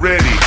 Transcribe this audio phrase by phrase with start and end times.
[0.00, 0.39] ready.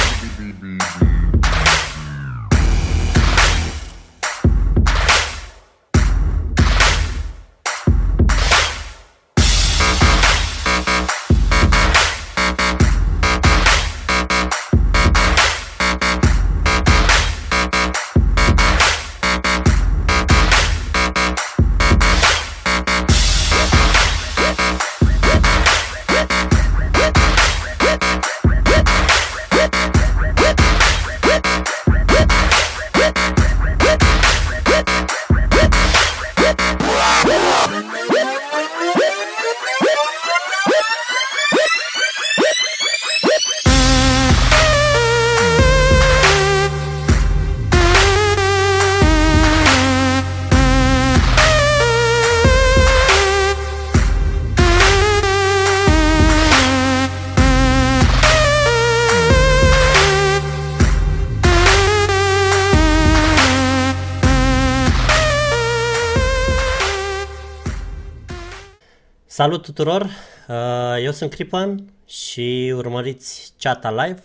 [69.54, 70.10] Salut tuturor,
[70.48, 74.22] uh, eu sunt Cripan și urmăriți Chata Live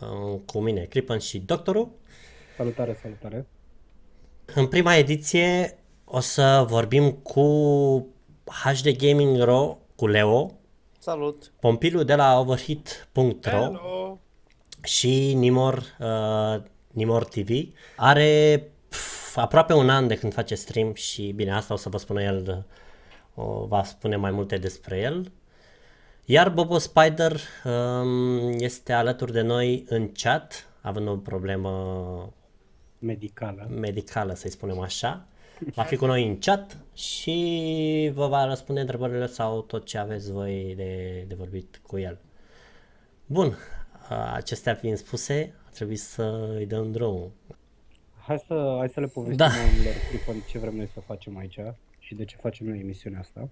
[0.00, 1.88] uh, cu mine, Cripan și Doctorul.
[2.56, 3.46] Salutare, salutare.
[4.54, 7.46] În prima ediție o să vorbim cu
[8.44, 10.58] HD Gaming Ro, cu Leo,
[10.98, 11.52] Salut!
[11.60, 14.18] Pompilu de la overhit.ro Hello!
[14.82, 17.50] și Nimor, uh, Nimor TV.
[17.96, 21.98] Are pf, aproape un an de când face stream și bine, asta o să vă
[21.98, 22.66] spună el
[23.34, 25.32] o va spune mai multe despre el.
[26.24, 32.32] Iar Bobo Spider um, este alături de noi în chat, având o problemă
[32.98, 33.66] Medicală.
[33.70, 35.26] medicală, să-i spunem așa.
[35.74, 40.32] Va fi cu noi în chat și vă va răspunde întrebările sau tot ce aveți
[40.32, 42.18] voi de, de vorbit cu el.
[43.26, 43.56] Bun,
[44.32, 47.30] acestea fiind spuse, ar trebui să îi dăm drumul.
[48.26, 49.48] Hai să, hai să le povestim Da.
[49.48, 49.54] da.
[49.54, 51.58] oamenilor Cripan, ce vrem noi să facem aici
[52.14, 53.50] și de ce facem noi emisiunea asta.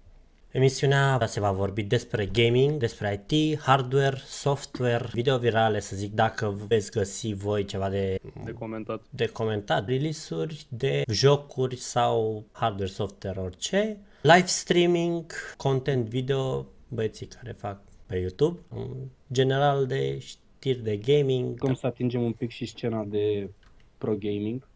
[0.51, 6.49] Emisiunea se va vorbi despre gaming, despre IT, hardware, software, video virale, să zic, dacă
[6.67, 9.03] veți găsi voi ceva de, de comentat.
[9.09, 15.25] de comentat, release-uri, de jocuri sau hardware, software, orice, live streaming,
[15.57, 18.87] content video, băieții care fac pe YouTube, în
[19.31, 23.49] general de știri de gaming, Cum să atingem un pic și scena de
[23.97, 24.67] pro gaming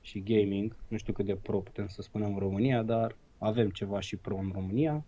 [0.00, 0.76] și gaming.
[0.88, 4.36] Nu știu cât de pro putem să spunem în România, dar avem ceva și pro
[4.36, 5.04] în România.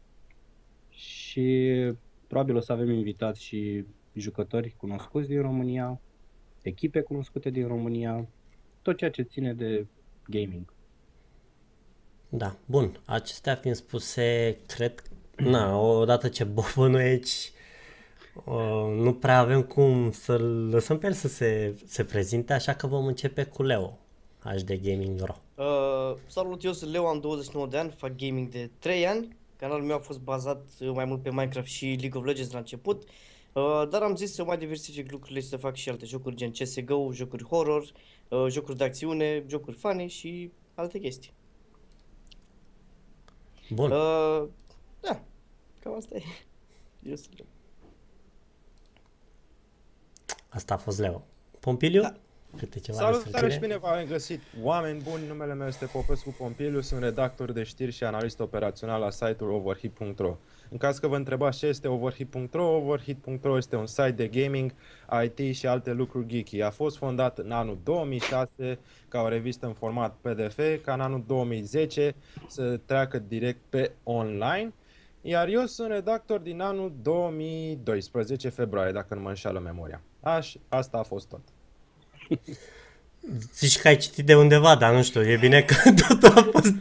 [0.88, 1.70] Și
[2.26, 6.00] probabil o să avem invitați și jucători cunoscuți din România,
[6.62, 8.28] echipe cunoscute din România,
[8.82, 9.86] tot ceea ce ține de
[10.26, 10.72] gaming.
[12.28, 13.00] Da, bun.
[13.04, 15.02] Acestea fiind spuse, cred,
[15.36, 17.52] na, odată ce Bobo nu e aici,
[18.44, 22.86] o, nu prea avem cum să-l lăsăm pe el să se, se prezinte, așa că
[22.86, 23.98] vom începe cu Leo,
[24.44, 25.34] HD Gaming Ro.
[25.64, 29.36] Uh, salut, eu sunt Leo, am 29 de ani, fac gaming de 3 ani.
[29.56, 32.58] Canalul meu a fost bazat uh, mai mult pe Minecraft și League of Legends la
[32.58, 33.02] început.
[33.52, 36.50] Uh, dar am zis să mai diversific lucrurile și să fac și alte jocuri gen
[36.50, 37.92] CSGO, jocuri horror,
[38.28, 41.32] uh, jocuri de acțiune, jocuri funny și alte chestii.
[43.70, 44.48] Bun, Uh,
[45.00, 45.22] da,
[45.78, 46.22] cam asta e.
[47.10, 47.46] Eu sunt Leo.
[50.48, 51.24] asta a fost Leo.
[51.60, 52.00] Pompiliu?
[52.02, 52.16] Da.
[52.56, 53.66] Câte ceva despre Salutare și tine?
[53.66, 54.40] bine v-am găsit!
[54.62, 59.10] Oameni buni, numele meu este Popescu Pompiliu, sunt redactor de știri și analist operațional la
[59.10, 60.36] site-ul overhit.ro.
[60.70, 64.74] În caz că vă întrebați ce este overhit.ro, overhit.ro este un site de gaming,
[65.24, 66.60] IT și alte lucruri geeky.
[66.60, 71.24] A fost fondat în anul 2006 ca o revistă în format PDF, ca în anul
[71.26, 72.14] 2010
[72.46, 74.72] să treacă direct pe online,
[75.20, 80.00] iar eu sunt redactor din anul 2012 februarie, dacă nu mă înșală memoria.
[80.20, 81.40] Aș, asta a fost tot.
[83.54, 85.74] Zici că ai citit de undeva, dar nu știu, e bine că
[86.08, 86.74] tot a fost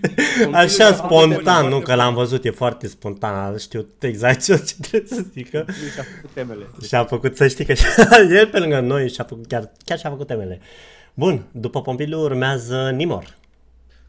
[0.51, 5.25] așa spontan, nu că l-am văzut, e foarte spontan, știu exact ce ce trebuie să
[5.31, 5.65] zică.
[5.67, 6.69] Nu și-a făcut temele.
[6.87, 7.73] Și a făcut să știi că
[8.39, 10.59] el pe lângă noi și a făcut, chiar, chiar și-a făcut temele.
[11.13, 13.37] Bun, după Pompiliu urmează Nimor.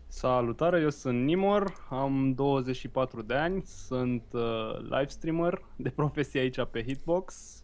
[0.08, 4.42] Salutare, eu sunt Nimor, am 24 de ani, sunt uh,
[4.82, 7.61] live streamer de profesie aici pe Hitbox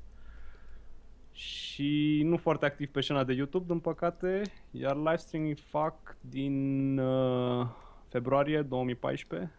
[1.38, 6.99] și nu foarte activ pe scena de YouTube, din păcate, iar live streaming fac din
[6.99, 7.67] uh,
[8.08, 9.50] februarie 2014,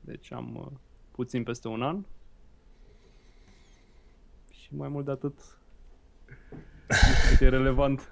[0.00, 0.78] deci am uh,
[1.10, 2.04] puțin peste un an.
[4.50, 5.38] Și mai mult de atât,
[6.88, 8.10] nu știu cât e relevant.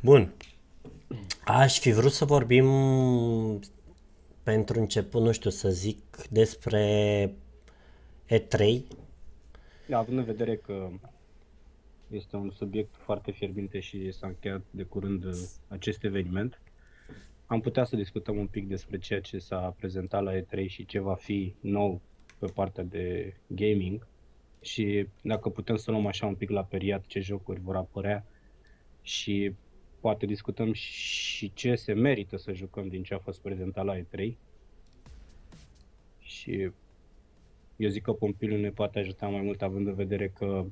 [0.00, 0.32] Bun.
[1.44, 2.66] Aș fi vrut să vorbim
[4.42, 5.98] pentru început, nu știu, să zic
[6.30, 7.34] despre
[8.28, 8.80] E3.
[9.86, 10.88] Da, având în vedere că
[12.10, 15.32] Este un subiect foarte fierbinte și s-a încheiat de curând uh,
[15.68, 16.60] acest eveniment.
[17.46, 20.98] Am putea să discutăm un pic despre ceea ce s-a prezentat la E3 și ce
[20.98, 22.00] va fi nou
[22.38, 24.06] pe partea de gaming
[24.60, 28.26] și dacă putem să luăm așa un pic la periat ce jocuri vor apărea
[29.02, 29.52] și
[30.00, 34.32] poate discutăm și ce se merită să jucăm din ce a fost prezentat la E3.
[36.18, 36.70] Și
[37.76, 40.64] eu zic că Pompiliu ne poate ajuta mai mult având în vedere că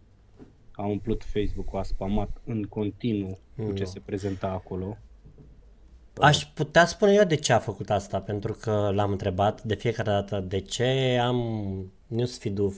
[0.76, 3.88] a umplut Facebook-ul, a spamat în continuu cu ce Mm.
[3.90, 4.96] se prezenta acolo.
[6.20, 10.11] Aș putea spune eu de ce a făcut asta, pentru că l-am întrebat de fiecare
[10.11, 11.38] dată de ce am
[12.06, 12.75] newsfeed-ul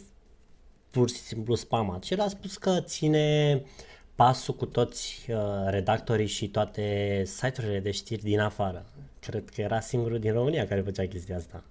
[0.91, 3.63] pur și simplu spamat și el a spus că ține
[4.15, 5.37] pasul cu toți uh,
[5.67, 8.85] redactorii și toate site-urile de știri din afară.
[9.21, 11.65] Cred că era singurul din România care făcea chestia asta.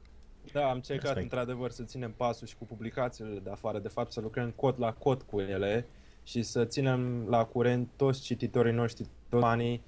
[0.53, 1.31] Da, am încercat Respect.
[1.33, 4.93] într-adevăr să ținem pasul și cu publicațiile de afară, de fapt să lucrăm cot la
[4.93, 5.85] cot cu ele
[6.27, 9.81] și să ținem la curent toți cititorii noștri, toți banii,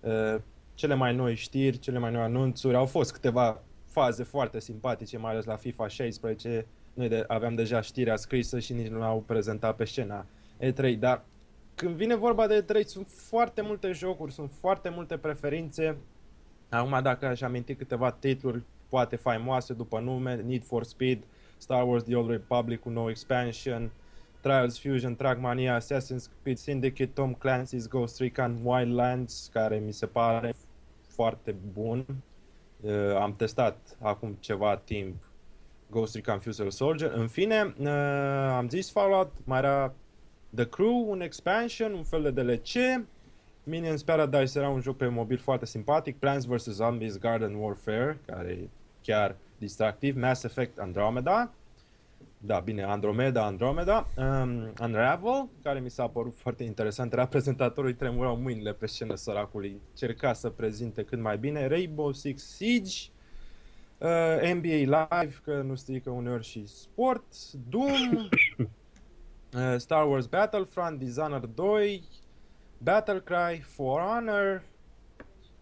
[0.00, 0.40] uh,
[0.74, 2.76] cele mai noi știri, cele mai noi anunțuri.
[2.76, 6.66] Au fost câteva faze foarte simpatice, mai ales la FIFA 16.
[6.94, 10.26] Noi de, aveam deja știrea scrisă și nici nu l-au prezentat pe scena
[10.60, 11.24] E3, dar
[11.74, 15.96] când vine vorba de E3 sunt foarte multe jocuri, sunt foarte multe preferințe.
[16.68, 21.22] Acum dacă aș aminti câteva titluri poate faimoase după nume, Need for Speed,
[21.56, 23.90] Star Wars The Old Republic cu nou expansion,
[24.40, 30.54] Trials Fusion, Trackmania, Assassin's Creed Syndicate, Tom Clancy's Ghost Recon Wildlands, care mi se pare
[31.08, 32.06] foarte bun.
[32.80, 35.14] Uh, am testat acum ceva timp
[35.90, 37.12] Ghost Recon Future Soldier.
[37.12, 37.88] În fine, uh,
[38.50, 39.94] am zis Fallout, mai era
[40.54, 43.04] The Crew, un expansion, un fel de DLC.
[43.64, 46.18] Minions Paradise era un joc pe mobil foarte simpatic.
[46.18, 46.64] Plants vs.
[46.64, 48.68] Zombies Garden Warfare, care e
[49.02, 50.16] chiar distractiv.
[50.16, 51.52] Mass Effect Andromeda.
[52.40, 54.06] Da, bine, Andromeda, Andromeda.
[54.16, 57.12] Um, Unravel, care mi s-a părut foarte interesant.
[57.12, 59.80] Era prezentatorul, îi tremurau mâinile pe scenă săracului.
[59.94, 61.66] Cerca să prezinte cât mai bine.
[61.66, 63.08] Rainbow Six Siege.
[63.98, 67.24] Uh, NBA Live, că nu strică uneori și sport.
[67.68, 68.10] Doom.
[68.58, 72.04] uh, Star Wars Battlefront, Dishonored 2.
[72.78, 74.62] Battlecry, For Honor.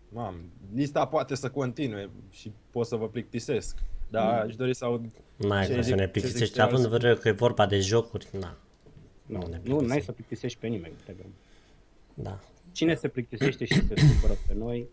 [0.08, 0.34] Mam,
[0.74, 3.78] lista poate să continue și pot să vă plictisesc.
[4.10, 5.04] Dar aș dori să aud
[5.36, 7.04] N-ai Ce cum să zic- ne ce plictisești, zic având în ceilalți?
[7.06, 8.56] vedere că e vorba de jocuri, na,
[9.26, 9.86] Nu, ne nu, plictisim.
[9.86, 10.92] n-ai să plictisești pe nimeni.
[11.04, 11.26] Trebuie.
[12.14, 12.38] da.
[12.72, 14.86] Cine se plictisește și se supără pe noi,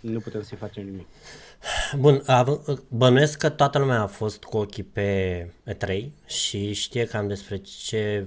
[0.00, 1.06] nu putem să-i facem nimic.
[1.98, 7.28] Bun, av- bănuiesc că toată lumea a fost cu ochii pe E3 și știe cam
[7.28, 8.26] despre ce...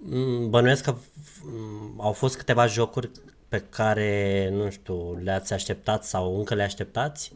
[0.00, 0.94] m, Bănuiesc că
[1.42, 3.10] m, au fost câteva jocuri
[3.48, 7.32] pe care, nu știu, le-ați așteptat sau încă le așteptați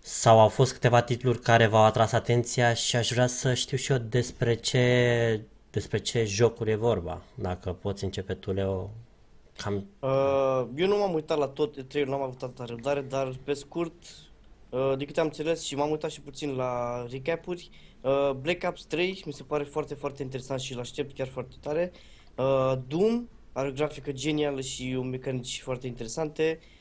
[0.00, 3.92] sau au fost câteva titluri care v-au atras atenția și aș vrea să știu și
[3.92, 5.40] eu despre ce,
[5.70, 7.22] despre ce jocuri e vorba.
[7.34, 8.90] Dacă poți începe tu, Leo,
[9.56, 13.32] cam Uh, eu nu m-am uitat la tot E3, nu am avut atâta răbdare, dar
[13.44, 13.94] pe scurt,
[14.68, 18.84] uh, de câte am înțeles și m-am uitat și puțin la recap-uri, uh, Black Ops
[18.84, 21.92] 3 mi se pare foarte, foarte interesant și îl aștept chiar foarte tare.
[22.34, 26.58] Uh, Doom are o grafică genială și o mecanici foarte interesante.
[26.60, 26.76] Uh,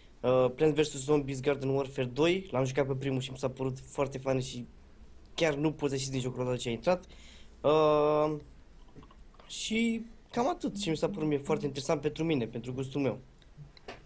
[0.56, 1.04] Plants vs.
[1.04, 4.66] Zombies Garden Warfare 2, l-am jucat pe primul și mi s-a părut foarte fan și
[5.34, 7.06] chiar nu pot să ieși din jocul ăla de ce a intrat.
[7.62, 8.36] Uh,
[9.48, 13.20] și cam atât și mi s-a părut mie foarte interesant pentru mine, pentru gustul meu.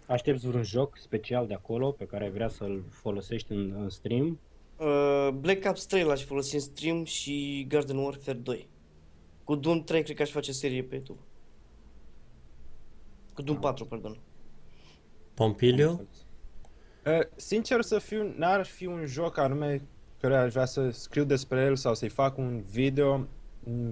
[0.05, 4.39] Aștepți vreun joc special de acolo pe care ai vrea să-l folosești în, în stream?
[4.77, 8.67] Uh, Black Ops 3 l-aș folosi în stream și Garden Warfare 2.
[9.43, 11.19] Cu Doom 3 cred că aș face serie pe YouTube.
[13.33, 14.19] Cu Doom 4, pardon.
[15.33, 16.07] Pompiliu?
[17.05, 19.81] Uh, sincer să fiu, n-ar fi un joc anume
[20.19, 23.27] care aș vrea să scriu despre el sau să-i fac un video m,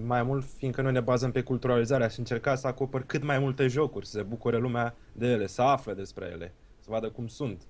[0.05, 3.67] mai mult fiindcă noi ne bazăm pe culturalizare, aș încerca să acopăr cât mai multe
[3.67, 7.62] jocuri, să se bucure lumea de ele, să afle despre ele, să vadă cum sunt.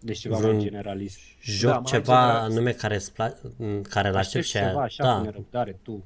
[0.00, 1.18] Deci ceva Vreun mai generalist.
[1.40, 2.50] Joc Da, mai ceva general.
[2.50, 3.40] anume care, îți pla-
[3.88, 4.80] care îl aștept Aștepți și ceva aia.
[4.80, 6.04] așa cu Da, nerăbdare tu.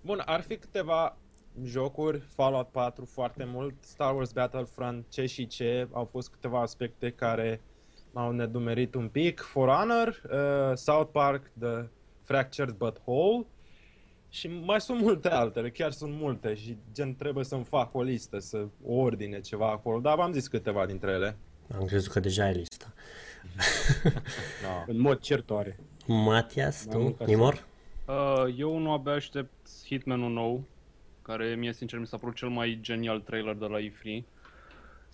[0.00, 1.16] Bun, ar fi câteva
[1.64, 7.10] jocuri, Fallout 4 foarte mult, Star Wars Battlefront, ce și ce, au fost câteva aspecte
[7.10, 7.60] care
[8.12, 11.88] m-au nedumerit un pic, For Honor, uh, South Park, The
[12.22, 13.46] Fractured But Whole
[14.28, 18.38] și mai sunt multe altele, chiar sunt multe și gen trebuie să-mi fac o listă,
[18.38, 21.36] să o ordine ceva acolo, dar v-am zis câteva dintre ele.
[21.74, 22.92] am crezut că deja ai lista.
[24.62, 24.84] No.
[24.92, 25.78] În mod cert o are.
[26.06, 27.66] Matias, Mai mult tu, ca Nimor?
[28.06, 30.62] Uh, eu nu abia aștept Hitman-ul nou,
[31.28, 34.24] care mie sincer mi s-a părut cel mai genial trailer de la E3.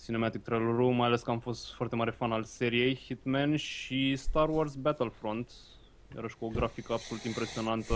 [0.05, 4.49] Cinematic trailerul, mai ales că am fost foarte mare fan al seriei Hitman și Star
[4.49, 5.51] Wars Battlefront,
[6.15, 7.95] iarăși cu o grafică absolut impresionantă.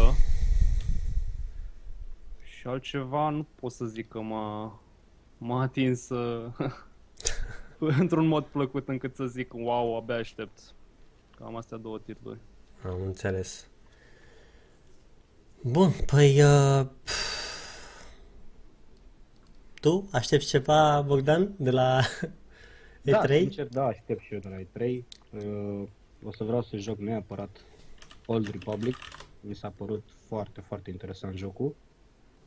[2.44, 4.80] Și altceva nu pot să zic că m-a,
[5.38, 6.52] m-a atins uh,
[8.00, 10.58] într-un mod plăcut încât să zic wow, abia aștept.
[11.36, 12.38] Cam astea două titluri.
[12.84, 13.68] Am înțeles.
[15.62, 16.42] Bun, păi...
[16.42, 16.86] Uh,
[19.80, 22.00] tu aștepți ceva, Bogdan, de la
[23.02, 23.38] Da, E3?
[23.38, 25.02] sincer, da, aștept și eu de la E3.
[25.30, 25.88] Uh,
[26.24, 27.64] o să vreau să joc neapărat
[28.26, 28.96] Old Republic.
[29.40, 31.74] Mi s-a părut foarte, foarte interesant jocul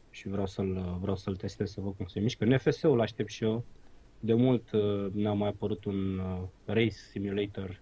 [0.09, 2.45] și vreau să-l, vreau să-l testez să văd cum se mișcă.
[2.45, 3.63] NFS-ul aștept și eu.
[4.19, 7.81] De mult uh, n-a mai apărut un uh, race simulator,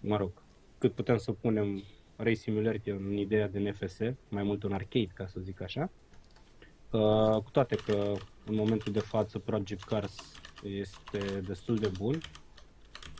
[0.00, 0.30] mă rog,
[0.78, 1.82] cât putem să punem
[2.16, 5.90] race simulator în ideea de NFS, mai mult un arcade, ca să zic așa.
[6.90, 8.12] Uh, cu toate că
[8.44, 12.20] în momentul de față Project Cars este destul de bun.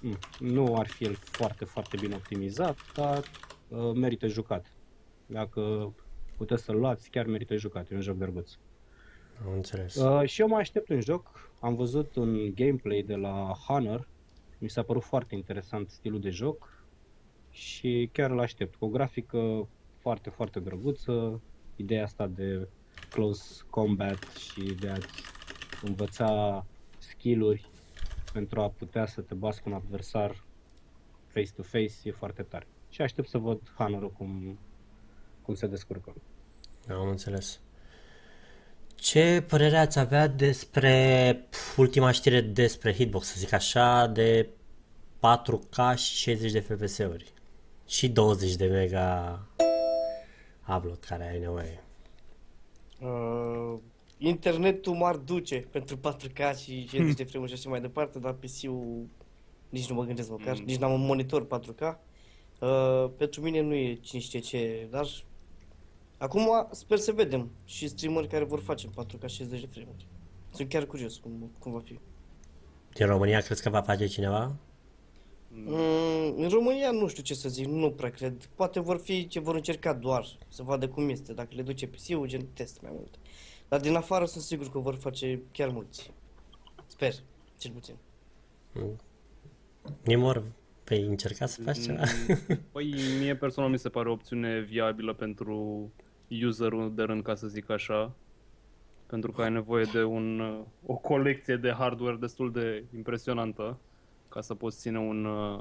[0.02, 3.22] Mm, Nu ar fi el foarte, foarte bine optimizat, dar
[3.68, 4.72] uh, merită jucat.
[5.26, 5.92] Dacă
[6.36, 8.52] puteți să-l luați, chiar merită jucat, e un joc drăguț.
[9.46, 9.94] Am înțeles.
[9.94, 14.08] Uh, și eu mai aștept un joc, am văzut un gameplay de la Honor,
[14.58, 16.84] mi s-a părut foarte interesant stilul de joc
[17.50, 18.74] și chiar îl aștept.
[18.74, 21.40] Cu o grafică foarte, foarte drăguță,
[21.76, 22.68] ideea asta de
[23.10, 24.96] close combat și de a
[25.82, 26.64] învăța
[26.98, 27.70] skill-uri
[28.32, 30.44] pentru a putea să te bați cu un adversar
[31.26, 32.66] face-to-face e foarte tare.
[32.88, 34.58] Și aștept să văd Honor cum,
[35.42, 36.14] cum se descurcă.
[36.88, 37.60] Am înțeles.
[38.94, 44.48] Ce părere ați avea despre pf, ultima știre despre Hitbox, să zic așa, de
[45.18, 47.32] 4K și 60 de FPS-uri?
[47.86, 49.40] Și 20 de mega
[50.68, 51.84] upload care ai nevoie.
[53.02, 53.78] Uh,
[54.18, 59.06] internetul m-ar duce pentru 4K și 60 de frame și așa mai departe, dar PC-ul
[59.68, 60.62] nici nu mă gândesc măcar, Mm.
[60.64, 61.80] nici n-am un monitor 4K.
[62.60, 65.06] Uh, pentru mine nu e cine știe ce, dar
[66.18, 69.88] acum sper să vedem și streameri care vor face 4K 60 de frame
[70.50, 71.98] Sunt chiar curios cum, cum va fi.
[72.94, 74.56] Din România crezi că va face cineva?
[75.54, 78.48] Mm, în România nu știu ce să zic, nu prea cred.
[78.54, 82.26] Poate vor fi ce vor încerca doar să vadă cum este, dacă le duce PC-ul,
[82.26, 83.18] gen test mai mult.
[83.68, 86.12] Dar din afară sunt sigur că vor face chiar mulți.
[86.86, 87.14] Sper,
[87.58, 87.94] cel puțin.
[90.04, 90.42] Nimor,
[90.84, 92.02] vei încerca să faci ceva?
[92.28, 95.90] Mm, Păi, mie personal mi se pare o opțiune viabilă pentru
[96.46, 98.14] userul de rând, ca să zic așa.
[99.06, 103.78] Pentru că ai nevoie de un, uh, o colecție de hardware destul de impresionantă
[104.30, 105.60] ca să poți ține un, uh,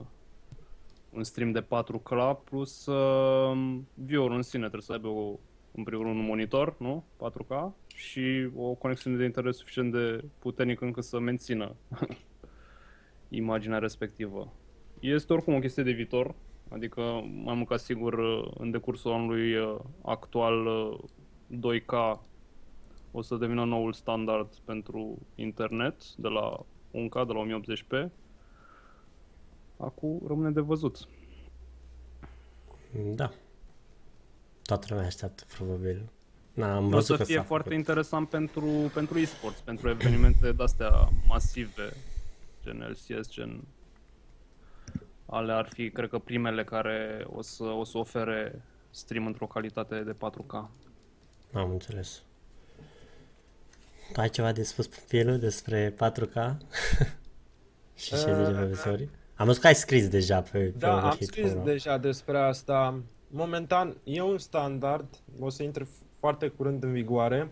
[1.10, 5.40] un stream de 4K plus uh, viewer în sine trebuie să aibă o,
[5.72, 7.04] în primul rând un monitor, nu?
[7.18, 11.76] 4K și o conexiune de internet suficient de puternică încât să mențină
[13.30, 14.54] imaginea respectivă.
[15.00, 16.36] Este oricum o chestie de viitor,
[16.70, 17.02] adică
[17.44, 21.00] mai mult ca sigur uh, în decursul anului uh, actual uh,
[21.52, 22.20] 2K
[23.12, 28.10] o să devină noul standard pentru internet de la 1K, de la 1080p.
[29.80, 31.08] Acum rămâne de văzut.
[33.16, 33.32] Da.
[34.62, 36.10] Toată lumea așteaptă, probabil.
[36.54, 37.80] Na, am O văzut să că fie s-a foarte făcut.
[37.80, 41.94] interesant pentru, pentru e-sports, pentru evenimente de-astea masive,
[42.64, 43.64] gen LCS, gen
[45.26, 50.00] ale ar fi, cred că, primele care o să, o să ofere stream într-o calitate
[50.00, 50.70] de 4K.
[51.54, 52.22] Am înțeles.
[54.14, 56.58] Tu ai ceva de spus Pielu despre 4K?
[57.96, 59.10] și 60 de FPS-uri?
[59.40, 61.62] Am văzut că ai scris deja pe, pe Da, am Overhit scris Pro.
[61.64, 63.00] deja despre asta.
[63.28, 65.08] Momentan e un standard,
[65.40, 65.88] o să intre
[66.20, 67.52] foarte curând în vigoare.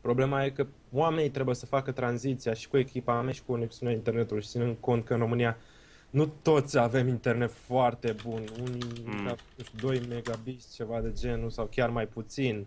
[0.00, 4.42] Problema e că oamenii trebuie să facă tranziția și cu echipament și cu conexiunea internetului
[4.42, 5.56] și ținând cont că în România
[6.10, 8.42] nu toți avem internet foarte bun.
[8.60, 9.12] Unii Mm.
[9.16, 9.24] mm.
[9.56, 12.66] nu știu, 2 megabits, ceva de genul sau chiar mai puțin.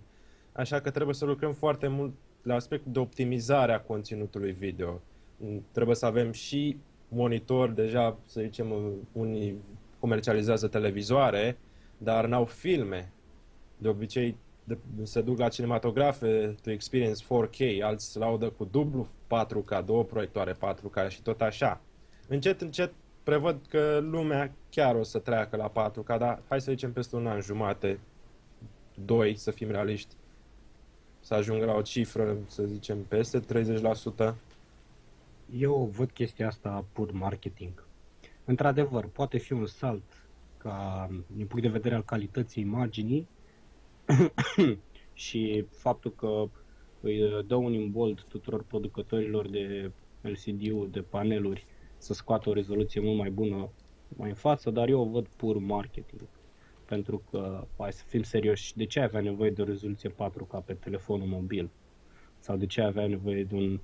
[0.51, 5.01] Așa că trebuie să lucrăm foarte mult la aspectul de optimizare a conținutului video.
[5.37, 6.77] Mm, Trebuie să avem și
[7.15, 8.73] monitor, deja, să zicem,
[9.11, 9.55] unii
[9.99, 11.57] comercializează televizoare,
[11.97, 13.11] dar n-au filme.
[13.77, 19.85] De obicei de, se duc la cinematografe to experience 4K, alții laudă cu dublu 4K,
[19.85, 21.81] două proiectoare 4K și tot așa.
[22.27, 22.93] Încet, încet
[23.23, 27.27] prevăd că lumea chiar o să treacă la 4K, dar hai să zicem peste un
[27.27, 27.99] an jumate,
[29.05, 30.15] doi, să fim realiști,
[31.19, 33.39] să ajungă la o cifră, să zicem, peste
[34.19, 34.33] 30%.
[35.51, 37.87] Eu văd chestia asta pur marketing.
[38.45, 43.27] Într-adevăr, poate fi un salt ca din punct de vedere al calității imaginii
[45.13, 46.49] și faptul că
[47.01, 51.65] îi dă un imbold tuturor producătorilor de LCD-uri, de paneluri,
[51.97, 53.69] să scoată o rezoluție mult mai bună
[54.07, 56.21] mai în față, dar eu o văd pur marketing.
[56.85, 60.73] pentru că, hai să fim serioși, de ce avea nevoie de o rezoluție 4K pe
[60.73, 61.69] telefonul mobil?
[62.39, 63.79] Sau de ce avea nevoie de un uh,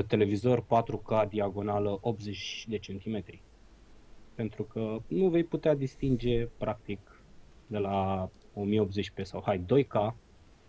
[0.00, 3.42] televizor 4K diagonală 80 de centimetri?
[4.34, 7.22] Pentru că nu vei putea distinge, practic,
[7.66, 10.14] de la 1080p sau hai 2K,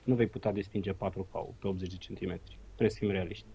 [0.04, 2.58] nu vei putea distinge 4K pe 80 de centimetri.
[2.66, 3.46] Trebuie să fim realiști.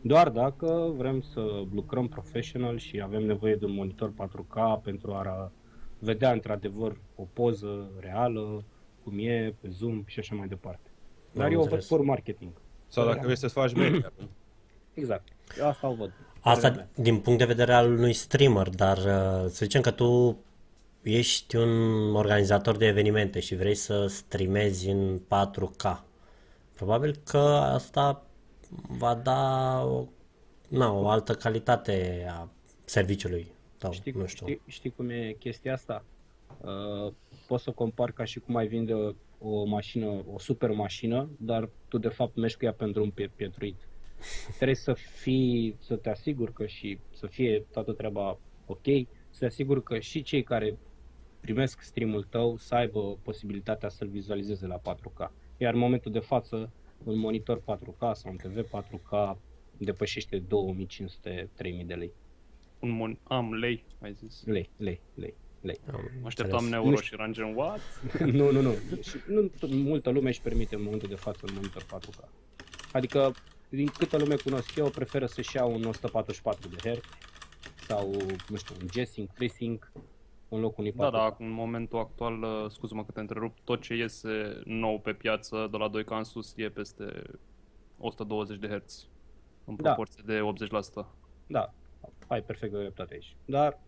[0.00, 5.52] Doar dacă vrem să lucrăm professional și avem nevoie de un monitor 4K pentru a
[5.98, 8.64] vedea într-adevăr o poză reală,
[9.04, 10.90] cum e, pe Zoom și așa mai departe.
[11.32, 11.88] Dar Am eu o văd înțeles.
[11.88, 12.52] for marketing.
[12.88, 14.12] Sau dacă vrei să-ți faci media.
[14.94, 15.28] Exact.
[15.58, 16.12] Eu asta o văd.
[16.40, 20.38] Asta Părerea din punct de vedere al unui streamer, dar uh, să zicem că tu
[21.02, 26.00] ești un organizator de evenimente și vrei să streamezi în 4K.
[26.74, 27.38] Probabil că
[27.72, 28.26] asta
[28.98, 30.04] va da o,
[30.68, 32.48] na, o altă calitate a
[32.84, 33.46] serviciului
[33.78, 34.46] tău, Știi, nu știu.
[34.46, 36.04] știi, știi cum e chestia asta?
[36.60, 37.12] Uh,
[37.46, 41.68] poți să compari ca și cum ai vinde o, o mașină, o super mașină, dar
[41.88, 43.88] tu de fapt mergi cu ea pentru un pie- pietruit.
[44.56, 48.84] Trebuie să fii, să te asiguri că și să fie toată treaba ok,
[49.30, 50.78] să te asiguri că și cei care
[51.40, 55.30] primesc streamul tău să aibă posibilitatea să-l vizualizeze la 4K.
[55.56, 56.70] Iar în momentul de față,
[57.04, 59.36] un monitor 4K sau un TV 4K
[59.76, 60.46] depășește 2500-3000
[61.86, 62.12] de lei.
[62.80, 63.18] Un mon...
[63.22, 64.44] Am lei, ai zis.
[64.44, 65.80] Lei, lei, lei, lei.
[65.92, 66.84] Am Mă așteptam în înțeles.
[66.84, 67.80] euro Nu și eram gen, what?
[68.38, 68.72] nu, nu, nu.
[69.02, 72.28] Și nu t- multă lume își permite în momentul de față un monitor 4K.
[72.92, 73.32] Adică,
[73.68, 77.00] din câtă lume cunosc eu, preferă să-și ia un 144 de Hz
[77.86, 78.10] sau,
[78.48, 79.92] nu știu, un G-Sync, FreeSync
[80.48, 80.96] în locul unui 4K.
[80.96, 85.12] Da, da, în momentul actual, uh, scuză-mă că te întrerup, tot ce iese nou pe
[85.12, 87.22] piață de la 2K în sus e peste
[87.98, 89.06] 120 de Hz
[89.64, 89.82] în Da.
[89.82, 91.06] proporție de 80%.
[91.46, 91.72] Da,
[92.26, 93.36] ai perfect dreptate aici.
[93.44, 93.80] Dar,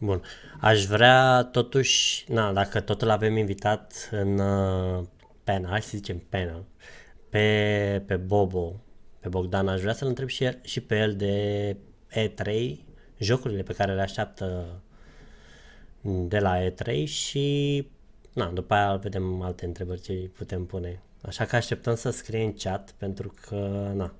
[0.00, 0.22] Bun.
[0.60, 5.04] Aș vrea totuși, na, dacă tot îl avem invitat în uh,
[5.44, 6.64] pena, hai să zicem pena,
[7.28, 8.80] pe, pe Bobo,
[9.20, 11.76] pe Bogdan, aș vrea să-l întreb și, el, și pe el de
[12.10, 12.76] E3,
[13.18, 14.80] jocurile pe care le așteaptă
[16.00, 17.86] de la E3 și
[18.32, 21.02] na, după aia vedem alte întrebări ce îi putem pune.
[21.22, 24.14] Așa că așteptăm să scrie în chat pentru că, na,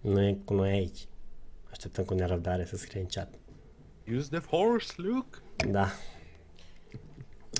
[0.00, 1.06] nu e cu noi aici.
[1.70, 3.37] Așteptăm cu nerăbdare să scrie în chat.
[4.16, 5.38] Use the force, Luke!
[5.70, 5.88] Da.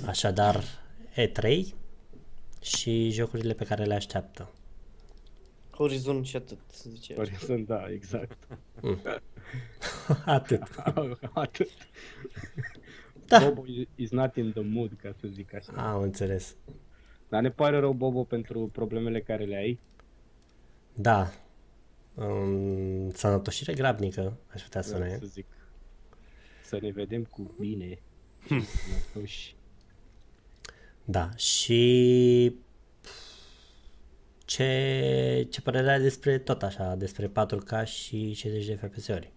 [0.07, 0.63] Așadar,
[1.15, 1.63] E3
[2.61, 4.51] și jocurile pe care le așteaptă.
[5.71, 7.21] Horizon și atât, să zice așa.
[7.31, 8.37] Horizon, da, exact.
[10.25, 10.61] Atât.
[11.33, 11.69] Atât.
[13.25, 13.39] Da.
[13.39, 15.71] Bobo is- is not in the mood, ca să zic așa.
[15.91, 16.55] Am înțeles.
[17.29, 19.79] Dar ne pare rău, Bobo, pentru problemele care le ai.
[20.93, 21.31] Da.
[22.15, 25.17] Um, sănătoșire grabnică, aș putea Da, spune.
[25.19, 25.45] să zic.
[26.69, 27.99] Să ne vedem cu bine.
[28.47, 28.63] Hmm.
[28.63, 29.55] Sănătoși.
[31.05, 31.35] Da.
[31.35, 32.55] Și
[34.45, 39.31] ce, ce părere ai despre tot așa, despre 4K și 60 de FPS-uri?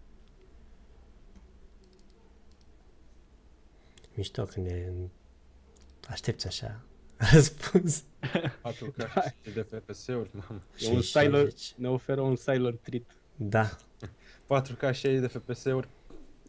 [4.14, 4.92] Mișto când e...
[6.08, 6.80] Aștepți așa
[7.32, 8.04] răspuns.
[8.62, 9.08] 4K
[9.44, 10.62] și de FPS-uri, mamă.
[10.78, 11.74] E un Și silent, 60.
[11.76, 13.16] ne oferă un silent treat.
[13.36, 13.76] Da.
[14.60, 15.88] 4K și de FPS-uri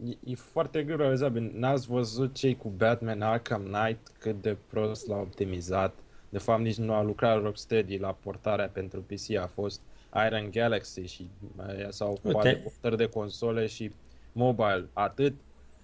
[0.06, 1.52] e, e foarte greu realizabil.
[1.56, 5.94] N-ați văzut cei cu Batman Arkham Knight cât de prost l-au optimizat.
[6.30, 9.82] De fapt, nici nu a lucrat Rocksteady la portarea pentru PC, a fost
[10.28, 12.50] Iron Galaxy și uh, s-au ocupat Uite.
[12.50, 13.92] de portări de console și
[14.32, 14.90] mobile.
[14.94, 15.34] Atât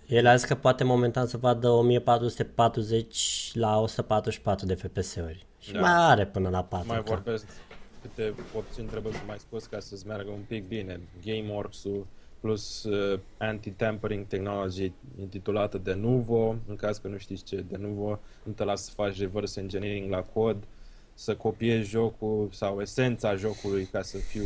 [0.08, 5.46] El a zis că poate momentan să vadă 1440 la 144 de FPS-uri.
[5.60, 5.80] Și Da.
[5.80, 6.86] mai are până la 4K.
[6.86, 7.46] mai vorbesc
[8.02, 11.00] câte opțiuni trebuie să mai scoți ca să-ți meargă un pic bine.
[11.26, 12.08] GameWorks-ul
[12.40, 17.78] plus uh, anti-tampering technology intitulată de Nuvo, în caz că nu știți ce e de
[17.78, 20.58] Nuvo, nu te lasă să faci reverse engineering la cod,
[21.14, 24.44] să copiezi jocul sau esența jocului ca să fiu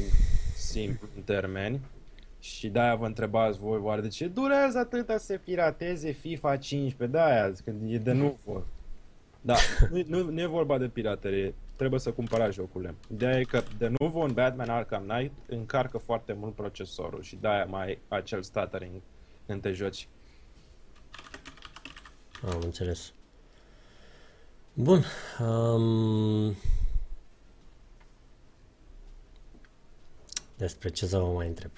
[0.56, 1.80] simplu în termeni.
[2.40, 7.18] Și de-aia vă întrebați voi, oare de ce durează atâta să pirateze FIFA 15?
[7.18, 8.64] De-aia, când e de Nuvo.
[9.42, 9.56] Da,
[9.92, 12.96] nu, nu, nu e vorba de piraterie, trebuie să cumpărați jocurile.
[13.12, 17.66] Ideea e că de nuvo în Batman Arkham Knight încarcă foarte mult procesorul și de-aia
[17.66, 19.02] mai ai acel stuttering
[19.46, 20.08] când te joci.
[22.52, 23.14] Am înțeles.
[24.74, 25.04] Bun.
[25.40, 26.56] Um...
[30.58, 31.72] Despre ce să vă mai întreb?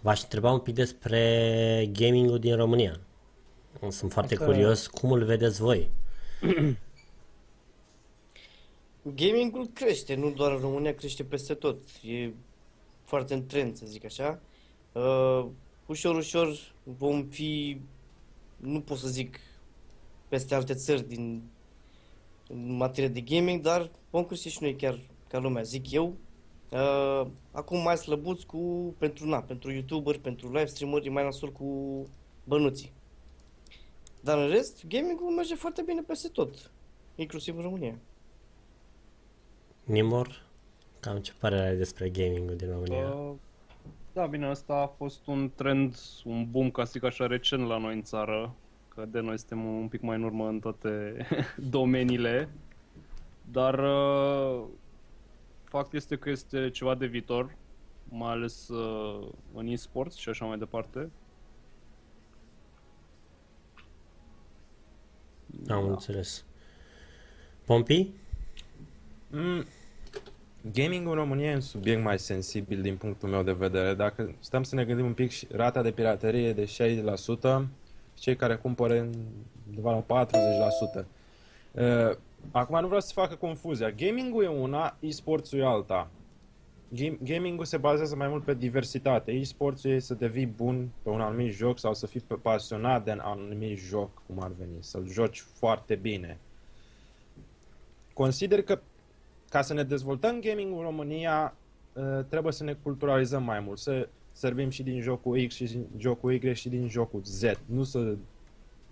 [0.00, 3.00] V-aș întreba un pic despre gaming-ul din România.
[3.88, 5.90] Sunt foarte Asta- curios cum îl vedeți voi.
[9.02, 11.78] Gamingul crește, nu doar în România, crește peste tot.
[12.02, 12.32] E
[13.04, 14.40] foarte în trend, să zic așa.
[14.92, 15.46] Uh,
[15.86, 17.80] ușor, ușor vom fi
[18.56, 19.40] nu pot să zic
[20.28, 21.42] peste alte țări din
[22.48, 26.14] în materie de gaming, dar vom crește și noi chiar ca lumea, zic eu.
[26.70, 31.66] Uh, acum mai slăbuți cu, pentru, na, pentru youtuber, pentru live streameri, mai nasol cu
[32.44, 32.92] bănuții.
[34.20, 36.70] Dar în rest, gaming-ul merge foarte bine peste tot,
[37.14, 37.98] inclusiv în România.
[39.90, 40.42] Nimor,
[41.00, 43.08] cam ce părere ai despre gaming-ul din România?
[43.08, 43.34] Uh,
[44.12, 47.78] da, bine, asta a fost un trend, un boom, ca să zic așa, recent la
[47.78, 48.54] noi în țară,
[48.88, 51.16] că de noi suntem un pic mai în urmă în toate
[51.76, 52.48] domeniile,
[53.50, 54.64] dar uh,
[55.64, 57.56] fapt este că este ceva de viitor,
[58.08, 61.10] mai ales uh, în e-sports și așa mai departe.
[65.68, 66.44] Am înțeles.
[67.64, 68.10] Pompi?
[69.30, 69.64] Mm,
[70.72, 73.94] gaming în România e un subiect mai sensibil din punctul meu de vedere.
[73.94, 76.68] Dacă stăm să ne gândim un pic, și rata de piraterie e de
[77.64, 77.68] 60%,
[78.14, 79.08] cei care cumpără
[79.68, 80.26] undeva la
[81.02, 81.04] 40%.
[81.72, 82.16] Uh,
[82.50, 83.90] acum nu vreau să facă confuzia.
[83.90, 86.10] Gaming-ul e una, e-sports-ul e alta.
[86.88, 89.32] Game- Gaming-ul se bazează mai mult pe diversitate.
[89.32, 93.20] E-sports-ul e să devii bun pe un anumit joc sau să fii pasionat de un
[93.22, 96.38] anumit joc, cum ar veni, să-l joci foarte bine.
[98.12, 98.80] Consider că
[99.50, 101.54] ca să ne dezvoltăm gaming în România,
[101.92, 105.86] uh, trebuie să ne culturalizăm mai mult, să servim și din jocul X și din
[105.98, 107.42] jocul Y și din jocul Z.
[107.66, 108.14] Nu să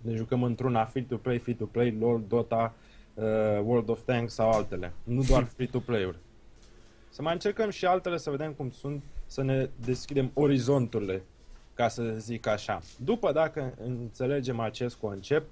[0.01, 2.73] ne jucăm într-una free-to-play, free-to-play, LOL, Dota,
[3.13, 3.23] uh,
[3.63, 4.93] World of Tanks sau altele.
[5.03, 6.17] Nu doar free-to-play-uri.
[7.09, 11.23] Să mai încercăm și altele să vedem cum sunt, să ne deschidem orizonturile,
[11.73, 12.81] ca să zic așa.
[13.03, 15.47] După, dacă înțelegem acest concept,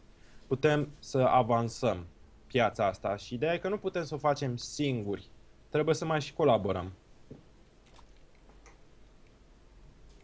[0.47, 2.05] putem să avansăm
[2.47, 5.27] piața asta și ideea e că nu putem să o facem singuri.
[5.69, 6.91] Trebuie să mai și colaborăm.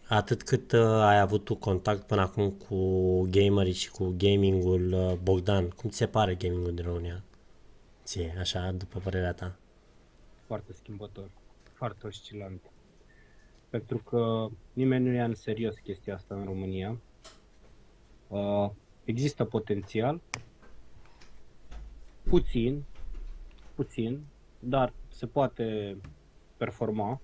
[0.08, 2.78] Atât cât uh, ai avut tu contact până acum cu
[3.22, 7.24] gamerii și cu gamingul, uh, Bogdan, cum ți se pare gamingul din România?
[8.04, 9.56] Ție, așa, după părerea ta.
[10.48, 11.30] foarte schimbător,
[11.74, 12.62] foarte oscilant.
[13.70, 16.98] Pentru că nimeni nu ia în serios chestia asta în România.
[18.28, 18.70] Uh,
[19.04, 20.22] există potențial,
[22.24, 22.84] puțin,
[23.76, 24.20] puțin,
[24.60, 25.98] dar se poate
[26.58, 27.22] performa,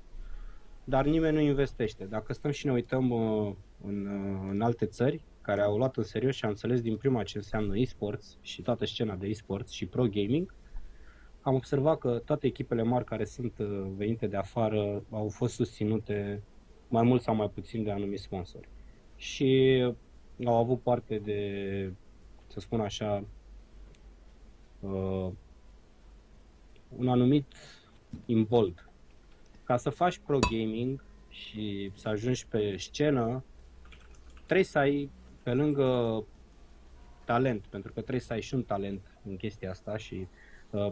[0.83, 2.05] dar nimeni nu investește.
[2.05, 6.03] Dacă stăm și ne uităm uh, în, uh, în alte țări care au luat în
[6.03, 9.85] serios și au înțeles din prima ce înseamnă e-sports și toată scena de e-sports și
[9.85, 10.53] pro gaming,
[11.41, 16.43] am observat că toate echipele mari care sunt uh, venite de afară au fost susținute
[16.87, 18.67] mai mult sau mai puțin de anumiți sponsori.
[19.15, 19.81] Și
[20.45, 21.93] au avut parte de,
[22.47, 23.23] să spun așa,
[24.79, 25.29] uh,
[26.97, 27.45] un anumit
[28.25, 28.89] imbold.
[29.63, 33.43] Ca să faci pro gaming și să ajungi pe scenă,
[34.45, 35.09] trebuie să ai
[35.43, 36.23] pe lângă
[37.25, 40.27] talent, pentru că trebuie să ai și un talent în chestia asta și
[40.69, 40.91] uh,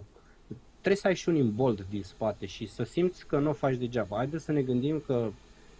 [0.71, 3.75] trebuie să ai și un imbold din spate și să simți că nu o faci
[3.75, 4.15] degeaba.
[4.15, 5.29] Haideți să ne gândim că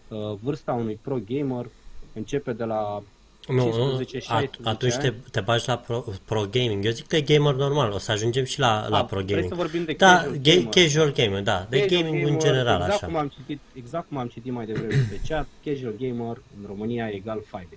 [0.08, 1.66] uh, vârsta unui pro gamer
[2.14, 3.02] începe de la
[3.48, 5.16] Nu, 15, at- 16 atunci te, ani.
[5.30, 6.84] te bagi la pro, pro gaming.
[6.84, 9.26] Eu zic că e gamer normal, o să ajungem și la, la Ah, pro vrei
[9.34, 9.48] gaming.
[9.48, 10.64] să vorbim de da, casual ga- gamer?
[10.68, 13.06] casual gamer, da, de Casual gaming în gamer, general, exact așa.
[13.06, 17.08] Cum am citit, exact cum am citit mai devreme pe chat, casual gamer în România
[17.08, 17.68] e egal 5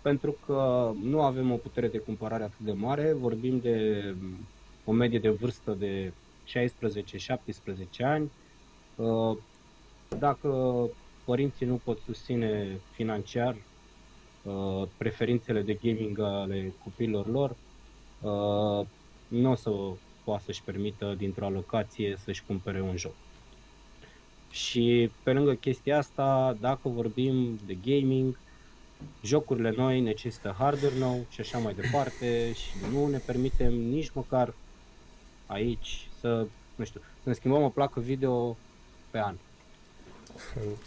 [0.00, 4.02] Pentru că nu avem o putere de cumpărare atât de mare, vorbim de
[4.84, 6.12] o medie de vârstă de
[6.44, 8.32] 16-17 ani.
[8.94, 9.36] Uh,
[10.18, 10.50] Dacă
[11.24, 13.56] părinții nu pot susține financiar
[14.48, 17.50] uh, preferințele de gaming ale copiilor lor,
[18.20, 18.86] uh,
[19.28, 19.70] nu o să
[20.24, 23.14] poată să-și permită dintr-o alocație să-și cumpere un joc.
[24.50, 28.38] Și pe lângă chestia asta, dacă vorbim de gaming,
[29.22, 34.54] jocurile noi necesită hardware nou și așa mai departe și nu ne permitem nici măcar
[35.46, 38.56] aici să, nu știu, să ne schimbăm o placă video
[39.10, 39.34] pe an.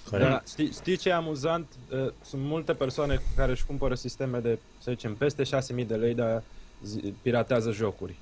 [0.10, 0.30] Corect.
[0.30, 1.68] Da, știi, știi ce e amuzant?
[1.92, 6.14] Uh, Sunt multe persoane care își cumpără sisteme de, să zicem, peste 6.000 de lei,
[6.14, 6.44] dar
[6.84, 8.16] zi- piratează jocuri.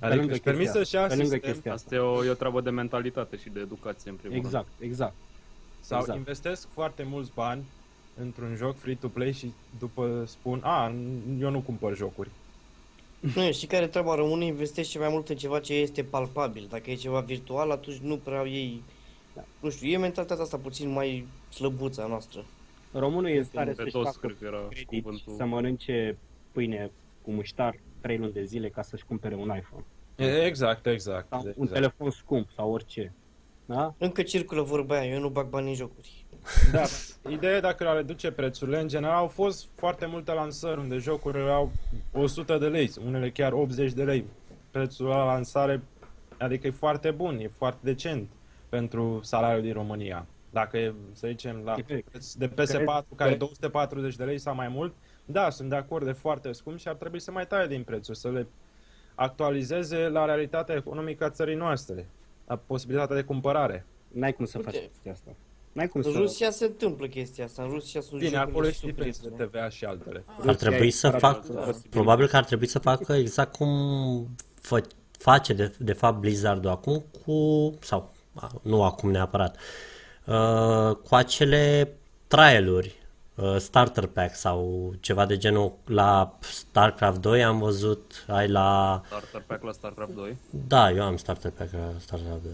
[0.00, 2.30] Adică lângă își permit chestia să-și ia pe lângă sistem chestia Asta e o, e
[2.30, 5.14] o treabă de mentalitate și de educație, în primul Exact, exact.
[5.80, 6.18] sau Exact.
[6.18, 7.62] investesc foarte mulți bani
[8.20, 10.94] într-un joc free-to-play și după spun, a,
[11.40, 12.28] eu nu cumpăr jocuri.
[13.34, 14.14] Nu, știi care e treaba?
[14.14, 16.66] Românii investește mai mult în ceva ce este palpabil.
[16.70, 18.82] Dacă e ceva virtual, atunci nu prea ei...
[19.34, 19.44] Da.
[19.60, 22.44] Nu știu, e mentalitatea asta puțin mai slăbuță a noastră.
[22.92, 23.46] Românul e în rând.
[23.46, 25.34] stare Pe să-și dos, facă cred că era credit, cuvântul.
[25.36, 26.18] să mănânce
[26.52, 26.90] pâine
[27.22, 29.84] cu muștar 3 luni de zile ca să-și cumpere un iPhone.
[30.16, 31.26] E, Exact, exact.
[31.28, 31.72] Sau un exact.
[31.72, 33.12] telefon scump sau orice.
[33.66, 33.94] Da?
[33.98, 36.24] Încă circulă vorba aia, eu nu bag bani în jocuri.
[36.72, 36.82] Da,
[37.36, 41.50] ideea e dacă le reduce prețurile, în general au fost foarte multe lansări unde jocurile
[41.50, 41.70] au
[42.12, 44.24] 100 de lei, unele chiar 80 de lei.
[44.70, 45.82] Prețul la lansare,
[46.38, 48.28] adică e foarte bun, e foarte decent
[48.76, 50.26] pentru salariul din România.
[50.50, 52.08] Dacă e, să zicem, la Efect.
[52.08, 56.04] preț de PS4 care e 240 de lei sau mai mult, da, sunt de acord,
[56.04, 58.46] de foarte scump și ar trebui să mai taie din prețuri, să le
[59.14, 62.08] actualizeze la realitatea economică a țării noastre,
[62.46, 63.86] la posibilitatea de cumpărare.
[64.08, 64.70] N-ai cum să Uite.
[64.70, 65.30] faci chestia asta.
[65.72, 66.18] N-ai cum În să...
[66.18, 69.20] Rusia se întâmplă chestia asta, în Rusia sunt Bine, jocurile acolo e și super diferență
[69.22, 69.48] de ieftine.
[69.60, 70.24] TVA și altele.
[70.46, 73.68] Ar trebui să Rusia fac, are posibil- probabil că ar trebui să facă exact cum
[74.60, 74.82] fă,
[75.18, 78.11] face de, de fapt Blizzard acum cu, sau a,
[78.62, 79.56] nu acum neapărat,
[80.24, 81.94] uh, cu acele
[82.26, 82.94] trialuri,
[83.34, 89.42] uh, starter pack sau ceva de genul la StarCraft 2 am văzut, ai la, Starter
[89.46, 90.36] pack la StarCraft 2.
[90.50, 92.52] da, eu am starter pack la StarCraft 2.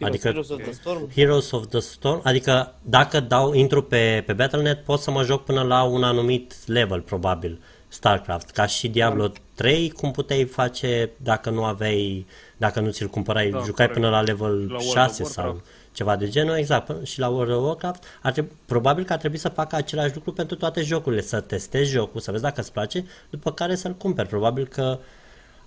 [0.00, 4.32] Adică Heroes of the Storm, Heroes of the Storm, adică dacă dau, intru pe, pe
[4.32, 9.32] Battle.net pot să mă joc până la un anumit level, probabil, StarCraft, ca și Diablo
[9.54, 13.92] 3, cum puteai face dacă nu aveai, dacă nu ți-l cumpărai, Da, jucai corect.
[13.92, 15.66] până la level La World of 6 sau Warcraft.
[15.92, 19.18] ceva de genul, exact, până- și la World of Warcraft, ar trebui, probabil că ar
[19.18, 22.72] trebui să facă același lucru pentru toate jocurile, să testezi jocul, să vezi dacă îți
[22.72, 24.28] place, după care să-l cumperi.
[24.28, 24.98] Probabil că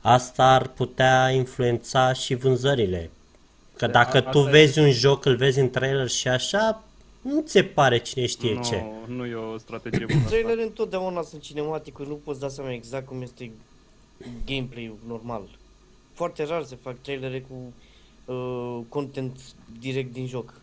[0.01, 3.09] asta ar putea influența și vânzările.
[3.77, 6.83] Că Da, dacă asta tu e- vezi un joc, îl vezi în trailer și așa,
[7.21, 8.83] nu ți se pare cine știe nu, ce.
[9.05, 10.17] nu e o strategie bună.
[10.17, 10.29] asta.
[10.29, 13.51] Trailerele întotdeauna sunt cinematicuri, nu poți da seama exact cum este
[14.45, 15.41] gameplay normal.
[16.19, 17.73] Foarte rar se fac trailere cu
[18.33, 19.39] uh, content
[19.79, 20.53] direct din joc.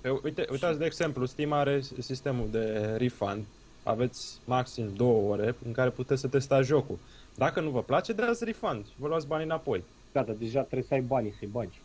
[0.00, 3.44] Pe, uite, uitați de exemplu, Steam are sistemul de refund.
[3.82, 6.98] Aveți maxim două ore în care puteți să testați jocul.
[7.34, 9.84] Dacă nu vă place, dați refund și vă luați banii înapoi.
[10.12, 11.80] Da, dar deja trebuie să ai banii să-i bagi.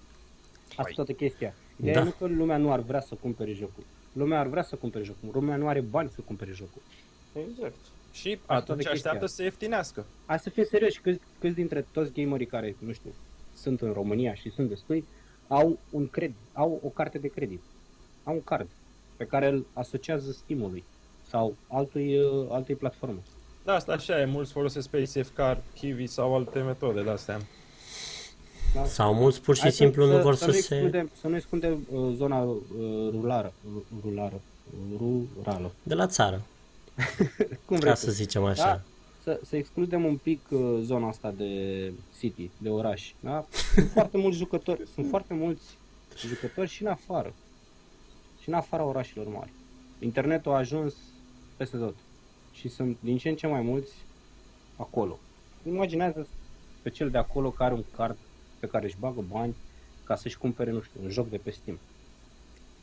[0.76, 1.54] Asta e toată chestia.
[1.80, 2.00] Ideea Da.
[2.00, 2.06] da.
[2.06, 3.84] nu că lumea nu ar vrea să cumpere jocul.
[4.13, 5.30] Lumea ar vrea să cumpere jocul.
[5.34, 6.82] Lumea nu are bani să cumpere jocul.
[7.34, 7.76] Exact.
[8.12, 8.93] Și Asta atunci de chestia.
[8.93, 10.06] așteaptă să se ieftinească.
[10.26, 13.10] Hai să fim serioși, câți, câți dintre toți gamerii care, nu știu,
[13.56, 15.06] sunt în România și sunt destui,
[15.47, 17.62] au un credit, au o carte de credit.
[18.24, 18.67] Au un card
[19.17, 20.84] pe care îl asociază stimului
[21.30, 23.19] sau altui, uh, altei platforme.
[23.65, 27.39] Da, asta așa e, mulți folosesc PaySafe Card, Kiwi sau alte metode de astea.
[28.74, 28.86] Da?
[28.86, 30.74] Sau mulți pur și Hai să- simplu nu să- vor să, să nu se...
[30.76, 32.58] excludem, Să nu excludem uh, zona uh,
[33.12, 34.41] rulară, ru- rulară,
[35.38, 35.71] rurală.
[35.84, 36.41] De la țară,
[37.66, 38.12] Cum ca vrei să tu.
[38.12, 38.64] zicem așa.
[38.64, 38.82] Da?
[39.24, 43.14] Să, să excludem un pic uh, zona asta de city, de oraș.
[43.20, 43.46] Da?
[43.74, 45.64] Sunt foarte mulți jucători, sunt foarte mulți
[46.28, 47.34] jucători și în afară.
[48.42, 49.52] Și în afara orașelor mari.
[50.00, 50.94] Internetul a ajuns
[51.58, 51.96] peste tot.
[52.54, 53.92] Și sunt din ce în ce mai mulți
[54.76, 55.20] acolo.
[55.68, 56.28] Imaginează
[56.82, 58.18] pe cel de acolo care are un card
[58.60, 59.56] pe care își bagă bani
[60.04, 61.80] ca să-și cumpere, nu știu, un joc de pe Steam.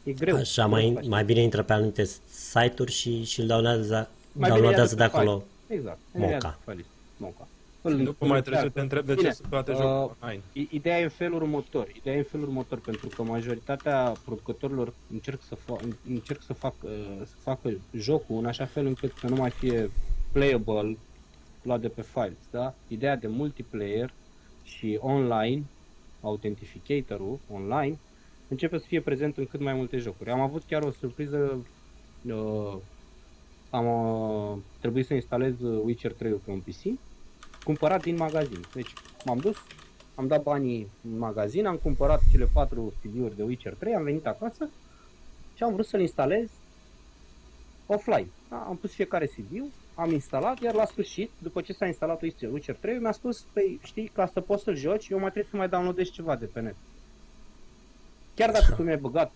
[0.08, 0.36] E greu.
[0.36, 1.06] Așa, greu să mai, faci.
[1.08, 5.10] mai bine intră pe anumite site-uri și, și îl downloadează, Mai bine downloadează ia de
[5.10, 5.42] pe acolo.
[5.66, 5.98] Exact.
[6.12, 6.30] Moca.
[6.30, 6.88] Ia pe list.
[7.16, 7.48] Moca.
[7.82, 8.70] Îl- După îl mai trebuie să încearcă.
[8.74, 10.42] te întreb de Bine, ce sunt toate uh, jocurile online.
[10.52, 11.88] I- Ideea e în felul următor.
[11.96, 16.74] Ideea e în felul următor, pentru că majoritatea producătorilor încerc să, fa- încerc să, fac,
[16.82, 16.90] uh,
[17.24, 19.90] să facă jocul în așa fel încât să nu mai fie
[20.32, 20.96] playable
[21.62, 22.74] luat de pe files, da?
[22.88, 24.12] Ideea de multiplayer
[24.64, 25.62] și online,
[26.20, 27.98] authenticator-ul online,
[28.48, 30.30] începe să fie prezent în cât mai multe jocuri.
[30.30, 31.66] Am avut chiar o surpriză,
[32.22, 32.76] uh,
[33.70, 36.98] am uh, trebuit să instalez Witcher 3 pe un PC,
[37.64, 38.60] cumpărat din magazin.
[38.74, 38.92] Deci
[39.24, 39.56] m-am dus,
[40.14, 44.26] am dat banii în magazin, am cumpărat cele patru CD-uri de Witcher 3, am venit
[44.26, 44.68] acasă
[45.54, 46.50] și am vrut să-l instalez
[47.86, 48.28] offline.
[48.48, 52.52] Da, am pus fiecare CD, am instalat, iar la sfârșit, după ce s-a instalat Witcher
[52.52, 55.56] Witcher 3, mi-a spus, păi știi, ca să poți să-l joci, eu mai trebuie să
[55.56, 56.74] mai downloadez ceva de pe net.
[58.38, 59.32] Chiar dacă tu mi-ai băgat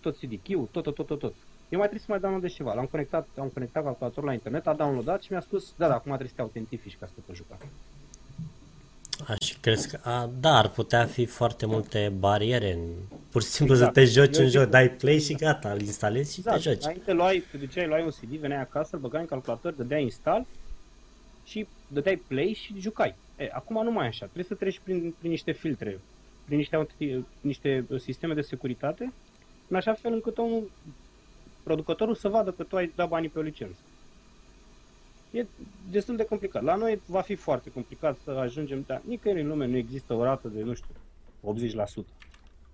[0.00, 1.34] tot CD-ul, tot, tot, tot, tot, tot.
[1.68, 2.74] Eu mai trebuie să mai downloadez ceva.
[2.74, 6.04] L-am conectat, am conectat calculatorul la internet, a downloadat și mi-a spus, da, da, acum
[6.04, 7.56] trebuie să te autentifici ca să te poți juca.
[9.28, 12.72] Aș crezi că, a, da, ar putea fi foarte multe bariere.
[12.72, 12.80] În,
[13.30, 13.94] pur și simplu Exact.
[13.94, 16.38] să te joci Eu un zic joc, că- dai play și gata, îl instalezi și
[16.38, 16.62] Exact.
[16.62, 16.82] te joci.
[16.82, 20.46] Înainte luai, te duceai, luai un CD, veneai acasă, îl băgai în calculator, dădeai install
[21.44, 23.14] și dădeai play și jucai.
[23.38, 24.24] E, acum nu mai e așa.
[24.24, 26.00] Trebuie să treci prin, prin niște filtre,
[26.44, 29.12] prin niște, auti- niște sisteme de securitate,
[29.68, 30.70] în așa fel încât omul,
[31.62, 33.80] producătorul să vadă că tu ai dat banii pe o licență.
[35.30, 35.46] E
[35.90, 36.62] destul de complicat.
[36.62, 40.22] La noi va fi foarte complicat să ajungem, dar nicăieri în lume nu există o
[40.22, 40.94] rată de, nu știu,
[42.02, 42.06] 80%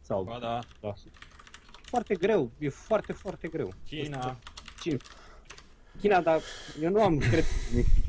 [0.01, 0.61] sau Ba da,
[0.93, 0.95] 100%.
[1.83, 3.73] Foarte greu, e foarte, foarte greu.
[3.87, 4.37] China,
[4.81, 4.97] China.
[6.01, 6.41] China, dar
[6.83, 7.45] eu nu am cred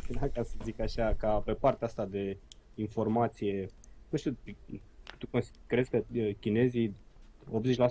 [0.07, 2.37] China, ca să zic așa, ca pe partea asta de
[2.75, 3.69] informație.
[4.09, 4.37] Nu știu,
[5.19, 6.95] tu cons- crezi că uh, chinezii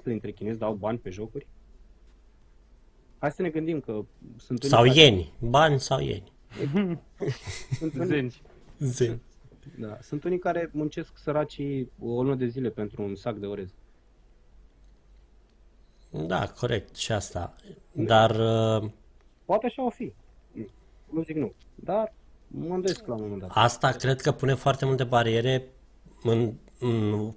[0.01, 1.47] 80% dintre chinezi dau bani pe jocuri?
[3.19, 4.05] Hai să ne gândim că
[4.37, 5.33] sunt unii Sau care- ieni.
[5.39, 6.33] Bani sau ieni.
[7.79, 8.43] sunt unii, Zenci.
[8.79, 9.11] Zi.
[9.79, 13.69] da, sunt unii care muncesc săracii o lună de zile pentru un sac de orez.
[16.11, 17.55] Da, corect, și asta.
[17.93, 18.31] Dar
[18.83, 18.91] uh,
[19.45, 20.13] Poate așa o fi.
[21.11, 21.53] Nu zic nu.
[21.75, 22.15] Dar
[22.47, 23.51] mă îndoiesc la un moment dat.
[23.55, 25.65] asta cred că pune foarte multe bariere,
[26.23, 26.55] în, în,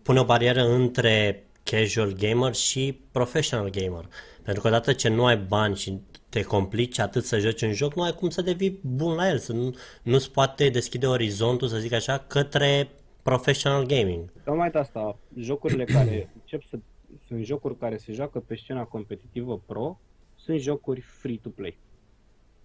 [0.03, 4.05] pune o barieră între casual gamer și professional gamer.
[4.43, 5.99] Pentru că odată ce nu ai bani și
[6.29, 9.37] te complici atât să joci un joc, nu ai cum să devii bun la el,
[9.37, 12.89] să nu, nu-ți poate deschide orizontul, să zic așa, către
[13.23, 14.31] professional gaming.
[14.43, 16.79] Tocmai de asta, jocurile care încep să
[17.27, 19.99] sunt jocuri care se joacă pe scena competitivă pro,
[20.35, 21.77] sunt jocuri free-to-play.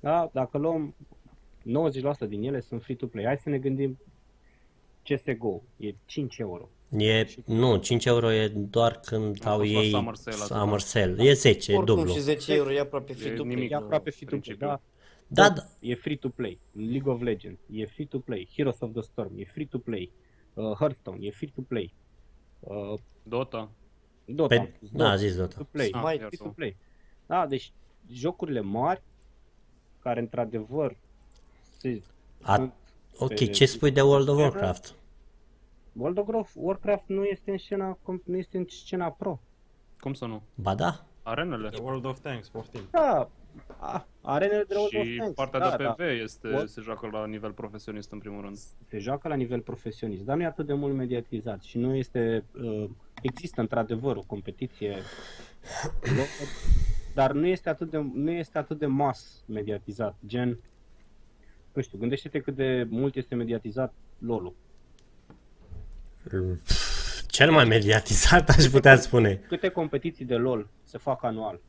[0.00, 0.30] Da?
[0.32, 0.94] Dacă luăm
[2.26, 3.24] 90% din ele sunt free-to-play.
[3.24, 3.98] Hai să ne gândim
[5.14, 6.68] CSGO, e 5 euro.
[6.98, 10.56] E, nu, 5 euro e doar când A au fost la ei Summer Sale acum.
[10.58, 11.22] Summer Sale.
[11.22, 12.12] E 10, e Oricum dublu.
[12.12, 13.70] și 10 euro e aproape free to nimic.
[13.70, 14.66] E aproape free-to-play, principiu.
[14.66, 14.80] da?
[15.28, 15.68] Da, Tot da.
[15.80, 16.58] E free-to-play.
[16.72, 18.48] League of Legends e free-to-play.
[18.56, 20.12] Heroes of the Storm e free-to-play.
[20.54, 21.94] Uh, Hearthstone e free-to-play.
[22.60, 23.70] Uh, Dota.
[24.24, 25.48] Dota, Pe, am spus, da, a zis Dota.
[25.54, 25.90] free-to-play.
[25.92, 26.76] Ah, Mai iar free to play.
[27.26, 27.72] Da, deci
[28.10, 29.02] jocurile mari
[29.98, 30.96] care într-adevăr
[31.78, 32.02] se
[32.42, 32.72] A, sunt
[33.18, 34.94] ok, pe- ce spui de World of Warcraft?
[35.92, 39.40] World of Warcraft- Warcraft nu este în scena com- nu este în scena pro.
[40.00, 40.42] Cum să nu?
[40.54, 41.68] Ba da, Arenele.
[41.68, 42.80] The World of Tanks, poftim.
[42.90, 43.28] Da,
[43.78, 45.34] a, arenele de World of Și Tanks.
[45.34, 45.90] partea da, de da.
[45.92, 46.68] PV este, What?
[46.68, 48.56] se joacă la nivel profesionist în primul rând.
[48.88, 52.44] Se joacă la nivel profesionist, dar nu e atât de mult mediatizat și nu este
[52.62, 52.88] uh,
[53.22, 54.96] există într-adevăr o competiție
[57.14, 60.58] dar nu este atât de nu este atât de mas mediatizat, gen
[61.76, 64.54] nu știu, gândește-te cât de mult este mediatizat LoL-ul.
[67.26, 69.34] cel mai mediatizat aș putea spune.
[69.48, 71.60] Câte competiții de LoL se fac anual?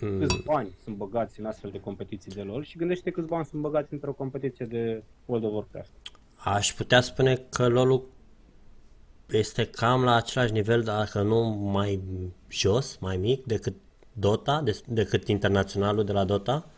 [0.00, 3.44] Mm, Câți bani sunt băgați în astfel de competiții de LoL și gândește câți bani
[3.44, 5.90] sunt băgați într-o competiție de World of Warcraft.
[6.36, 8.02] Aș putea spune că LoL
[9.30, 12.00] este cam la același nivel, dacă nu mai
[12.48, 13.74] jos, mai mic decât
[14.12, 16.68] Dota, de- decât internaționalul de la Dota,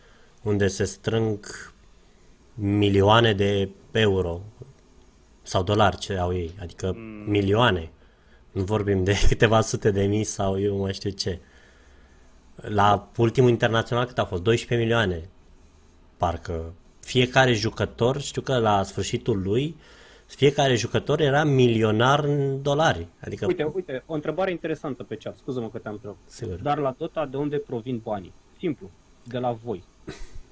[0.43, 1.47] unde se strâng
[2.61, 4.41] milioane de euro
[5.43, 6.97] sau dolari ce au ei, adică
[7.27, 7.91] milioane.
[8.53, 11.39] Nu vorbim de câteva sute de mii sau eu mai știu ce.
[12.55, 14.43] La ultimul internațional cât a fost?
[14.43, 15.29] 12 milioane.
[16.17, 19.77] Parcă fiecare jucător, știu că la sfârșitul lui,
[20.27, 23.07] fiecare jucător era milionar în dolari.
[23.21, 26.19] Adică, Uite, uite, o întrebare interesantă pe chat, scuză-mă că te-am întrebat.
[26.27, 26.55] Sigur.
[26.55, 28.33] Dar la Dota de unde provin banii?
[28.59, 28.91] Simplu,
[29.23, 29.85] de la voi.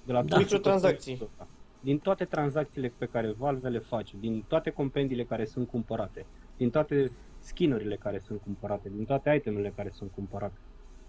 [0.05, 0.29] De la Da.
[0.29, 1.13] toți Microtransacții.
[1.13, 1.51] jucătorii Dota.
[1.81, 6.71] Din toate tranzacțiile pe care Valve le face, din toate compendiile care sunt cumpărate, din
[6.71, 10.59] toate skinurile care sunt cumpărate, din toate itemele care sunt cumpărate.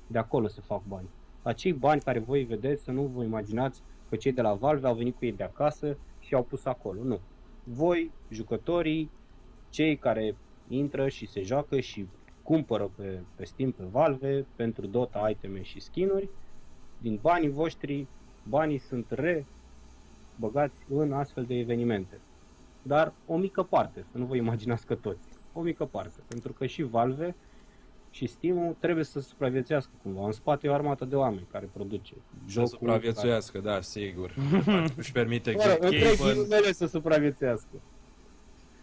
[0.08, 1.08] De acolo se fac bani.
[1.42, 4.96] Acei bani care voi vedeți, să nu vă imaginați că cei de la Valve au
[4.96, 7.04] venit cu ei de acasă și au pus acolo.
[7.04, 7.20] Nu.
[7.64, 9.10] Voi, jucătorii,
[9.70, 10.36] cei care
[10.68, 12.08] intră și se joacă și
[12.44, 16.30] cumpără pe, pe Steam, pe Valve, pentru Dota iteme și skinuri,
[16.98, 18.08] din banii voștri,
[18.44, 19.46] banii sunt re
[20.40, 22.20] băgați în astfel de evenimente.
[22.82, 25.28] Dar o mică parte, să nu vă imaginați că toți.
[25.54, 27.36] O mică parte, pentru că și Valve
[28.12, 30.26] și Steam trebuie să supraviețuiască cumva.
[30.26, 32.70] În spate e o armată de oameni care produce Să jocul.
[32.70, 34.36] supraviețuiască, da, sigur.
[34.98, 35.70] Își permite Care...
[35.70, 36.34] Mă rog, între Cable.
[36.34, 37.82] ghilimele să supraviețuiască.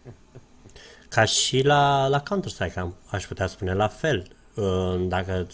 [1.08, 4.26] ca și la, la Counter-Strike am, aș putea spune la fel.
[4.54, 5.46] Uh, Dacă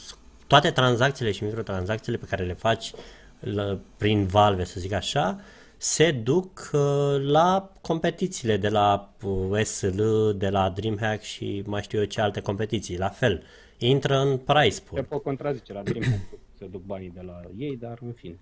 [0.47, 2.93] toate tranzacțiile și microtransacțiile pe care le faci
[3.41, 5.41] la, prin Valve, să zic așa,
[5.83, 6.81] se duc uh,
[7.21, 10.03] la competițiile de la uh, SL,
[10.37, 12.97] de la DreamHack și mai știu eu ce alte competiții.
[12.99, 13.43] La fel,
[13.79, 15.05] intră în price Te pool.
[15.05, 16.21] pot contrazice la Dreamhack
[16.59, 18.39] să duc banii de la ei, dar în fine.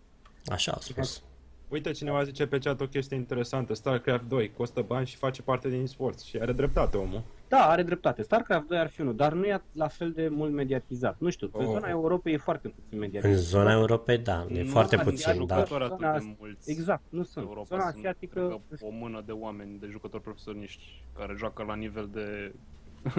[0.47, 1.23] Așa au spus.
[1.71, 3.75] Uite, cineva zice pe chat o chestie interesantă.
[3.75, 6.21] StarCraft 2 costă bani și face parte din sport.
[6.21, 7.23] Și are dreptate omul.
[7.49, 8.23] Da, are dreptate.
[8.23, 11.17] StarCraft 2 ar fi unul, dar nu e la fel de mult mediatizat.
[11.19, 11.65] Nu știu, pe Oh.
[11.65, 13.39] zona Europei e foarte puțin În mediatizat.
[13.39, 16.71] zona Europei, da, e Nu foarte sunt puțin, chiar dar jucători atât Zona- de mulți.
[16.71, 17.45] Exact, nu sunt.
[17.45, 21.63] Europa zona sunt, asiatică, cred că, o mână de oameni, de jucători profesioniști care joacă
[21.63, 22.55] la nivel de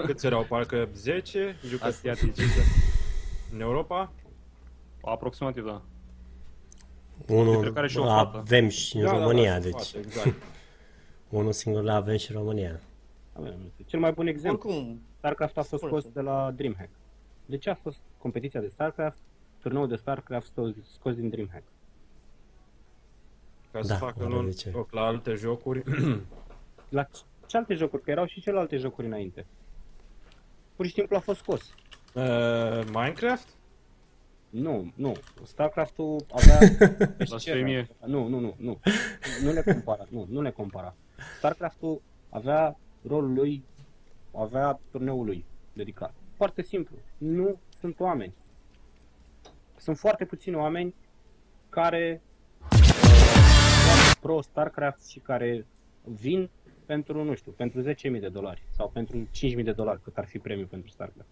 [0.06, 0.44] Câți erau?
[0.50, 2.40] Parcă 10 jucători asiatici.
[3.54, 4.12] în Europa?
[5.02, 5.82] Aproximativ, da.
[7.28, 8.38] Unul Dintre care și o fată.
[8.38, 10.36] avem și în Da, da, da, România, sunt deci fate, exact.
[11.30, 12.80] unul singur le avem și în România.
[13.34, 16.00] avem, nu știu, cel mai bun exemplu, Oricum, StarCraft a fost Spune-te.
[16.02, 16.90] scos de la Dreamhack.
[17.46, 19.18] De ce a fost competiția de StarCraft,
[19.62, 21.64] turneul de StarCraft scos, scos din Dreamhack?
[23.72, 24.70] Ca să Da, facă oare un de ce?
[24.74, 25.84] loc la alte jocuri.
[26.90, 27.08] La
[27.48, 28.02] ce alte jocuri?
[28.04, 29.46] Că erau și celelalte jocuri înainte.
[30.76, 31.62] Pur și simplu a fost scos.
[32.14, 33.48] Uh, Minecraft?
[34.52, 35.16] Nu, nu.
[35.44, 36.60] StarCraft-ul avea...
[37.28, 37.88] Blasfemie.
[38.06, 38.80] nu, nu, nu, nu.
[39.44, 40.96] Nu le compara, nu, nu le compara.
[41.38, 42.78] StarCraft-ul avea
[43.08, 43.64] rolul lui,
[44.34, 46.14] avea turneul lui dedicat.
[46.36, 46.96] Foarte simplu.
[47.18, 48.34] Nu sunt oameni.
[49.78, 50.96] Sunt foarte puțini oameni
[51.70, 52.22] care
[52.72, 55.66] uh, pro StarCraft și care
[56.04, 56.50] vin
[56.86, 59.28] pentru, nu știu, pentru 10.000 de dolari sau pentru
[59.58, 61.30] 5.000 de dolari, cât ar fi premiul pentru StarCraft.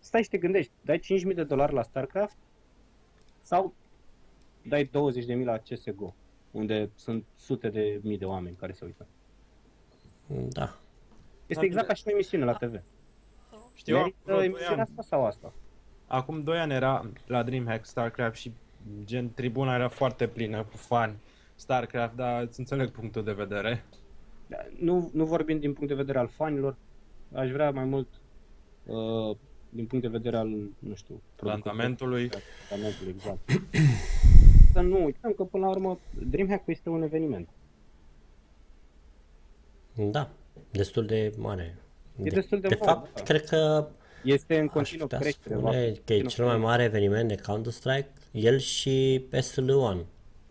[0.00, 2.36] Deci, Stai și te gândești, dai 5.000 de dolari la StarCraft
[3.40, 3.74] sau
[4.68, 6.14] dai 20.000 la CSGO,
[6.50, 9.06] unde sunt sute de mii de oameni care se uită.
[10.48, 10.78] Da.
[11.46, 12.82] Este exact ca și o emisiune la TV.
[13.74, 15.52] Știu, Merită acum doi emisiunea ani, asta sau asta?
[16.06, 18.52] acum 2 ani era la DreamHack StarCraft și
[19.04, 21.16] gen tribuna era foarte plină cu fani
[21.54, 23.84] StarCraft, dar îți înțeleg punctul de vedere.
[24.46, 26.76] Da, Nu, nu vorbim din punct de vedere al fanilor,
[27.32, 28.08] aș vrea mai mult
[28.86, 29.36] uh,
[29.70, 30.48] din punct de vedere al,
[30.78, 32.30] nu știu, Plantamentului.
[32.68, 33.38] Plantamentului, exact.
[34.72, 35.98] Să nu uităm că până la urmă
[36.30, 37.48] DreamHack este un eveniment.
[39.94, 40.30] Da.
[40.70, 41.76] Destul de mare.
[42.22, 43.22] E destul de de mare, fapt, da.
[43.22, 43.88] cred că
[44.24, 45.54] Este în aș continuă putea creștere.
[45.54, 49.24] va spune fi că e în cel mai continuă- mare eveniment de Counter-Strike, el și
[49.30, 50.04] PSL1.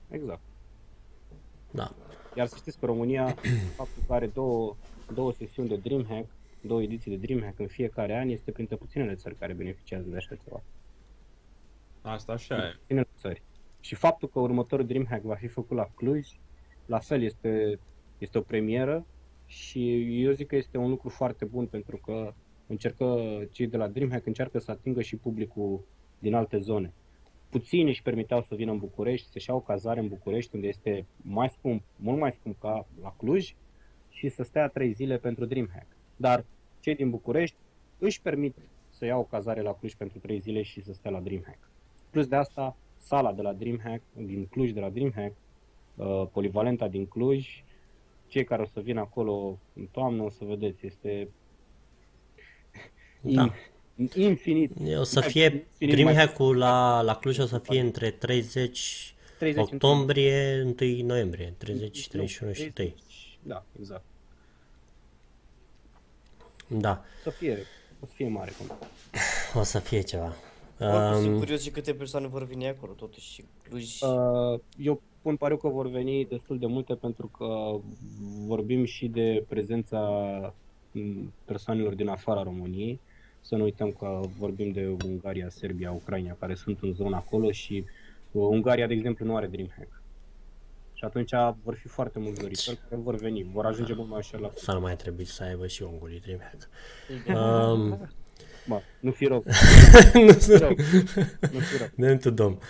[0.09, 0.41] Exact.
[1.72, 1.93] Da.
[2.36, 3.26] Iar să știți că România,
[3.76, 4.76] faptul că are două,
[5.13, 6.26] două sesiuni de DreamHack,
[6.62, 10.36] două ediții de DreamHack în fiecare an, este printre puținele țări care beneficiază de așa
[10.36, 10.64] ceva.
[12.01, 12.76] Asta așa e.
[12.80, 13.43] Puținele țări.
[13.80, 16.28] Și faptul că următorul DreamHack va fi făcut la Cluj,
[16.86, 17.80] la fel este,
[18.18, 19.05] este o premieră
[19.45, 22.34] și eu zic că este un lucru foarte bun pentru că
[22.68, 25.86] încercă, cei de la DreamHack încearcă să atingă și publicul
[26.20, 26.93] din alte zone.
[27.49, 31.49] Puțini își permiteau să vină în București, să-și iau cazare în București, unde este mai
[31.49, 33.55] scump, mult mai scump ca la Cluj,
[34.10, 35.88] și să stea trei zile pentru DreamHack.
[36.22, 36.45] Dar
[36.80, 37.55] cei din București
[37.97, 38.55] își permit
[38.89, 41.57] să iau o cazare la Cluj pentru trei zile și să stea la DreamHack.
[42.09, 45.34] Plus de asta, sala de la DreamHack, din Cluj de la DreamHack,
[45.95, 47.63] uh, polivalenta din Cluj,
[48.28, 51.30] cei care o să vină acolo în toamnă, o să vedeți, este
[53.22, 53.53] Da.
[53.95, 54.72] in- infinit.
[54.97, 59.63] O să Mai- fie infinit DreamHack-ul la, la Cluj o să fie între 30 30
[59.63, 62.93] octombrie, 1 noiembrie, 30, 31 și 1.
[63.43, 64.03] Da, exact.
[66.70, 67.57] Da, O să fie,
[67.99, 68.51] o să fie mare.
[68.57, 68.78] cum.
[69.59, 70.34] o să fie ceva.
[70.80, 73.32] Oricum, sunt Um, curios și câte persoane vor veni acolo, totuși.
[73.34, 74.01] și Cluj.
[74.01, 77.76] Uh, Eu pun pariu că vor veni destul de multe pentru că
[78.47, 79.99] vorbim și de prezența
[80.91, 82.99] m, persoanelor din afara României.
[83.41, 87.84] Să nu uităm că vorbim de Ungaria, Serbia, Ucraina, care sunt în zona acolo și
[88.32, 89.98] uh, Ungaria, de exemplu, nu are DreamHack.
[90.99, 91.31] Și atunci
[91.63, 94.71] vor fi foarte mulți doritori care vor veni, vor ajunge mult mai ușor la să
[94.71, 96.69] nu mai trebuie să aibă și ungurii DreamHack.
[97.27, 98.09] Uh, Um,
[98.67, 99.43] Bă, nu fi rău,
[100.13, 100.69] nu nu fi sunt rău,
[101.51, 101.87] nu fi rău.
[101.95, 102.57] Dăm tu dom.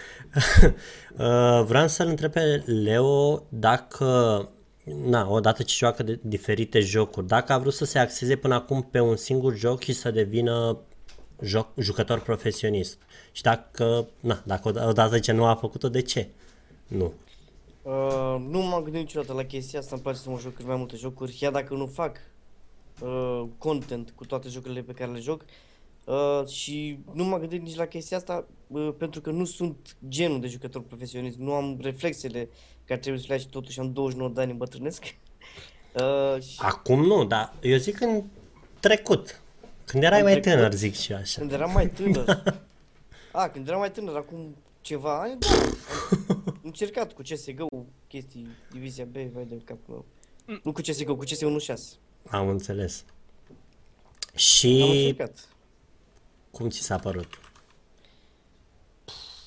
[1.18, 4.50] Uh, Vreau să-l întreb pe Leo dacă,
[5.06, 8.82] na, odată ce joacă de diferite jocuri, dacă a vrut să se axeze până acum
[8.92, 10.78] pe un singur joc și să devină
[11.42, 12.98] joc, jucător profesionist.
[13.32, 16.28] Și dacă, na, dacă od- odată ce nu a făcut-o, de ce?
[16.88, 17.14] Nu.
[17.82, 20.76] Uh, nu m-am gândit niciodată la chestia asta, îmi place să mă joc cât mai
[20.76, 22.18] multe jocuri, chiar dacă nu fac
[23.02, 25.46] uh, content cu toate jocurile pe care le joc.
[26.06, 30.40] Uh, și nu m-am gândit nici la chestia asta uh, pentru că nu sunt genul
[30.40, 32.50] de jucător profesionist, nu am reflexele
[32.86, 35.04] care trebuie să le ai și totuși am 29 de ani îmbătrânesc.
[35.94, 38.24] Uh, și Acum nu, dar eu zic în
[38.80, 39.42] trecut.
[39.86, 40.52] Când erai În mai trecut?
[40.52, 41.40] tânăr, zic și eu așa.
[41.40, 42.44] când eram mai tânăr,
[43.32, 45.48] a, când eram mai tânăr, acum ceva ani, da,
[46.46, 47.68] am încercat cu CSGO
[48.08, 50.06] chestii, Divizia B, vai de capul
[50.46, 50.60] meu.
[50.64, 52.00] Nu cu CSGO, cu CS 1.6.
[52.30, 53.04] Am înțeles.
[53.50, 55.48] Am Și încercat.
[56.52, 57.40] cum ți s-a părut?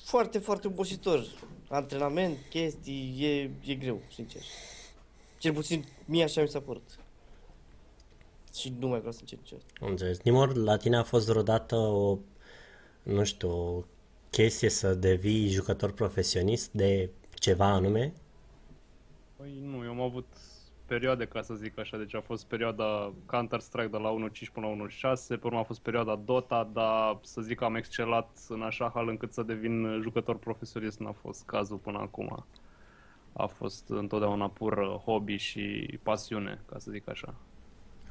[0.05, 1.25] Foarte, foarte obositor.
[1.69, 4.41] Antrenament, chestii, e, e greu, sincer.
[5.37, 6.99] Cel puțin mie așa mi s-a părut.
[8.55, 9.71] Și nu mai vreau să încerc niciodată.
[9.81, 10.19] Am înțeles.
[10.21, 12.17] Nimor, la tine a fost vreodată o,
[13.03, 13.83] nu știu, o
[14.33, 18.13] chestie să devii jucător profesionist de ceva anume?
[19.35, 20.27] Păi nu, eu am avut
[20.85, 25.13] perioade, ca să zic așa, deci a fost perioada Counter-Strike de la 1.5 până la
[25.15, 28.91] 1.6, pe urmă a fost perioada Dota, dar să zic că am excelat în așa
[28.93, 32.45] hal încât să devin jucător profesionist n-a fost cazul până acum.
[33.33, 37.35] A fost întotdeauna pur hobby și pasiune, ca să zic așa.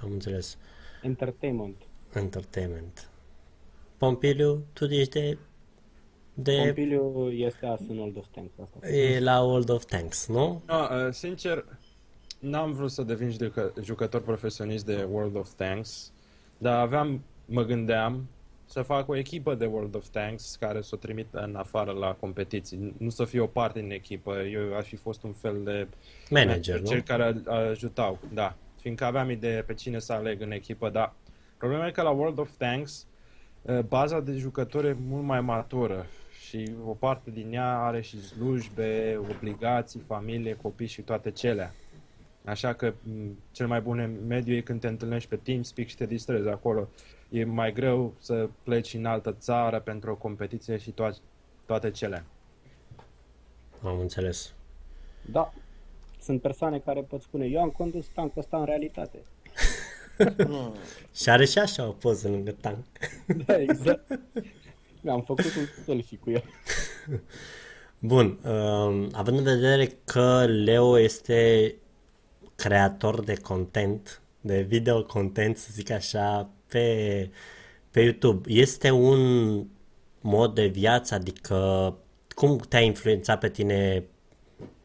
[0.02, 0.58] Am înțeles.
[1.02, 1.76] Entertainment.
[2.14, 3.10] Entertainment.
[3.96, 5.38] Pompiliu, tu ești de,
[6.34, 8.88] de Pompiliu este as în Old of Tanks asta.
[8.88, 10.62] e la World of Tanks, nu?
[10.66, 10.74] No,
[11.06, 11.64] uh, sincer,
[12.38, 16.12] n-am vrut să devin judecă- jucător profesionist de World of Tanks,
[16.58, 18.26] dar aveam mă gândeam
[18.64, 22.12] să fac o echipă de World of Tanks care să o trimit în afară la
[22.20, 22.94] competiții.
[22.98, 24.36] Nu să fie o parte din echipă.
[24.40, 25.86] Eu aș fi fost un fel de
[26.30, 26.86] Manager, nu?
[26.86, 28.56] cel care a- ajutau, da.
[28.80, 31.12] Fiindcă aveam idee pe cine să aleg în echipă, dar
[31.58, 33.06] problema e că la World of Tanks
[33.62, 36.06] uh, baza de jucători e mult mai matură
[36.46, 41.74] și o parte din ea are și slujbe, obligații, familie, copii și toate cele.
[42.44, 46.06] Așa că m, cel mai bun mediu e când te întâlnești pe TeamSpeak și te
[46.06, 46.88] distrezi acolo.
[47.28, 51.18] E mai greu să pleci în altă țară pentru o competiție și toate,
[51.66, 52.24] toate cele.
[53.82, 54.52] Am înțeles.
[55.30, 55.52] Da,
[56.20, 59.18] sunt persoane care pot spune, eu am condus tankul ăsta în realitate.
[60.36, 60.76] Nu.
[61.20, 62.84] Și are și așa o poză lângă tank.
[63.46, 64.20] Da, exact.
[65.02, 66.44] Mi-am făcut un selfie cu el.
[67.98, 71.74] Bun, um, având în vedere că Leo este
[72.54, 77.30] creator de content, de video content, să zic așa, pe,
[77.90, 79.64] pe YouTube, este un
[80.20, 81.96] mod de viață, adică
[82.34, 84.04] cum te-a influențat pe tine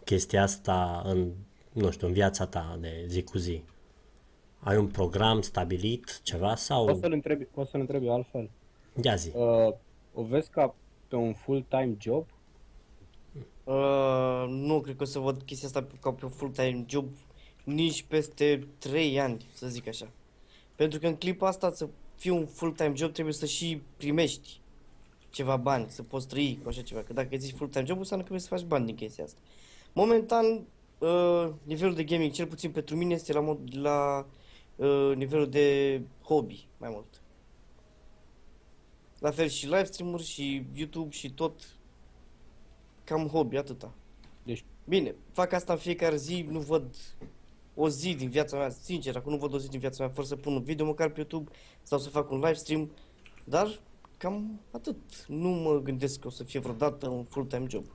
[0.04, 1.32] chestia asta în,
[1.72, 3.64] nu știu, în viața ta de zi cu zi?
[4.60, 6.96] Ai un program stabilit, ceva O sau...
[6.96, 8.50] să-l întrebi, o să-l întrebi altfel.
[9.02, 9.32] Ia zi.
[9.36, 9.74] Uh,
[10.20, 10.76] o vezi ca
[11.08, 12.26] pe un full-time job?
[13.64, 17.06] Uh, nu cred că o să văd chestia asta ca pe un full-time job
[17.64, 20.08] nici peste 3 ani, să zic așa.
[20.76, 24.60] Pentru că în clipa asta să fii un full-time job trebuie să și primești
[25.30, 27.02] ceva bani, să poți trăi cu așa ceva.
[27.02, 29.40] Că dacă zici full-time job înseamnă că vrei să faci bani din chestia asta.
[29.94, 30.66] Momentan,
[30.98, 34.26] uh, nivelul de gaming, cel puțin pentru mine, este la, mod, la
[34.76, 37.22] uh, nivelul de hobby mai mult.
[39.20, 41.78] La fel și live stream-uri și YouTube și tot
[43.04, 43.94] cam hobby, atâta.
[44.44, 46.96] Deci- Bine, fac asta în fiecare zi, nu văd
[47.76, 50.28] o zi din viața mea, sincer, acum nu văd o zi din viața mea fără
[50.28, 51.52] să pun un video măcar pe YouTube
[51.82, 52.92] sau să fac un live stream,
[53.44, 53.80] dar
[54.18, 55.26] cam atât.
[55.28, 57.86] Nu mă gândesc că o să fie vreodată un full-time job.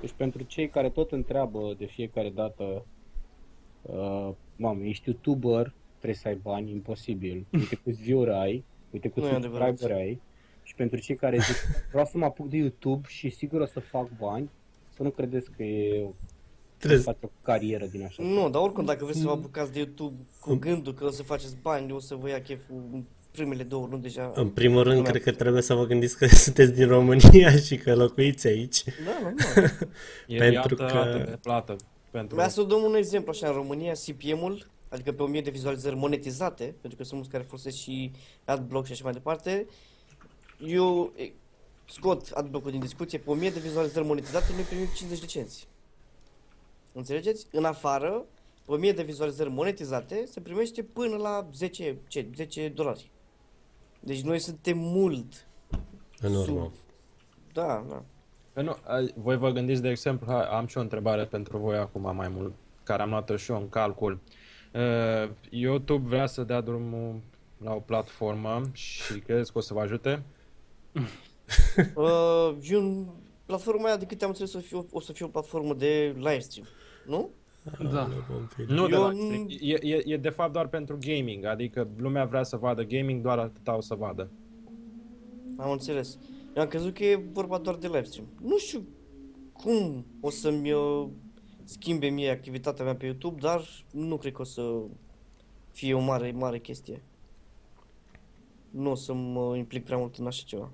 [0.00, 2.84] Deci pentru cei care tot întreabă de fiecare dată,
[3.82, 7.46] uh, mamă, ești YouTuber, trebuie să ai bani, imposibil.
[7.52, 9.68] Uite câți view ai, uite câți Nu e adevărat.
[9.68, 10.20] subscriber ai.
[10.62, 11.56] Și pentru cei care zic,
[11.90, 14.50] vreau să mă apuc de YouTube și sigur o să fac bani,
[14.96, 16.10] să nu credeți că e o,
[16.78, 18.22] Trebuie faci o carieră din așa.
[18.22, 21.22] Nu, dar oricum dacă vreți să vă apucați de YouTube cu gândul că o să
[21.22, 24.30] faceți bani, o să vă ia cheful în primele două luni deja.
[24.34, 27.76] În primul rând, Lumea- cred că trebuie să vă gândiți că sunteți din România și
[27.76, 28.84] că locuiți aici.
[28.84, 28.90] Da,
[29.22, 29.34] normal.
[30.26, 31.76] E Pentru iată că- rată de plată
[32.10, 35.96] pentru Vreau să dăm un exemplu așa, în România CPM-ul, adică pe 1000 de vizualizări
[35.96, 38.12] monetizate, pentru că sunt mulți care folosesc și
[38.44, 39.66] adblock și așa mai departe,
[40.66, 41.32] eu e,
[41.88, 45.68] scot adblock-ul din discuție, pe 1000 de vizualizări monetizate noi primim 50 de cenți.
[46.92, 47.46] Înțelegeți?
[47.52, 48.24] În afară,
[48.64, 53.10] pe 1000 de vizualizări monetizate se primește până la 10, ce, 10 dolari.
[54.00, 55.46] Deci noi suntem mult
[56.20, 56.44] În urmă.
[56.44, 56.72] sub...
[57.52, 58.02] Da, da.
[58.52, 61.76] Păi nu, a- voi vă gândiți, de exemplu, hai, am și o întrebare pentru voi
[61.76, 64.12] acum mai mult, care am luat-o și eu în calcul.
[64.12, 64.39] Uh,
[65.50, 67.20] YouTube vrea să dea drumul
[67.58, 70.22] la o platformă și credeți că o să vă ajute?
[71.94, 73.14] Uh, eu,
[73.46, 76.38] platforma aia, de câte am înțeles, o, fi, o să fie o platformă de live
[76.38, 76.66] stream.
[77.06, 77.30] Nu?
[77.92, 78.08] Da.
[78.66, 82.24] Nu, de Eu la, nu- e, e, e de fapt doar pentru gaming, adică lumea
[82.24, 84.30] vrea să vadă gaming, doar atâta o să vadă.
[85.56, 86.18] Am înțeles.
[86.56, 88.26] Eu am crezut că e vorba doar de live stream.
[88.42, 88.86] Nu știu
[89.52, 91.06] cum o să-mi uh,
[91.70, 94.80] schimbe mie activitatea mea pe YouTube, dar nu cred că o să
[95.72, 97.02] fie o mare, mare chestie.
[98.70, 100.70] Nu o să mă implic prea mult în așa ceva.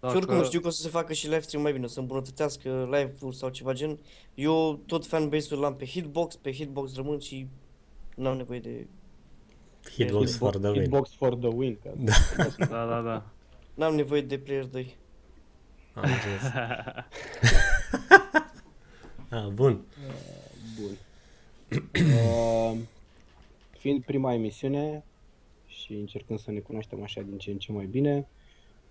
[0.00, 0.12] Dacă...
[0.12, 2.00] Și oricum știu că o să se facă și live stream mai bine, o să
[2.00, 3.98] îmbunătățească live-ul sau ceva gen.
[4.34, 7.46] Eu tot fanbase-ul l-am pe Hitbox, pe Hitbox rămân și
[8.14, 8.86] n-am nevoie de...
[9.90, 10.80] Hitbox for the win.
[10.80, 11.78] Hitbox for the win.
[11.82, 11.92] Că
[12.58, 13.30] Da, da, da.
[13.74, 14.96] N-am nevoie de player 2.
[15.94, 16.52] Am înțeles.
[19.30, 19.84] ah, bun.
[20.80, 20.96] Bun.
[21.96, 22.78] Uh,
[23.78, 25.04] fiind prima emisiune
[25.66, 28.28] și încercând să ne cunoaștem așa din ce în ce mai bine,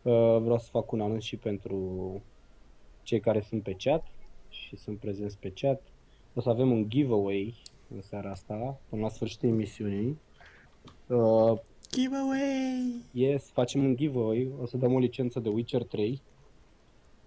[0.01, 2.21] uh, vreau să fac un anunț și pentru
[3.03, 4.07] cei care sunt pe chat
[4.49, 5.81] și sunt prezenți pe chat.
[6.33, 7.55] O să avem un giveaway
[7.95, 10.17] în seara asta, până la sfârșitul emisiunii.
[11.07, 11.59] Uh,
[11.91, 13.01] Giveaway!
[13.11, 16.21] yes, facem un giveaway, o să dăm o licență de Witcher 3.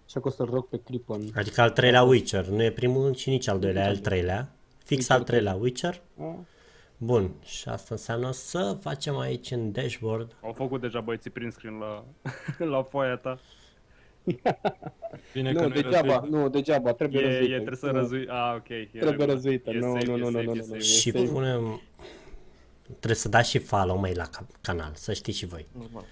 [0.08, 1.20] Așa că o să-l rog pe Crippen.
[1.34, 4.52] Adică al treilea Witcher, nu e primul și nici al doilea, e al treilea.
[4.84, 6.02] Fix Witcher al treilea Witcher.
[6.20, 6.34] Ah,
[6.96, 10.36] Bun, și asta înseamnă să facem aici în dashboard.
[10.42, 12.04] Au făcut deja băieții prin screen la,
[12.76, 13.40] la foaia ta.
[15.32, 17.54] Bine nu, că nu degeaba, nu, degeaba, trebuie E, e, răzuită.
[17.54, 17.92] trebuie să Nu.
[17.92, 18.26] răzui...
[18.28, 18.68] Ah, ok.
[18.68, 19.32] E Trebuie regulă.
[19.32, 19.70] răzuită.
[19.70, 20.74] E Nu, safe, nu, e nu, nu, safe, nu, e nu, safe.
[20.74, 20.80] nu.
[20.80, 21.80] Și Este- punem
[22.86, 25.66] Trebuie să dați și follow mai la ca- canal, să știți și voi.
[25.78, 26.04] Normal.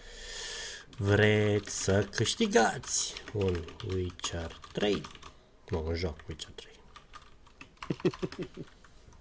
[0.97, 3.57] Vreți să câștigați un
[3.94, 5.01] Witcher 3?
[5.68, 6.72] Nu, un joc Witcher 3.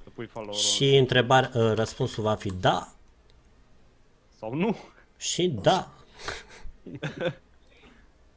[0.03, 2.93] Să pui follow Și întrebare, uh, răspunsul va fi da
[4.39, 4.78] sau nu.
[5.17, 5.91] și da.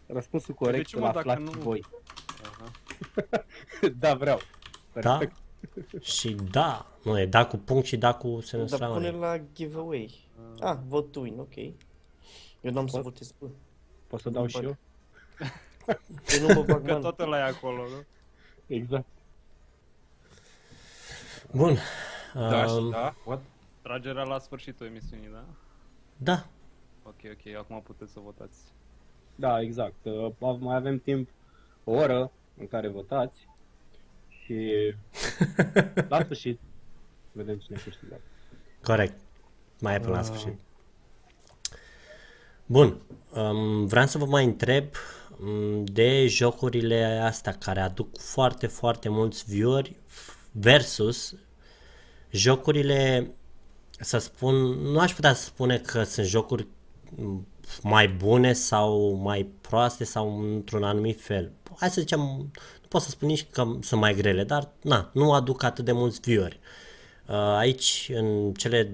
[0.06, 1.84] Răspunsul corect ce, îl mă, dacă aflați nu- voi.
[3.98, 4.40] da, vreau.
[5.00, 5.36] Da Perfect.
[6.04, 6.86] și da.
[7.02, 9.38] Nu, e da cu punct și da cu semnul Dar pune exclamare.
[9.38, 10.28] la giveaway.
[10.60, 11.54] Ah, vot to win, ok.
[12.60, 13.46] Eu n-am să votez pe.
[14.06, 14.76] Pot să dau și eu?
[16.40, 17.00] Eu nu mă bag Că man.
[17.00, 18.04] tot ăla e acolo, nu?
[18.66, 19.06] Exact.
[21.52, 21.76] Bun.
[22.34, 23.42] Da, și Um, da, what?
[23.82, 25.44] Tragerea la sfârșitul emisiunii, da?
[26.16, 26.46] da.
[27.02, 28.58] Ok, ok, acum puteți să votați.
[29.34, 30.04] Da, exact.
[30.04, 31.28] Uh, Mai avem timp
[31.84, 33.48] o oră în care votați
[34.28, 34.72] și
[36.08, 36.60] la sfârșit
[37.32, 38.20] vedem cine câștigă.
[38.82, 39.18] Corect.
[39.80, 40.58] Mai e până la sfârșit.
[42.70, 43.00] Bun.
[43.34, 44.84] Um, vreau să vă mai întreb
[45.40, 49.96] um, de jocurile astea care aduc foarte, foarte mulți view-uri
[50.52, 51.34] versus
[52.30, 53.30] jocurile,
[54.00, 56.66] să spun, nu aș putea să spune că sunt jocuri
[57.16, 57.46] m,
[57.82, 61.52] mai bune sau mai proaste sau într-un anumit fel.
[61.76, 65.32] Hai să zicem, nu pot să spun nici că sunt mai grele, dar na, nu
[65.32, 66.60] aduc atât de mulți view-uri.
[67.28, 68.92] Uh, Aici, în cele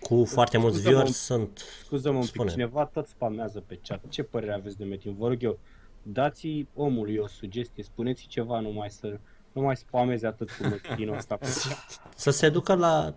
[0.00, 1.64] cu foarte mulți Scuză-mă view-uri, un- sunt...
[1.84, 2.50] Scuză-mă un pic, Spune.
[2.50, 4.08] cineva tot spamează pe chat.
[4.08, 5.14] Ce părere aveți de Metin?
[5.18, 5.58] Vă rog eu,
[6.02, 9.18] dați omului o sugestie, spuneți ceva, numai să
[9.52, 12.00] nu mai spameze atât cu Metinul ăsta pe chat.
[12.16, 13.14] Să se ducă la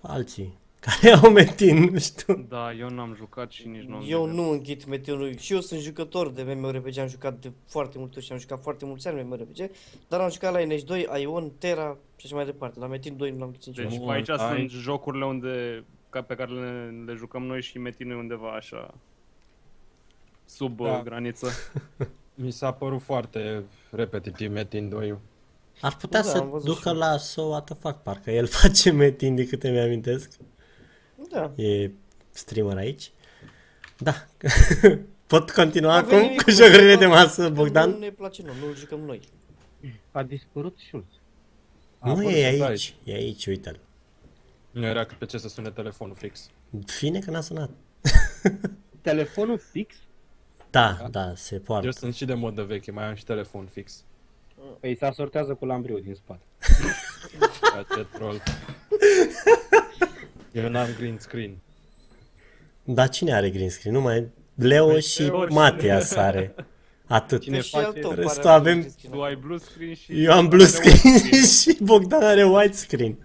[0.00, 2.46] alții care au metin, nu știu.
[2.48, 5.38] Da, eu n-am jucat și nici nu am Eu de nu înghit meteorului.
[5.38, 8.62] Și eu sunt jucător de MMORPG, am jucat de foarte multe ori și am jucat
[8.62, 9.70] foarte mulți ani MMORPG,
[10.08, 12.78] dar am jucat la NH2, Ion, Terra și așa mai departe.
[12.78, 14.04] La Metin 2 nu l-am ghițit Deci niciodată.
[14.04, 18.12] Bun, aici ai- sunt jocurile unde, ca pe care le, le jucăm noi și metinul
[18.16, 18.94] e undeva așa
[20.44, 20.84] sub Da.
[20.90, 21.02] da.
[21.02, 21.48] graniță.
[22.34, 25.18] Mi s-a părut foarte repetitiv Metin 2.
[25.80, 26.94] Ar putea Da, să am văzut ducă și eu.
[26.94, 30.30] la So What the fuck, parcă el face metin de câte mi-amintesc.
[31.30, 31.52] Da.
[31.62, 31.90] E
[32.30, 33.10] streamer aici.
[33.98, 34.12] Da.
[35.26, 37.90] Pot continua Avem acum nimic cu cu jocurile Metin, de masă, Nu Bogdan?
[37.98, 39.20] ne place nouă, nu-l jucăm noi.
[40.12, 41.04] A dispărut Schulz.
[41.98, 43.78] A Nu apărut e și aici, e aici, uite-l.
[44.74, 46.50] Nu era cât pe ce să sune telefonul fix.
[46.86, 47.70] Fine că n-a sunat.
[49.02, 49.94] Telefonul fix?
[50.70, 51.86] Da, da, se poartă.
[51.86, 54.04] Eu sunt și de modă veche, mai am și telefon fix.
[54.80, 56.42] Păi se asortează cu lambriul din spate.
[57.74, 58.42] Da, ce troll.
[60.52, 61.56] Eu n-am green screen.
[62.84, 63.94] Dar cine are green screen?
[63.94, 66.54] Numai Leo și Leo și- Matias are.
[67.06, 67.40] Atât.
[67.42, 70.22] Cine Deci și al face- tău Restul pare avem- rău, Tu ai blue screen și...
[70.24, 71.20] Eu am blue screen
[71.60, 73.23] și Bogdan are white screen.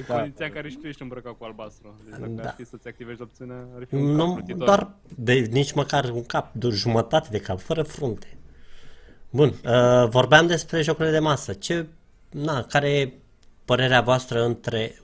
[0.00, 0.14] În Da.
[0.20, 1.94] condiția în care și tu ești îmbrăcat cu albastru.
[2.04, 2.42] Deci dacă Da.
[2.48, 4.64] ar fi să-ți activezi opțiunea, ar fi un cap Nu, plutitor.
[4.66, 8.38] doar de nici măcar un cap, de o jumătate de cap, fără frunte.
[9.30, 11.52] Bun, uh, vorbeam despre jocurile de masă.
[11.52, 11.86] Ce,
[12.30, 13.12] na, care e
[13.64, 14.94] părerea voastră între,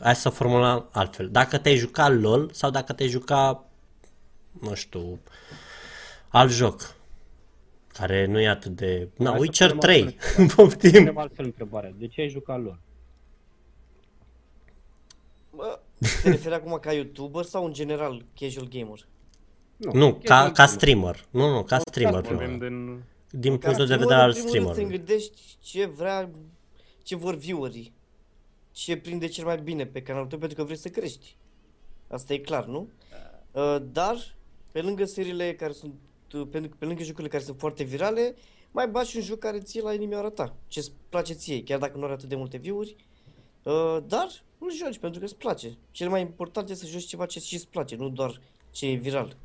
[0.00, 3.64] hai să formulăm altfel, dacă te-ai juca LOL sau dacă te-ai juca,
[4.60, 5.18] nu știu,
[6.28, 6.94] alt joc,
[7.92, 9.08] care nu e atât de...
[9.16, 10.90] Na, Hai să Witcher punem 3, altfel poftim.
[10.92, 11.92] Punem altfel întrebarea.
[11.98, 12.78] De ce ai jucat lor?
[15.54, 15.80] Bă,
[16.22, 19.06] te referi acum ca YouTuber sau în general casual gamer?
[19.76, 21.26] Nu, ca, ca streamer.
[21.30, 22.20] Nu, nu, ca streamer.
[22.20, 22.68] Vorbim prima.
[22.68, 23.02] din...
[23.30, 24.96] Din Ca punctul de streamer, vedere al în primul rând, Te streamerului.
[24.96, 26.30] gândești ce vrea,
[27.02, 27.92] ce vor viewerii,
[28.70, 31.36] ce prinde cel mai bine pe canalul tău pentru că vrei să crești.
[32.08, 32.88] Asta e clar, nu?
[33.52, 34.34] Uh, dar,
[34.72, 35.94] pe lângă seriile care sunt,
[36.34, 38.34] uh, pe, pe lângă jocurile care sunt foarte virale,
[38.70, 41.78] mai bagi și un joc care ție la inimioara ta, ce îți place ție, chiar
[41.78, 42.96] dacă nu are atât de multe view-uri,
[43.62, 44.28] uh, dar
[44.64, 45.76] îl joci pentru că îți place.
[45.90, 48.40] Cel mai important este să joci ceva ce și îți place, nu doar
[48.70, 49.36] ce e viral.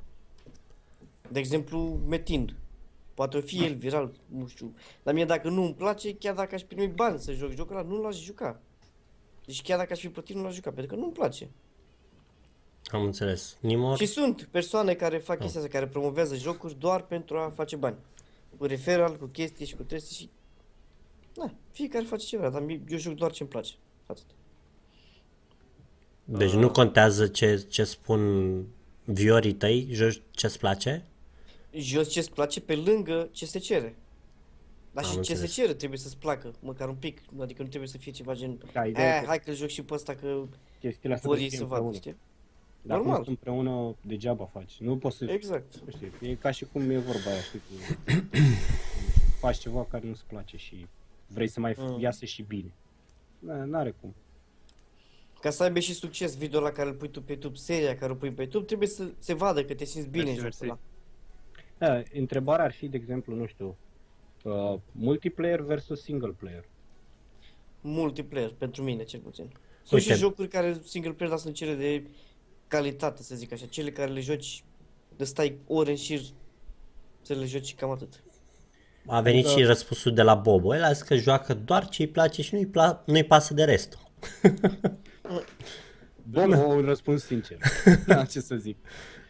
[1.32, 2.56] De exemplu, Metin.
[3.14, 4.76] Poate o fi el viral, nu știu.
[5.04, 7.88] Dar mie dacă nu îmi place, chiar dacă aș primi bani să joc jocul ăla,
[7.88, 8.62] nu l-aș juca.
[9.46, 11.50] Deci chiar dacă aș fi plătit, nu l-aș juca, pentru că nu-mi place.
[12.86, 13.58] Am înțeles.
[13.62, 13.98] Nimor?
[13.98, 17.98] Și sunt persoane care fac chestia asta, care promovează jocuri doar pentru a face bani.
[18.58, 20.30] Cu referral, cu chestii și cu chestii și...
[21.36, 23.74] Na, fiecare face ce vrea, dar mie- eu joc doar ce-mi place.
[24.06, 24.26] Atât.
[26.30, 28.64] Deci nu contează ce, ce spun
[29.04, 31.04] viorii tăi, joci ce-ți place?
[31.74, 33.96] Jos ce-ți place pe lângă ce se cere.
[34.92, 35.40] Dar Am și ce înțeles.
[35.54, 37.22] se cere trebuie să-ți placă, măcar un pic.
[37.40, 38.58] Adică nu trebuie să fie ceva gen...
[38.74, 40.44] Da, ideea e Eh, că hai că joc și pe ăsta că
[40.80, 41.96] chestiile astea vor trebuie ei să să fie vadă, împreună.
[41.98, 42.16] știi?
[42.82, 43.18] Dacă Normal.
[43.18, 44.78] nu sunt împreună, degeaba faci.
[44.80, 45.26] Nu poți să...
[45.26, 45.74] Exact.
[45.86, 47.74] Nu știu, e ca și cum e vorba aia, știi, cu...
[49.40, 50.88] faci ceva care nu-ți place și
[51.28, 52.00] vrei să mai Mm.
[52.00, 52.72] iasă și bine.
[53.40, 54.14] Na, N-are cum.
[55.42, 58.12] Ca să aibă și succes video la care îl pui tu pe YouTube, seria care
[58.12, 60.80] o pui pe YouTube, trebuie să se vadă că te simți bine în Mersi, jocul
[61.78, 61.94] ăla.
[61.94, 63.78] Da, întrebarea ar fi, de exemplu, nu știu,
[64.44, 66.66] uh, multiplayer versus single player.
[67.82, 69.50] Multiplayer, pentru mine cel puțin.
[69.84, 70.14] Sunt Uite.
[70.14, 72.04] și jocuri care single player, dar sunt cele de
[72.68, 73.66] calitate, să zic așa.
[73.66, 74.64] Cele care le joci,
[75.18, 76.22] de stai ore în șir
[77.22, 78.24] să le joci cam atât.
[79.06, 79.50] A venit Da.
[79.50, 80.76] și răspunsul de la Bobo.
[80.76, 83.64] El a zis că joacă doar ce îi place și nu-i, pla- nu-i pasă de
[83.64, 84.00] restul.
[86.24, 87.58] Bun, un răspuns sincer.
[88.08, 88.78] Da, ce să zic.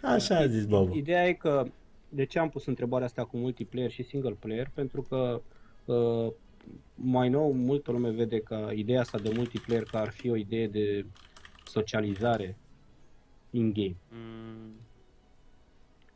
[0.02, 0.96] Așa a zis Bobo.
[0.96, 1.66] Ideea e că
[2.10, 4.70] de ce am pus întrebarea asta cu multiplayer și single player?
[4.74, 5.42] Pentru că
[5.86, 6.32] uh,
[6.96, 10.68] mai nou multă lume vede că ideea asta de multiplayer că ar fi o idee
[10.68, 11.06] de
[11.66, 12.58] socializare
[13.50, 13.96] in-game.
[14.10, 14.72] Mm,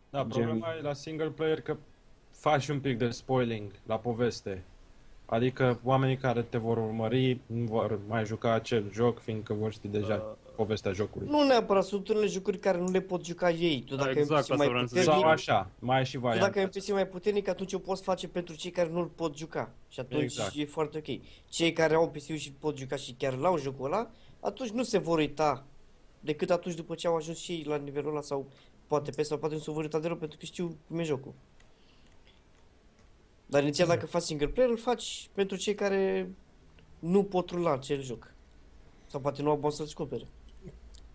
[0.09, 1.77] Da, Gen- problema e la single player că
[2.29, 4.63] faci un pic de spoiling la poveste.
[5.32, 9.88] Adică oamenii care te vor urmări nu vor mai juca acel joc, fiindcă vor ști
[9.88, 11.27] deja Uh, povestea jocului.
[11.29, 13.84] Nu neapărat, sunt unele jocuri care nu le pot juca ei.
[13.88, 16.01] Tu Da, dacă exact, ai un PC asta mai vreau să puternic, Sau așa, mai
[16.01, 16.45] e și tu varianta.
[16.45, 19.38] dacă ai un PC mai puternic, atunci o poți face pentru cei care nu-l pot
[19.38, 19.71] juca.
[19.89, 20.55] Și atunci Exact.
[20.55, 21.19] e foarte ok.
[21.49, 24.09] Cei care au PC-ul și pot juca și chiar l-au jocul ăla,
[24.39, 25.65] atunci nu se vor uita
[26.19, 28.49] decât atunci după ce au ajuns și ei la nivelul ăla sau
[28.88, 31.34] poate pe sau poate nu se vor uita deloc pentru că știu cum e jocul.
[33.51, 36.29] Dar inițial dacă faci single player, îl faci pentru cei care
[36.99, 38.33] nu pot rula acel joc.
[39.07, 40.23] Sau poate nu au bani să-l cumpere.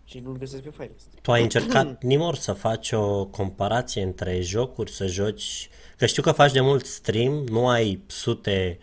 [0.05, 4.91] Și nu-l găsesc pe file Tu ai încercat, Nimor, să faci o comparație între jocuri,
[4.91, 5.69] să joci...
[5.97, 8.79] Că știu că faci de mult stream, nu ai sute,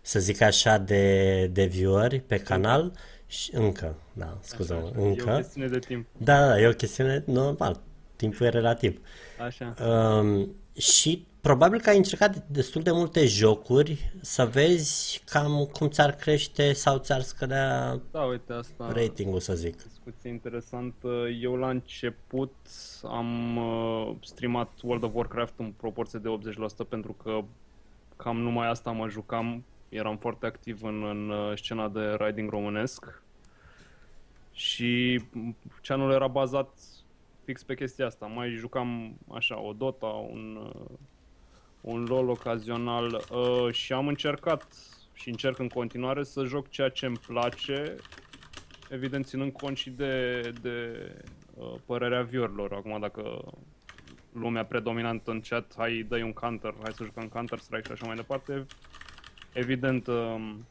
[0.00, 2.92] să zic așa, de, de vieweri pe canal.
[3.26, 5.34] Și încă, da, scuză-mă, așa, E o încă.
[5.36, 6.06] chestiune de timp.
[6.16, 7.80] Da, da, da, e o chestiune normal,
[8.16, 9.00] timpul e relativ.
[9.40, 9.74] Așa.
[9.86, 16.12] Um, și probabil că ai încercat destul de multe jocuri să vezi cam cum ți-ar
[16.14, 18.92] crește sau ți-ar scădea Da, uite asta.
[18.92, 19.82] ratingul, să zic.
[19.82, 21.08] Discuție interesantă.
[21.40, 22.54] Eu la început
[23.02, 26.28] am uh, streamat World of Warcraft în proporție de
[26.84, 27.40] 80% pentru că
[28.16, 29.64] cam numai asta mă jucam.
[29.88, 33.22] Eram foarte activ în, în uh, scena de riding românesc
[34.52, 35.22] și
[35.82, 36.68] channel era bazat
[37.44, 38.26] fix pe chestia asta.
[38.26, 40.98] Mai jucam așa o Dota, un, uh,
[41.86, 44.66] un LoL ocazional uh, și am încercat
[45.12, 47.96] și încerc în continuare să joc ceea ce îmi place
[48.90, 51.08] evident ținând cont și de, de
[51.54, 52.72] uh, părerea viewerilor.
[52.72, 53.52] Acum dacă
[54.32, 58.16] lumea predominantă în chat, hai dai un counter, hai să jucăm Counter-Strike și așa mai
[58.16, 58.66] departe,
[59.52, 60.66] evident um,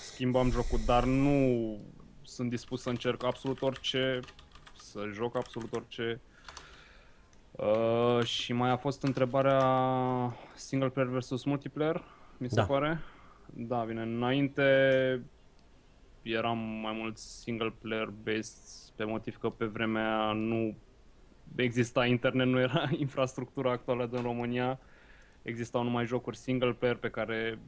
[0.00, 1.78] schimbam jocul, dar nu
[2.22, 4.20] sunt dispus să încerc absolut orice,
[4.74, 6.20] să joc absolut orice.
[7.52, 9.60] Uh, și mai a fost întrebarea
[10.54, 12.04] single player versus multiplayer,
[12.36, 12.64] mi se Da.
[12.64, 13.00] pare.
[13.54, 14.62] Da, bine, înainte
[16.22, 20.74] eram mai mult single player based pe motiv că pe vremea aia nu
[21.54, 24.78] exista internet, nu era infrastructura actuală din România.
[25.42, 27.58] Existau numai jocuri single player pe care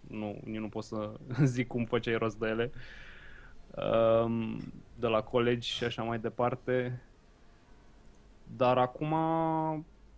[0.00, 1.10] nu, nici nu pot să
[1.44, 2.70] zic cum făceai rost de ele.
[4.24, 4.58] Um,
[4.98, 7.02] de la colegi și așa mai departe.
[8.56, 9.14] Dar acum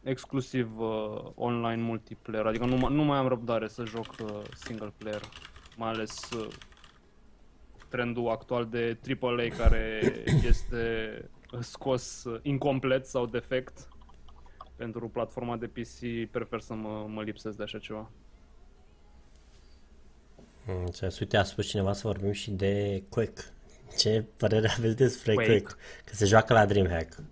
[0.02, 4.92] exclusiv uh, online multiplayer, adică nu, mai- nu mai am răbdare să joc uh, single
[4.96, 5.20] player,
[5.76, 6.48] mai ales uh,
[7.88, 10.00] trendul actual de AAA care
[10.48, 11.14] este
[11.60, 13.88] scos uh, incomplet sau defect
[14.76, 18.10] pentru platforma de PC, prefer să mă, mă lipsesc de așa ceva.
[20.66, 21.18] Mm, Înțeles.
[21.18, 23.42] Uite, a spus cineva să vorbim și de Quake.
[23.98, 25.48] Ce părere aveți despre Quake?
[25.50, 25.62] Quake.
[25.64, 25.80] Quake?
[26.04, 27.22] Că se joacă la DreamHack.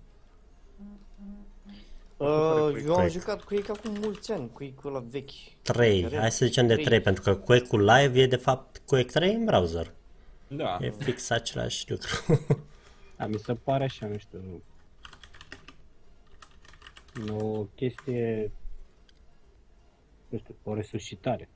[2.19, 2.81] Uh, Quake.
[2.85, 3.09] eu am Quake.
[3.19, 5.31] jucat Quake acum mulți ani, Quake-ul ăla vechi.
[5.63, 6.19] 3, Care?
[6.19, 6.85] hai să zicem de Trei.
[6.87, 9.93] 3, pentru că Quake-ul live e de fapt Quake 3 în browser.
[10.49, 10.79] Da.
[10.81, 12.09] E fix același lucru.
[13.17, 14.63] Da, mi se pare așa, nu știu,
[17.31, 18.51] o chestie,
[20.29, 21.49] nu știu, o resuscitare.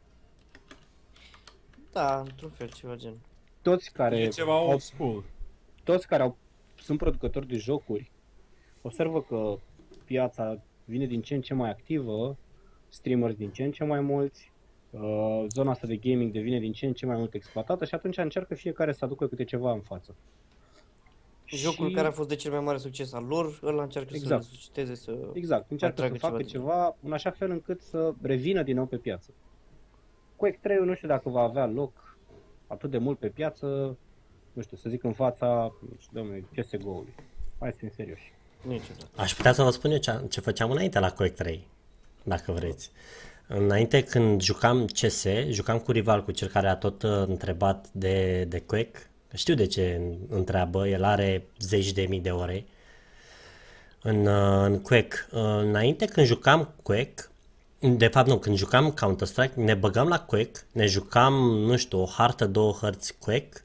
[1.93, 3.15] Da, într-un fel, ceva gen.
[3.63, 5.25] Toți care, E ceva au, old school.
[5.85, 6.37] toți care au,
[6.83, 8.11] sunt producători de jocuri
[8.83, 9.59] observă că
[10.13, 12.37] piața vine din ce în ce mai activă,
[12.89, 14.53] streamers din ce în ce mai mulți,
[14.91, 18.17] uh, zona asta de gaming devine din ce în ce mai mult exploatată și atunci
[18.17, 20.15] încearcă fiecare să aducă câte ceva în față.
[21.47, 24.43] Jocul Și- care a fost de cel mai mare succes al lor, ăla încearcă Exact.
[24.43, 25.19] să resusciteze, să...
[25.33, 28.77] Exact, încearcă să Atragă ceva facă din- ceva în așa fel încât să revină din
[28.77, 29.31] nou pe piață.
[30.37, 32.17] Quake 3 nu știu dacă va avea loc
[32.67, 33.97] atât de mult pe piață,
[34.53, 37.15] nu știu, să zic în fața, nu știu, domnule, CSGO-ului.
[37.59, 38.33] Hai să fim serioși.
[38.63, 39.07] Niciodată.
[39.17, 41.67] Aș putea să vă spun eu ce, ce făceam înainte la Quake 3,
[42.23, 42.91] dacă vreți.
[43.47, 48.45] Înainte când jucam CS, jucam cu rival, cu cel care a tot uh, întrebat de,
[48.45, 52.67] de Quake, Știu de ce întreabă, el are zeci de mii de ore
[54.03, 55.27] în, uh, în Quake.
[55.31, 57.15] Uh, înainte când jucam Quake,
[57.79, 62.07] de fapt nu, când jucam Counter-Strike, ne băgam la Quake, ne jucam, nu știu, o
[62.07, 63.65] hartă, două hărți Quake,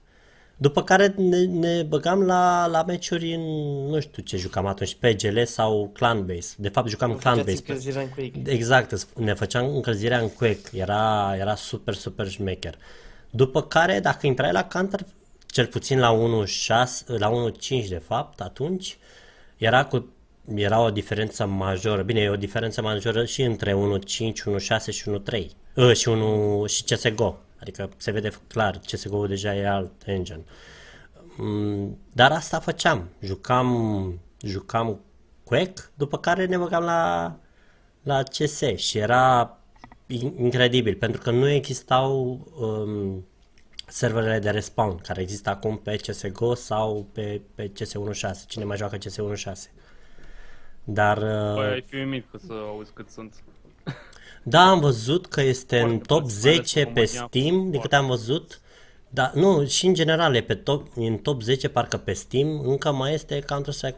[0.58, 3.42] după care ne, ne băgam la, la meciuri în,
[3.90, 6.54] nu știu ce jucam atunci, PGL sau Clan Base.
[6.58, 7.64] De fapt jucam Nu Clan faceați Base.
[7.68, 8.42] încălzirea în Quake.
[8.52, 12.76] Exact, îți- ne făceam încălzirea în Quake, era, era super, super șmecher.
[13.30, 15.00] După care, dacă intrai la Counter,
[15.48, 18.98] cel puțin la 1.6, la 1.5 de fapt, atunci,
[19.58, 20.08] era cu
[20.56, 22.02] era o diferență majoră.
[22.02, 25.46] Bine, e o diferență majoră și între 1.5, 1.6 și 1.3.
[25.76, 27.38] Uh, și, 1, și CSGO.
[27.60, 30.44] Adică se vede clar, CSGO deja e alt engine.
[31.38, 33.10] Mm, Dar asta făceam.
[33.22, 35.00] Jucam, jucam
[35.44, 37.36] Quake, după care ne băgam la,
[38.04, 39.58] la CS și era
[40.08, 43.26] in- incredibil pentru că nu existau um,
[43.88, 48.48] serverele de respawn care există acum pe CSGO sau pe, pe CS1.6.
[48.48, 49.72] Cine mai joacă CS1.6?
[50.84, 53.44] Dar Băi, uh, ai fi uimit că să auzi cât sunt.
[54.50, 57.28] Da, am văzut că este în Foarte top mulți, mai ales 10 în pe România.
[57.28, 58.62] Steam, din câte am văzut.
[59.10, 62.92] Da, nu, și în general e pe top, în top 10 parcă pe Steam, încă
[62.92, 63.98] mai este Counter-Strike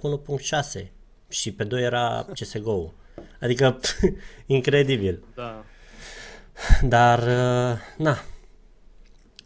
[0.80, 0.86] 1.6
[1.30, 2.94] și pe 2 era CSGO.
[3.42, 3.80] Adică,
[4.46, 5.24] incredibil.
[5.36, 5.64] Da.
[6.82, 8.18] Dar, uh, na,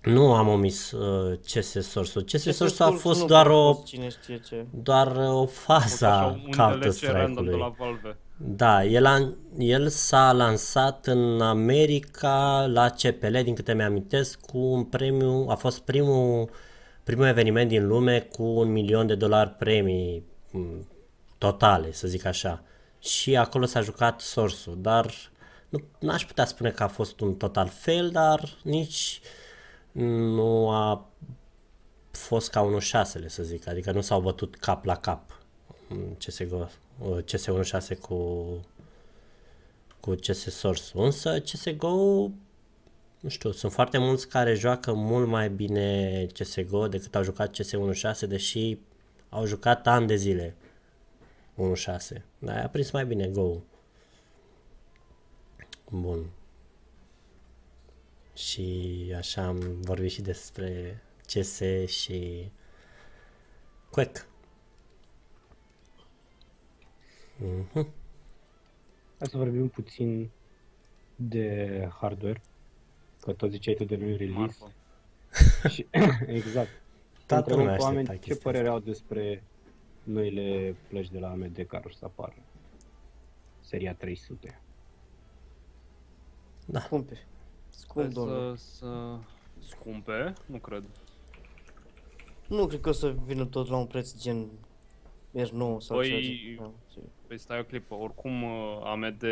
[0.01, 2.23] nu am omis uh, CS Source-ul.
[2.23, 4.65] CS Source-ul a Source fost nu doar a o, fost Cine știe ce.
[4.69, 8.15] doar o fază Așa, a un DLC random de Counter-Strike-ului.
[8.47, 8.55] La Valve.
[8.55, 14.83] Da, el, a, el s-a lansat în America la CPL, din câte mi-amintesc, cu un
[14.83, 16.49] premiu, a fost primul,
[17.03, 20.87] primul eveniment din lume cu un milion de dolari premii m,
[21.37, 22.63] totale, să zic așa.
[22.99, 25.13] Și acolo s-a jucat Source-ul, dar
[25.69, 29.21] nu n-aș putea spune că a fost un total fail, dar nici
[29.91, 31.09] nu a
[32.11, 35.41] fost ca unul șasele, să zic, adică nu s-au bătut cap la cap
[35.89, 36.67] în CSGO, uh,
[37.01, 38.47] CS16 cu
[39.99, 40.83] cu CS Source.
[40.93, 42.29] Însă CSGO
[43.23, 48.27] nu știu, sunt foarte mulți care joacă mult mai bine CSGO decât au jucat CS16,
[48.27, 48.77] deși
[49.29, 50.55] au jucat ani de zile
[52.15, 52.21] 1.6.
[52.39, 53.55] Dar a prins mai bine Go.
[55.89, 56.29] Bun.
[58.33, 62.51] Și așa am vorbit și despre CS și
[63.89, 64.21] Quake.
[67.45, 67.87] Mhm.
[69.17, 70.29] Hai să vorbim puțin
[71.15, 72.41] de hardware.
[73.19, 74.31] Că tot ziceai tu de nu release.
[74.39, 74.71] Marfă.
[75.73, 75.87] Și,
[76.27, 76.69] exact.
[77.25, 79.43] Toată Întrebăm lumea pe oameni aștepta ce chestia părere au despre
[80.03, 82.35] noile plăci de la AMD care o să apară.
[83.59, 84.59] Seria 300.
[86.79, 87.25] Scumpe.
[87.69, 88.55] Scump, Sper domnule.
[88.55, 89.17] să, să
[89.59, 90.83] scumpe, nu cred.
[92.47, 94.47] Nu cred că o să vină tot la un preț gen
[95.37, 96.71] R9 sau Păi, ceva.
[96.95, 99.23] Da, Păi stai o clipă, oricum uh, AMD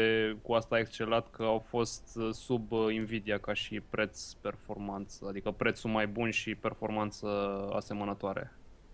[0.41, 5.25] cu asta a excelat că au fost uh, sub uh, Nvidia ca și preț performanță,
[5.29, 7.27] adică prețul mai bun și performanță
[7.73, 8.51] asemănătoare.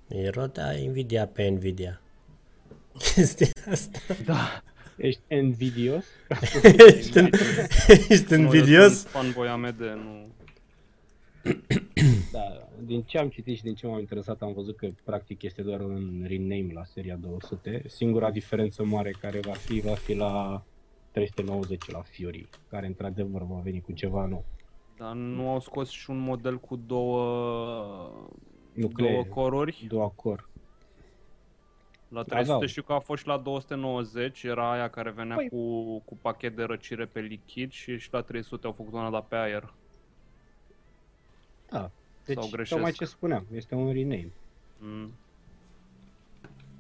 [0.08, 2.02] E rotea Nvidia pe Nvidia.
[3.14, 4.00] Chestia asta.
[4.26, 4.62] Da.
[4.98, 6.06] Ești invidios?
[6.98, 7.30] ești, în,
[8.10, 9.00] ești Nu, eu invidios?
[9.00, 10.28] sunt fanboy AMD, nu.
[12.32, 15.62] Da, din ce am citit și din ce m-am interesat am văzut că practic este
[15.62, 17.84] doar un rename la seria 200.
[17.88, 20.64] Singura diferență mare care va fi, va fi la
[21.12, 24.46] 390 la Fury, care într-adevăr va veni cu ceva nou.
[24.98, 27.22] Dar nu au scos și un model cu două,
[28.74, 29.12] Nuclee.
[29.12, 29.86] două coruri.
[29.88, 30.46] Două core.
[32.10, 32.68] La 300 Aveau.
[32.68, 36.56] știu că a fost și la 290, era aia care venea Păi- cu, cu pachet
[36.56, 39.74] de răcire pe lichid și și la 300 au făcut una da pe aer.
[41.70, 41.92] Da.
[42.28, 42.72] Deci, Sau greșesc?
[42.72, 44.32] tocmai ce spuneam, este un rename.
[44.80, 45.12] Mm.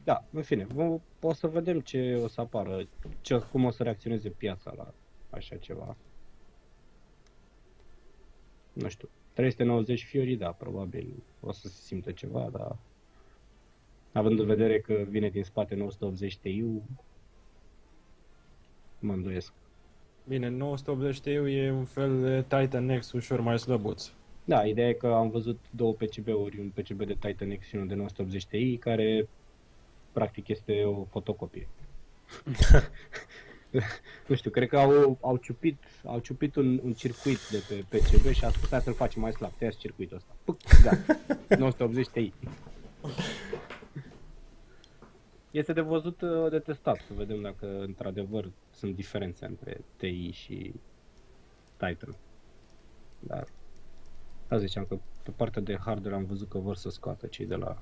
[0.03, 2.87] Da, în fine, vom, o să vedem ce o să apară,
[3.21, 4.93] ce, cum o să reacționeze piața la
[5.29, 5.95] așa ceva.
[8.73, 12.75] Nu știu, 390 Fury, da, probabil o să se simtă ceva, dar
[14.11, 16.63] având în vedere că vine din spate 980 Ti,
[18.99, 19.53] mă îndoiesc.
[20.27, 24.11] Bine, 980 Ti e un fel de Titan X ușor mai slăbuț.
[24.47, 27.87] Da, ideea e că am văzut două PCB-uri, un PCB de Titan X și unul
[27.87, 29.27] de 980 Ti, care
[30.11, 31.67] practic este o fotocopie.
[34.27, 38.31] nu știu, cred că au, au ciupit, au ciupit un, un circuit de pe PCB
[38.31, 40.35] și a spus hai să-l facem mai slab, tăiați circuitul ăsta.
[40.43, 41.19] Puc, gata,
[41.59, 42.33] 980 Ti.
[45.51, 50.73] Este de văzut, uh, de testat, să vedem dacă într-adevăr sunt diferențe între TI și
[51.77, 52.15] Titan.
[53.19, 53.47] Dar,
[54.49, 57.55] asta ziceam că pe partea de hardware am văzut că vor să scoată cei de
[57.55, 57.77] la...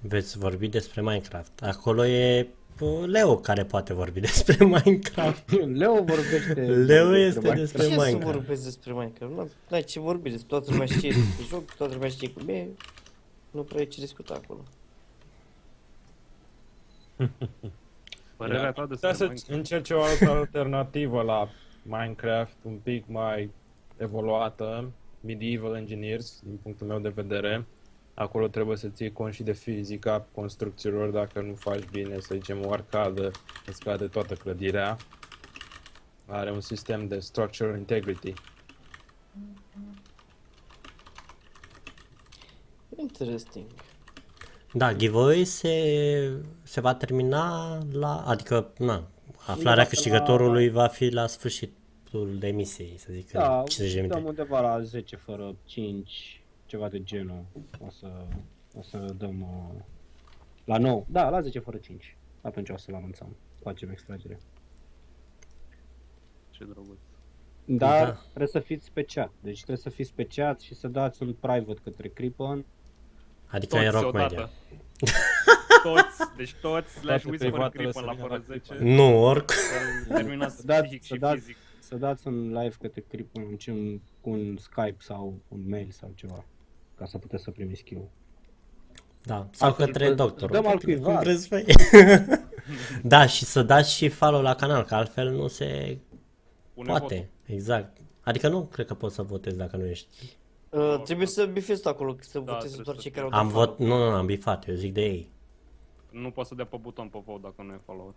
[0.00, 1.62] Veți vorbi despre Minecraft.
[1.62, 2.48] Acolo e
[2.80, 5.50] uh, Leo care poate vorbi despre Minecraft.
[5.50, 6.60] Leo vorbește...
[6.66, 7.60] Leo este Minecraft.
[7.60, 8.34] despre Ce să Minecraft.
[8.36, 9.32] vorbesc despre Minecraft?
[9.68, 12.66] Nu ai ce vorbi despre toată lumea știe despre joc, toată lumea știe cum e.
[13.50, 14.60] Nu prea e ce discuta acolo.
[18.36, 19.48] Părerea ta Da, despre să Minecraft?
[19.50, 21.48] încerci o altă alternativă la
[21.82, 23.50] Minecraft, un pic mai
[24.00, 24.90] evoluată,
[25.20, 27.66] Medieval Engineers, din punctul meu de vedere.
[28.14, 32.66] Acolo trebuie să ții cont și de fizica construcțiilor, dacă nu faci bine, să zicem,
[32.66, 33.30] o arcadă,
[33.66, 34.96] îți cade toată clădirea.
[36.26, 38.34] Are un sistem de structural integrity.
[42.96, 43.64] Interesting.
[44.72, 49.08] Da, giveaway se, se va termina la, adică, na,
[49.46, 51.26] aflarea La- câștigătorului va fi la
[52.10, 54.28] sfârșitul de emisiei, să zic, Da, în 50 de dăm minute.
[54.42, 57.44] undeva la 10 fără 5, ceva de genul.
[57.86, 58.10] O să,
[58.74, 59.80] o să dăm uh,
[60.64, 61.04] la 9.
[61.08, 62.16] Da, la 10 fără 5.
[62.40, 63.36] Atunci o să-l anunțăm.
[63.62, 64.38] Facem extragere.
[66.50, 66.98] Ce drăguț.
[67.64, 68.12] Dar Da.
[68.28, 69.30] trebuie să fiți pe chat.
[69.40, 72.64] Deci trebuie să fiți pe chat și să dați un private către Crippen.
[73.46, 74.26] Adică e rock media.
[74.26, 74.50] odată.
[75.82, 78.74] toți, deci toți slash Toate Whisper privatele Creeper să la vină fără la 10.
[78.94, 79.54] Nu, oricum.
[80.08, 81.56] să Terminați dați- psihic să și dați- fizic.
[81.90, 86.10] Să dați un live către Crippen un, un, cu un Skype sau un mail sau
[86.14, 86.44] ceva.
[86.94, 88.08] Ca să puteți să primiți skill
[89.24, 90.50] Da, sau Altfel, către dă- doctor.
[90.50, 91.18] dăm al Cum cuiva.
[91.20, 91.64] vreți voi.
[93.02, 95.98] da, și să dați și follow la canal, că altfel nu se
[96.74, 97.30] Pune poate.
[97.46, 97.96] Exact.
[98.20, 100.36] Adică nu cred că poți să votezi dacă nu ești.
[100.70, 103.32] Uh, trebuie să bifezi tu acolo, să Da, votezi trebuie doar să cei te- care
[103.32, 103.96] au Am dat vot, follow.
[103.98, 105.30] nu, nu, nu, am bifat, eu zic de ei.
[106.06, 106.20] votul.
[106.20, 108.14] Nu poate să dea pe buton pe vote dacă nu e follower.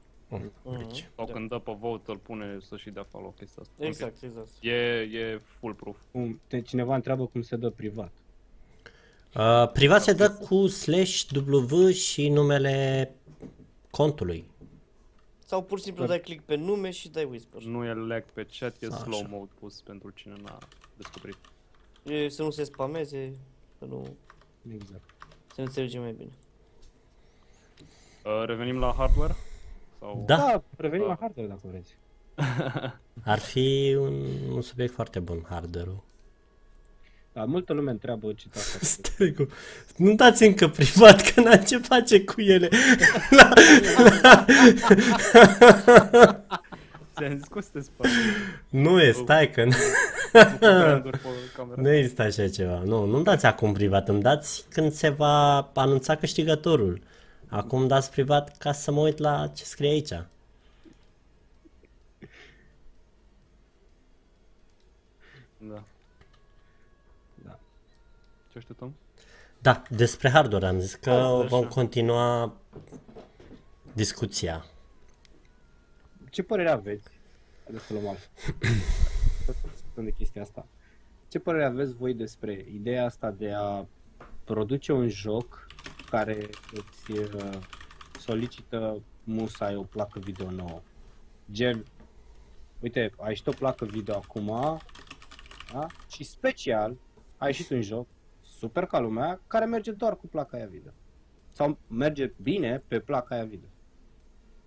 [0.64, 0.78] Mhm.
[0.78, 1.32] Deci, Sau Da.
[1.34, 3.86] când dă pe vote îl pune să și dea follow chestia asta.
[3.86, 4.48] Exact, exact.
[4.58, 4.64] Ok.
[4.64, 5.98] E, e full proof.
[6.12, 8.12] Cum, te, cineva întreabă cum se dă privat.
[9.38, 13.16] Uh, privat se dă cu slash W și numele
[13.92, 14.52] contului.
[15.46, 17.62] Sau pur și simplu dai click pe nume și dai whisper.
[17.62, 18.98] Nu e lag pe chat, e Așa.
[18.98, 20.58] slow mode pus pentru cine n-a
[20.98, 21.38] descoperit.
[22.04, 23.34] E, să nu se spameze,
[23.78, 24.08] să nu
[24.74, 25.04] Exact.
[25.48, 26.32] să ne înțelegem mai bine.
[28.26, 29.36] Uh, revenim la hardware?
[30.04, 30.24] Sau...
[30.26, 31.18] Da, Da, revenim la Da.
[31.20, 31.98] hardware dacă vreți.
[33.34, 34.14] ar fi un,
[34.54, 36.04] un subiect foarte bun, hardware-ul.
[37.34, 38.78] Da, multă lume întreabă ce asta.
[38.82, 39.48] Stercu,
[39.98, 42.70] nu dați încă privat, că n-am ce face cu ele.
[43.30, 43.50] La,
[44.22, 44.46] la...
[47.18, 48.12] Ți-am zis că o să te spari.
[48.70, 49.72] nu e, stai că nu,
[50.32, 51.82] Cu branduri pe camera.
[51.82, 52.82] nu există așa ceva.
[52.86, 57.02] Nu, nu dați acum privat, îmi dați când se va anunța câștigătorul.
[57.54, 60.10] Acum dați privat ca să mă uit la ce scrie aici.
[65.58, 65.84] Da.
[67.44, 67.60] Da.
[68.52, 68.96] Ce așteptăm?
[69.60, 71.74] Da, despre hardware am zis că Hardware, vom așa.
[71.74, 72.54] continua
[73.94, 74.66] discuția.
[76.30, 77.10] Ce părere aveți?
[77.64, 78.30] Haideți să luăm alt.
[79.46, 80.68] Să discutăm de chestia asta.
[81.28, 83.86] Ce părere aveți voi despre ideea asta de a
[84.44, 85.68] produce un joc
[86.14, 87.60] care îți uh,
[88.20, 90.82] solicită musai o placă video nouă?
[91.52, 91.86] Gen,
[92.80, 94.46] uite, ai ieșit o placă video acum,
[95.74, 95.88] da?
[96.10, 96.98] și special
[97.38, 98.08] a ieșit un joc
[98.42, 100.92] super ca lumea care merge doar cu placa aia video.
[101.52, 103.70] Sau merge bine pe placa aia video.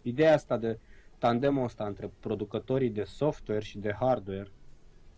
[0.02, 0.78] Ideea asta de
[1.18, 4.50] tandemul ăsta între producătorii de software și de hardware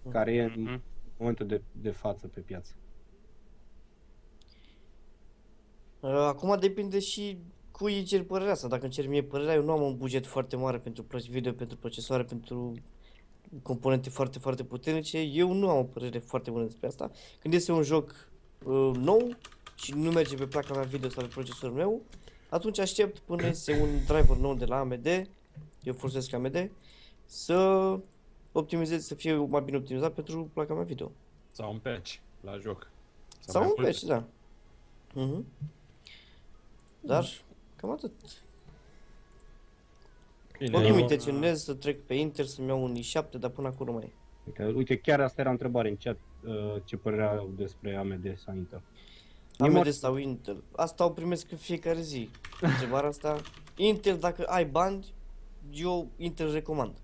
[0.08, 0.82] care e în Mhm.
[1.18, 2.72] momentul de, de față pe piață.
[5.97, 7.38] Uh, Acum depinde și
[7.70, 8.68] cui îi cer părerea asta.
[8.68, 11.52] Dacă îmi cer mie părerea, eu nu am un buget foarte mare pentru plăci video,
[11.52, 12.74] pentru procesoare, pentru
[13.62, 15.18] componente foarte, foarte puternice.
[15.18, 17.10] Eu nu am o părere foarte bună despre asta.
[17.40, 18.28] Când este un joc
[18.64, 19.36] uh, nou
[19.74, 22.02] și nu merge pe placa mea video sau pe procesorul meu,
[22.48, 25.06] atunci aștept până este un driver nou de la AMD,
[25.82, 26.70] eu folosesc AMD,
[27.24, 27.98] să
[28.52, 31.12] optimizez, să fie mai bine optimizat pentru placa mea video.
[31.52, 32.90] Sau un patch la joc.
[33.40, 33.90] Sau mai un multe.
[33.90, 34.24] patch, da.
[35.14, 35.44] Mhm.
[37.08, 37.26] Dar,
[37.76, 38.12] cam atât.
[40.58, 43.86] Bine, Oricum eu- intenționez să trec pe Inter să-mi iau un i7, dar până acum
[43.86, 44.12] nu mai e.
[44.46, 48.38] Uite, uite, chiar asta era o întrebare în chat, uh, ce părere au despre AMD
[48.38, 48.82] sau Intel.
[49.58, 50.62] Nimor- AMD sau Intel.
[50.76, 52.30] Asta o primesc în fiecare zi.
[52.60, 53.40] Întrebarea asta.
[53.76, 55.06] Intel, dacă ai bani,
[55.72, 56.96] eu Intel recomand.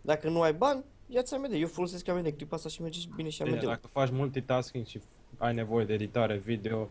[0.00, 1.52] Dacă nu ai bani, ia-ți AMD.
[1.52, 3.66] Eu folosesc AMD, clipa asta și merge și bine și Bine, AMD.
[3.66, 5.00] dacă faci multitasking și
[5.36, 6.90] ai nevoie de editare video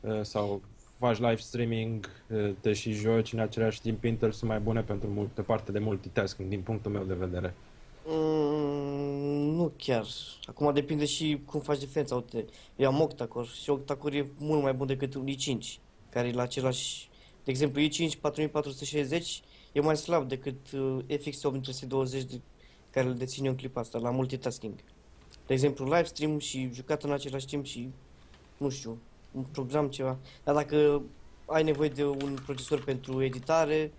[0.00, 0.62] uh, sau
[1.02, 5.08] faci live streaming, uh, te și joci în același timp, Intel sunt mai bune pentru
[5.08, 7.54] mult, pe partea de multitasking, din punctul meu de vedere.
[8.06, 10.06] Mm, nu chiar.
[10.44, 12.14] Acum depinde și cum faci diferența.
[12.14, 12.44] Uite,
[12.76, 15.80] eu am octacore și octacore e mult mai bun decât un i5,
[16.10, 17.08] care e la același...
[17.44, 19.42] De exemplu, i5 4460
[19.72, 22.40] e mai slab decât uh, FX 8320 de,
[22.90, 24.74] care îl deține eu în clipa asta, la multitasking.
[25.46, 27.88] De exemplu, live stream și jucat în același timp și,
[28.56, 28.98] nu știu,
[29.32, 30.16] un program ceva.
[30.44, 31.02] Dar dacă
[31.46, 33.92] ai nevoie de un procesor pentru editare,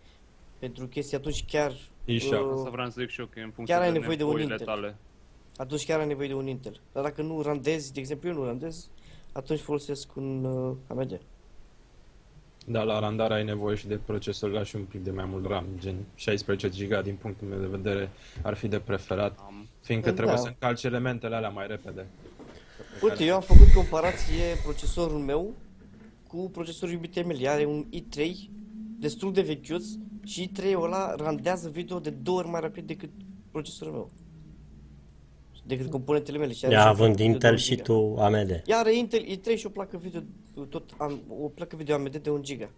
[0.59, 1.73] pentru chestii, atunci chiar
[2.05, 2.39] Isha.
[2.39, 4.17] Uh, Asta vreau să zic și eu că e în funcție Chiar ai de nevoie
[4.17, 4.65] de un nevoile Intel.
[4.67, 4.95] tale.
[5.57, 6.79] atunci chiar ai nevoie de un Intel.
[6.91, 8.89] Dar dacă nu randezi, de exemplu eu nu randez,
[9.31, 11.19] atunci folosesc un uh, AMD.
[12.65, 15.45] Da, la randare ai nevoie și de procesor la și un pic de mai mult
[15.47, 18.09] RAM, gen 16 GB din punctul meu de vedere
[18.41, 19.67] ar fi de preferat, Am.
[19.81, 20.15] fiindcă Da.
[20.15, 22.05] trebuie să încalci elementele alea mai repede.
[23.01, 25.53] Uite, eu am făcut comparație procesorul meu
[26.27, 27.49] cu procesorul iubitei mele.
[27.49, 28.31] Are un i3
[28.99, 29.85] destul de vechiuț
[30.23, 33.09] și i3-ul ăla randează video de două ori mai rapid decât
[33.51, 34.11] procesorul meu.
[35.65, 36.53] Decât componentele mele.
[36.53, 37.83] Și are Ea și o având placă de Intel 1 și giga.
[37.83, 38.63] tu AMD.
[38.65, 40.21] Ea are Intel i3 și o placă video,
[40.65, 42.69] tot am, o placă video AMD de 1 giga.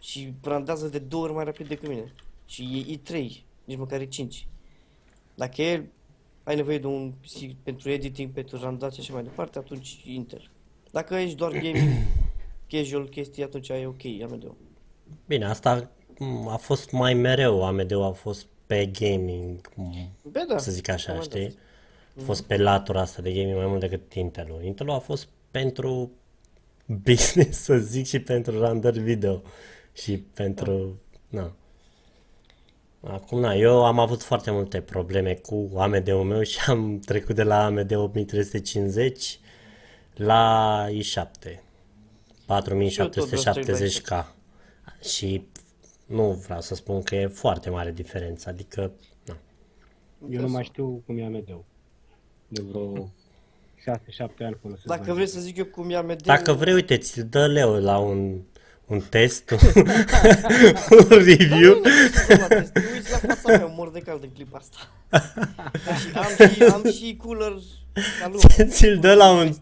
[0.00, 2.14] Și randează de două ori mai rapid decât mine.
[2.46, 4.46] Și e i3, nici măcar e 5.
[5.34, 5.90] Dacă e,
[6.42, 10.50] ai nevoie de un PC pentru editing, pentru randat și așa mai departe, atunci Intel.
[10.90, 11.88] Dacă ești doar gaming,
[12.70, 14.56] casual chestii, atunci e ok, AMD-ul.
[15.26, 20.58] Bine, asta m, a fost mai mereu, AMD-ul a fost pe gaming, m, Bă, da.
[20.58, 21.42] să zic așa, am știi?
[21.42, 21.52] dat.
[22.18, 24.64] A fost pe latura asta de gaming mai mult decât Intel-ul.
[24.64, 26.10] Intel-ul a fost pentru
[27.04, 29.42] business, să zic, și pentru render video
[29.92, 30.98] și pentru...
[31.28, 31.52] Na.
[33.02, 37.42] Acum, na, eu am avut foarte multe probleme cu AMD-ul meu și am trecut de
[37.42, 39.40] la AMD 8350
[40.14, 41.58] la i7
[42.50, 44.24] 4770K
[45.02, 45.46] și
[46.06, 48.92] nu vreau să spun că e foarte mare diferență, adică
[49.26, 49.36] na.
[50.30, 51.64] Eu nu mai știu cum e AMD-ul.
[52.48, 53.10] De vreo 6-7
[54.38, 54.86] ani folosesc.
[54.86, 57.78] Dacă mai vrei să zic eu cum e AMD, Dacă vrei, uite, ți-l dă Leo
[57.78, 58.40] la un,
[58.86, 61.74] un test, un review.
[61.74, 62.80] Nu, nu, nu,
[63.22, 64.76] nu, nu, uiți la fața mea, mor de cald în clipa asta.
[66.00, 67.52] și am și, am și cooler
[68.20, 68.72] ca lumea.
[68.72, 69.52] Ți-l dă la un,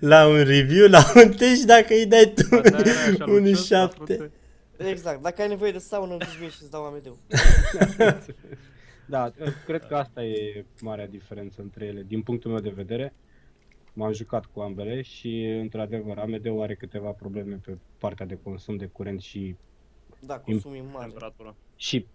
[0.00, 3.24] la un review, la un test și dacă îi dai tu Dar de-aia era așa
[3.24, 4.14] un lucios, 7.
[4.14, 4.30] frate.
[4.90, 7.16] Exact, dacă ai nevoie de saună, îmi zici mie și îți dau AMD-ul.
[9.10, 9.30] Da,
[9.66, 12.04] cred că asta e marea diferență între ele.
[12.08, 13.14] Din punctul meu de vedere,
[13.92, 18.86] m-am jucat cu ambele și, într-adevăr, AMD-ul are câteva probleme pe partea de consum de
[18.86, 19.54] curent și,
[20.20, 21.06] Da, consumii mare.
[21.06, 21.54] Temperatura.
[21.76, 22.06] și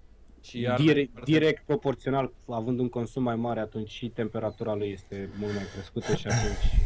[0.43, 5.29] Și iar direct, direct proporțional, având un consum mai mare, atunci și temperatura lui este
[5.39, 6.81] mult mai crescută și atunci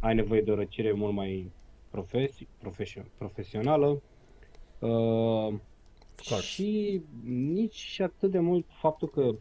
[0.00, 1.50] ai nevoie de o răcire mult mai
[1.90, 4.02] profesi, profesio- profesională.
[4.78, 5.54] Uh,
[6.28, 6.40] course.
[6.40, 9.34] și nici și atât de mult faptul că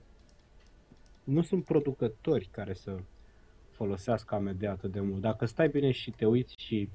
[1.23, 2.97] nu sunt producători care să
[3.71, 5.21] folosească AMD atât de mult.
[5.21, 6.89] Dacă stai bine și te uiți și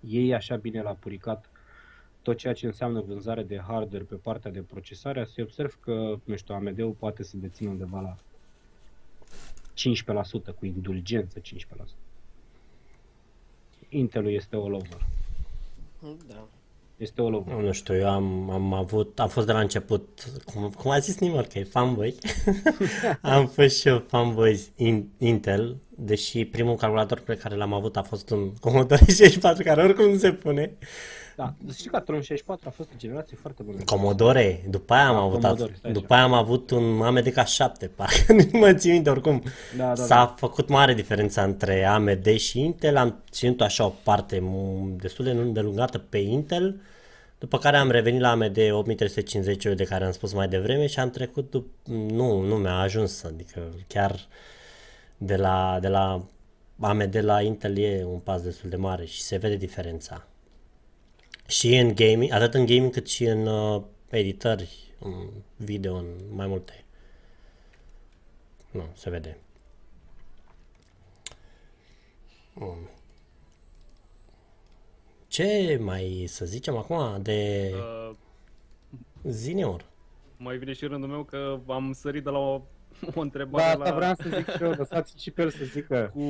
[0.00, 1.50] iei așa bine la puricat
[2.26, 6.36] tot ceea ce înseamnă vânzare de hardware pe partea de procesare, să observ că, nu
[6.36, 8.16] știu, AMD-ul poate să dețină undeva la
[10.52, 11.42] 15%, cu indulgență 15%.
[13.88, 15.06] Intel-ul este all over.
[16.28, 16.48] Da.
[16.96, 17.54] Este all over.
[17.54, 21.18] Nu știu, eu am, am avut, am fost de la început, cum, cum a zis
[21.18, 22.14] Nimor, că e fanboy.
[23.22, 28.02] am fost și eu fanboy in, Intel, deși primul calculator pe care l-am avut a
[28.02, 30.76] fost un Commodore 64, care oricum nu se pune.
[31.36, 33.76] Da, știi că Tron 64 a fost o generație foarte bună.
[33.84, 36.22] Commodore, după aia am Da, avut, Commodore, at- stai după așa.
[36.22, 39.42] aia am avut un AMD K7, parcă nu mă țin minte oricum.
[39.76, 40.34] Da, da, S-a da.
[40.36, 45.30] făcut mare diferența între AMD și Intel, am ținut așa o parte m- destul de
[45.30, 46.80] îndelungată pe Intel,
[47.38, 51.10] după care am revenit la AMD 8350 de care am spus mai devreme și am
[51.10, 54.20] trecut, dup- nu, nu mi-a ajuns, adică chiar
[55.18, 56.24] de la, de la
[56.80, 60.26] AMD la Intel e un pas destul de mare și se vede diferența.
[61.46, 65.12] Și în gaming, atât în gaming cât și în uh, editări, în
[65.56, 66.84] video, în mai multe.
[68.70, 69.38] Nu, se vede.
[72.54, 72.90] Bun.
[75.28, 78.14] Ce mai să zicem acum de Uh,
[79.22, 79.84] Zineor?
[80.38, 82.52] mai vine și rândul meu că am sărit de la o,
[83.06, 83.94] o Da, întrebare asta la...
[83.94, 86.10] vreau să zic și eu, lăsați și pe el să zică.
[86.14, 86.20] Cu...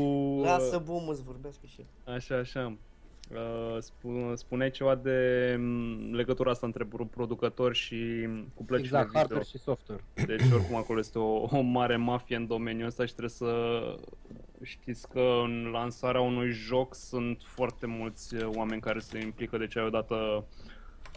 [0.43, 2.15] Lasă bumă să vorbească și el.
[2.15, 2.77] Așa, așa.
[3.33, 8.87] Uh, spu- spuneai ceva de m, legătura asta între pro- producători și m, cu plăcile
[8.87, 9.19] Exact, video.
[9.21, 10.05] hardware și software.
[10.27, 13.81] Deci oricum acolo este o, o mare mafie în domeniul ăsta și trebuie să
[14.63, 19.77] știți că în lansarea unui joc sunt foarte mulți uh, oameni care se implică, deci
[19.77, 20.45] ai odată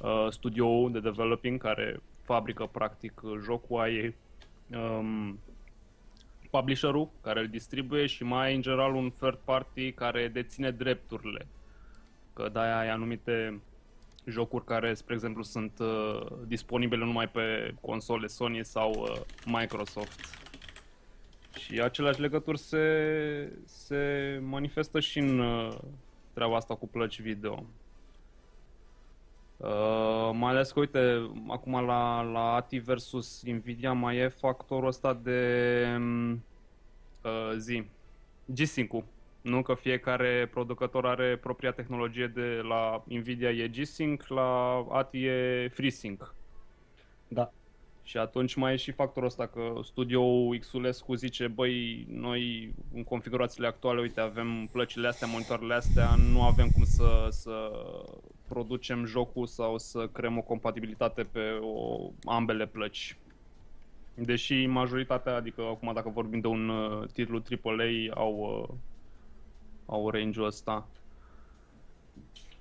[0.03, 4.15] uh, studioul de developing care fabrică practic jocul, ai
[4.71, 5.39] um,
[6.49, 11.47] publisherul care îl distribuie și mai ai în general un third party care deține drepturile.
[12.39, 13.61] Că de-aia ai anumite
[14.25, 20.19] jocuri care, spre exemplu, sunt uh, disponibile numai pe console Sony sau uh, Microsoft.
[21.57, 25.77] Și aceleași legături se, se manifestă și în uh,
[26.33, 27.63] treaba asta cu plăci video.
[29.57, 35.13] Uh, mai ales că, uite, acum la, la ATI versus Nvidia mai e factorul ăsta
[35.13, 35.85] de
[37.23, 37.83] uh, zi,
[38.45, 39.03] G-Sync-ul.
[39.41, 45.69] Nu că fiecare producător are propria tehnologie de la Nvidia e G-Sync, la ATI e
[45.73, 46.35] FreeSync.
[47.27, 47.51] Da.
[48.03, 53.67] Și atunci mai e și factorul ăsta că studioul Xulescu zice, băi, noi în configurațiile
[53.67, 57.71] actuale, uite, avem plăcile astea, monitoarele astea, nu avem cum să, să
[58.47, 63.17] producem jocul sau să creăm o compatibilitate pe o, ambele plăci.
[64.13, 68.75] Deși majoritatea, adică acum dacă vorbim de un uh, titlu AAA, au, uh,
[69.89, 70.87] au range-ul ăsta.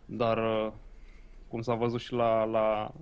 [0.04, 0.72] Dar, uh,
[1.48, 2.92] cum s-a văzut și la, la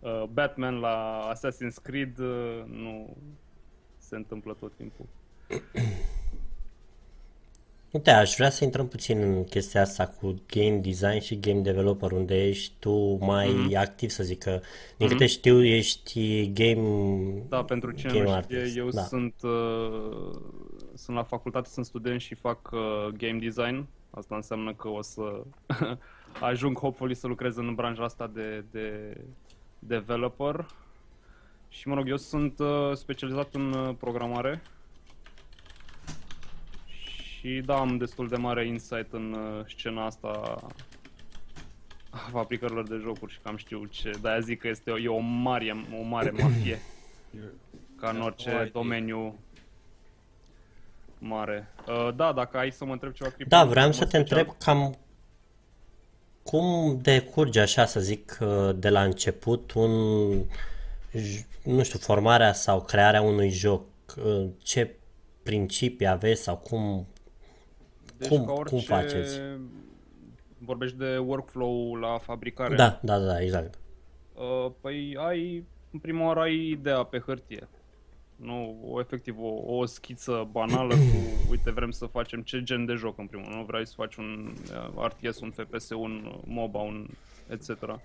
[0.00, 3.16] uh, Batman, la Assassin's Creed, uh, nu
[3.98, 5.06] se întâmplă tot timpul.
[7.90, 12.10] Uite, aș vrea să intrăm puțin în chestia asta cu game design și game developer,
[12.10, 13.76] unde ești tu mai mm-hmm.
[13.76, 14.60] activ, să zic că,
[14.96, 15.10] din mm-hmm.
[15.10, 18.76] câte știu, ești game Da, pentru cine game nu știe, artist.
[18.76, 19.02] eu da.
[19.02, 20.36] sunt, uh,
[20.96, 23.86] sunt la facultate, sunt student și fac uh, game design.
[24.10, 25.42] Asta înseamnă că o să
[26.40, 29.16] ajung, hopefully, să lucrez în branșa asta de, de
[29.78, 30.66] developer.
[31.68, 34.62] Și, mă rog, eu sunt uh, specializat în uh, programare.
[36.86, 40.58] Și da, am destul de mare insight în uh, scena asta
[42.10, 44.10] a fabricărilor de jocuri și cam știu ce.
[44.20, 46.78] De-aia zic că este o, e o mare, o mare mafie.
[48.00, 48.70] ca în orice Foarte.
[48.72, 49.38] domeniu
[51.18, 51.68] mare.
[51.88, 54.38] Uh, da, dacă ai să mă întreb ceva cripto, Da, vreau mă să te special-
[54.38, 54.94] întreb cam
[56.42, 59.92] cum decurge, așa să zic, uh, de la început un,
[61.16, 63.82] j- nu știu, formarea sau crearea unui joc,
[64.24, 64.94] uh, ce
[65.42, 67.06] principii aveți sau cum,
[68.16, 68.74] Deci, cum- ca orice...
[68.74, 69.40] cum faceți?
[70.58, 72.74] Vorbești de workflow la fabricare.
[72.74, 73.78] da, da, da, exact.
[74.34, 77.68] Uh, păi ai, în prima oară ai ideea pe hârtie.
[78.36, 82.94] Nu, o, efectiv, o, o schiță banală cu, uite, vrem să facem ce gen de
[82.94, 83.58] joc în primul rând.
[83.58, 84.52] Nu vrei să faci un
[84.96, 87.06] uh, RTS, un FPS, un MOBA, un
[87.48, 88.00] etc.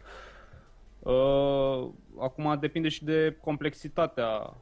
[0.99, 1.89] Uh,
[2.19, 4.55] acum depinde și de complexitatea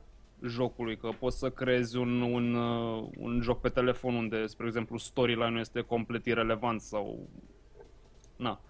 [0.46, 4.98] jocului, că poți să creezi un, un, uh, un joc pe telefon unde, spre exemplu,
[4.98, 7.28] storyline-ul este complet irelevant sau...
[8.36, 8.62] Na.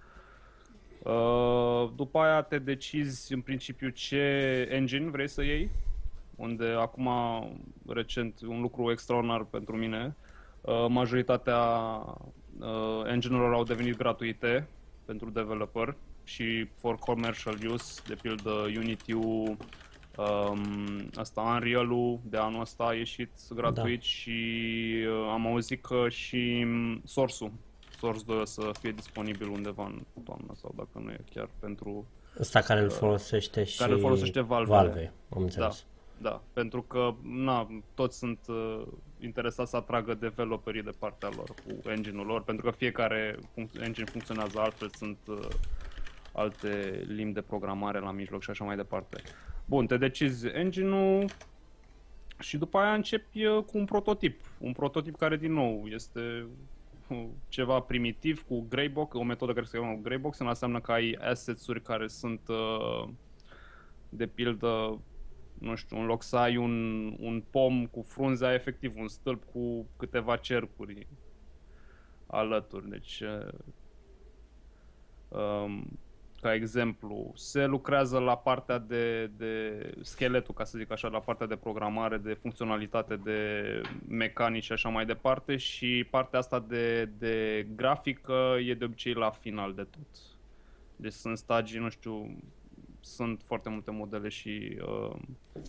[1.03, 4.17] Uh, după aia te decizi în principiu ce
[4.71, 5.69] engine vrei să iei,
[6.39, 7.09] unde acum
[7.87, 10.15] recent un lucru extraordinar pentru mine,
[10.61, 11.59] uh, majoritatea
[12.59, 14.67] uh, engine-urilor au devenit gratuite
[15.05, 19.57] pentru developer și for commercial use, de pildă Unity-ul,
[20.17, 24.39] um, asta Unreal-ul de anul ăsta a ieșit gratuit și
[25.07, 27.51] uh, am auzit că și um, Source-ul
[27.99, 32.07] Source 2 o să fie disponibil undeva în toamnă sau dacă nu e chiar pentru...
[32.39, 34.77] Ăsta care îl folosește și Uh, care îl folosește Valve-le.
[34.77, 35.85] Valve am înțeles.
[35.85, 35.98] Da,
[36.53, 38.81] pentru că na, toți sunt uh,
[39.19, 44.05] interesați să atragă developerii de partea lor cu engine-ul lor, pentru că fiecare func- engine
[44.05, 45.47] funcționează altfel, sunt uh,
[46.33, 49.21] alte limbi de programare la mijloc și așa mai departe.
[49.65, 51.25] Bun, te decizi engine-ul
[52.39, 54.41] și după aia începi uh, cu un prototip.
[54.57, 56.47] Un prototip care, din nou, este
[57.07, 61.81] uh, ceva primitiv cu Greybox, o metodă care se cheamă Greybox, înseamnă că ai assets-uri
[61.81, 63.09] care sunt uh,
[64.09, 64.99] de pildă
[65.59, 69.43] nu știu, în loc să ai un, un pom cu frunze, ai efectiv un stâlp
[69.51, 71.07] cu câteva cercuri
[72.27, 72.89] alături.
[72.89, 73.53] Deci, uh,
[75.27, 75.99] um,
[76.41, 81.47] ca exemplu, se lucrează la partea de, de scheletul, ca să zic așa, la partea
[81.47, 87.67] de programare, de funcționalitate, de mecanici și așa mai departe și partea asta de, de
[87.75, 90.07] grafică e de obicei la final de tot.
[90.95, 92.37] Deci sunt stagii, nu știu,
[93.01, 95.15] sunt foarte multe modele și uh,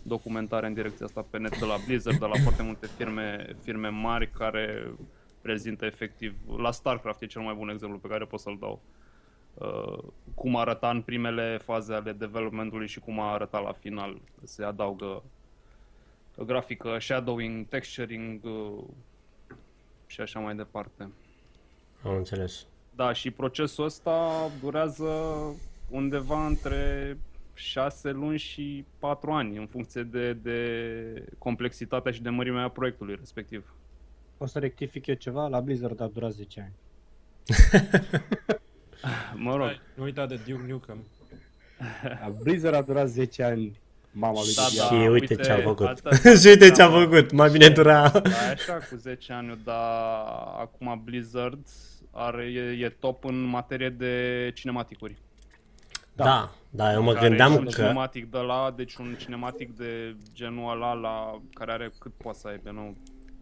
[0.03, 3.87] documentare în direcția asta pe net de la Blizzard, de la foarte multe firme, firme
[3.87, 4.93] mari care
[5.41, 8.81] prezintă efectiv, la StarCraft e cel mai bun exemplu pe care pot să-l dau.
[9.53, 10.03] Uh,
[10.35, 14.21] cum arăta în primele faze ale developmentului și cum a arătat la final.
[14.43, 15.23] Se adaugă
[16.45, 18.83] grafică, shadowing, texturing uh,
[20.05, 21.11] și așa mai departe.
[22.03, 22.65] Am înțeles.
[22.95, 25.09] Da, și procesul ăsta durează
[25.91, 27.17] undeva între
[27.53, 33.73] 6 luni și 4 ani, în funcție de, de complexitatea și de mărimea proiectului respectiv.
[34.37, 36.73] O să rectific eu ceva, la Blizzard a durat 10 ani.
[39.35, 40.97] Mă rog, Hai, Nu uita de Duke Nukem.
[42.03, 43.79] La Blizzard a durat 10 ani
[44.11, 44.97] mama lui Da, Diablo.
[44.97, 45.85] și da, uite, uite, ce a făcut.
[45.87, 46.09] asta-
[46.41, 47.03] și uite ce a da, mă.
[47.03, 47.31] făcut.
[47.31, 48.09] Mai bine dura.
[48.09, 50.23] Da, e așa cu 10 ani, dar
[50.59, 51.67] acum Blizzard
[52.11, 55.17] are, e, e top în materie de cinematicuri.
[56.13, 57.69] Da, da, da eu mă Care gândeam e un că...
[57.69, 62.47] cinematic de la, deci un cinematic de genul ăla la, care are cât poate să
[62.47, 62.95] aibă, nu?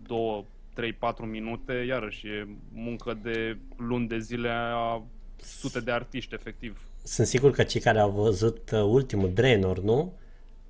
[0.08, 5.02] 2, 3, 4 minute, iarăși e muncă de luni de zile a
[5.42, 6.82] sute de artiști, efectiv.
[7.04, 10.14] Sunt sigur că cei care au văzut uh, ultimul Draenor, nu?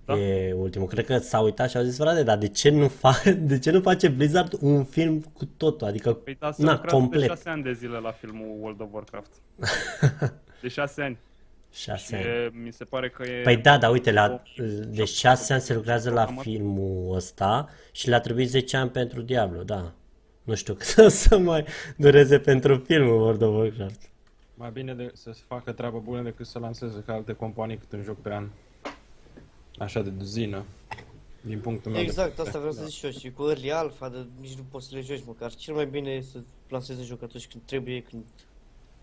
[0.06, 0.18] Da.
[0.18, 0.88] E ultimul.
[0.88, 3.72] Cred că s-au uitat și au zis, frate, dar de ce nu, fa- de ce
[3.72, 5.88] nu face Blizzard un film cu totul?
[5.88, 7.28] Adică, Păi da, se na, lucrează de complet.
[7.28, 9.32] 6 ani de zile la filmul World of Warcraft.
[10.62, 11.18] De 6 ani.
[11.74, 12.26] Șase ani.
[12.26, 13.42] E, mi se pare că e...
[13.42, 16.44] Păi da, dar uite, la, o- de șase ani se lucrează la programat.
[16.44, 19.94] filmul ăsta și le-a trebuit 10 ani pentru Diablo, da.
[20.44, 21.66] Nu știu cât o să mai
[21.98, 24.02] dureze pentru filmul World of Warcraft.
[24.56, 27.92] Mai bine de, să se facă treabă bună decât să lanseze ca alte companii cât
[27.92, 28.48] un joc pe an.
[29.78, 30.66] Așa de duzină.
[31.42, 32.86] Din punctul meu Exact, de asta vreau să Da.
[32.86, 33.12] zic și eu.
[33.12, 35.54] Și cu Early Alpha, de, nici nu poți să le joci măcar.
[35.56, 36.38] Cel mai bine e să
[36.70, 38.24] lansezi un joc atunci când trebuie, când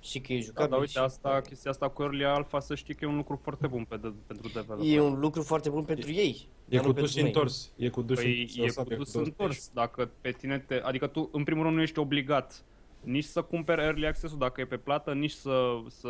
[0.06, 0.70] și că e Da, jucabil.
[0.70, 3.36] dar uite, și- asta, chestia asta cu Early Alpha, să știi că e un lucru
[3.42, 4.92] foarte bun pe de, pentru developer.
[4.92, 6.48] E un lucru foarte bun pentru ei.
[6.68, 7.28] E dar cu nu dus pentru noi.
[7.28, 7.72] întors.
[7.76, 8.56] E cu dus Păi întors.
[8.56, 9.70] e sau cu e dus dus întors.
[9.74, 10.74] Dacă pe tine te...
[10.74, 12.64] Adică tu, în primul rând, nu ești obligat
[13.00, 16.08] nici să cumperi early access-ul dacă e pe plată, nici să, să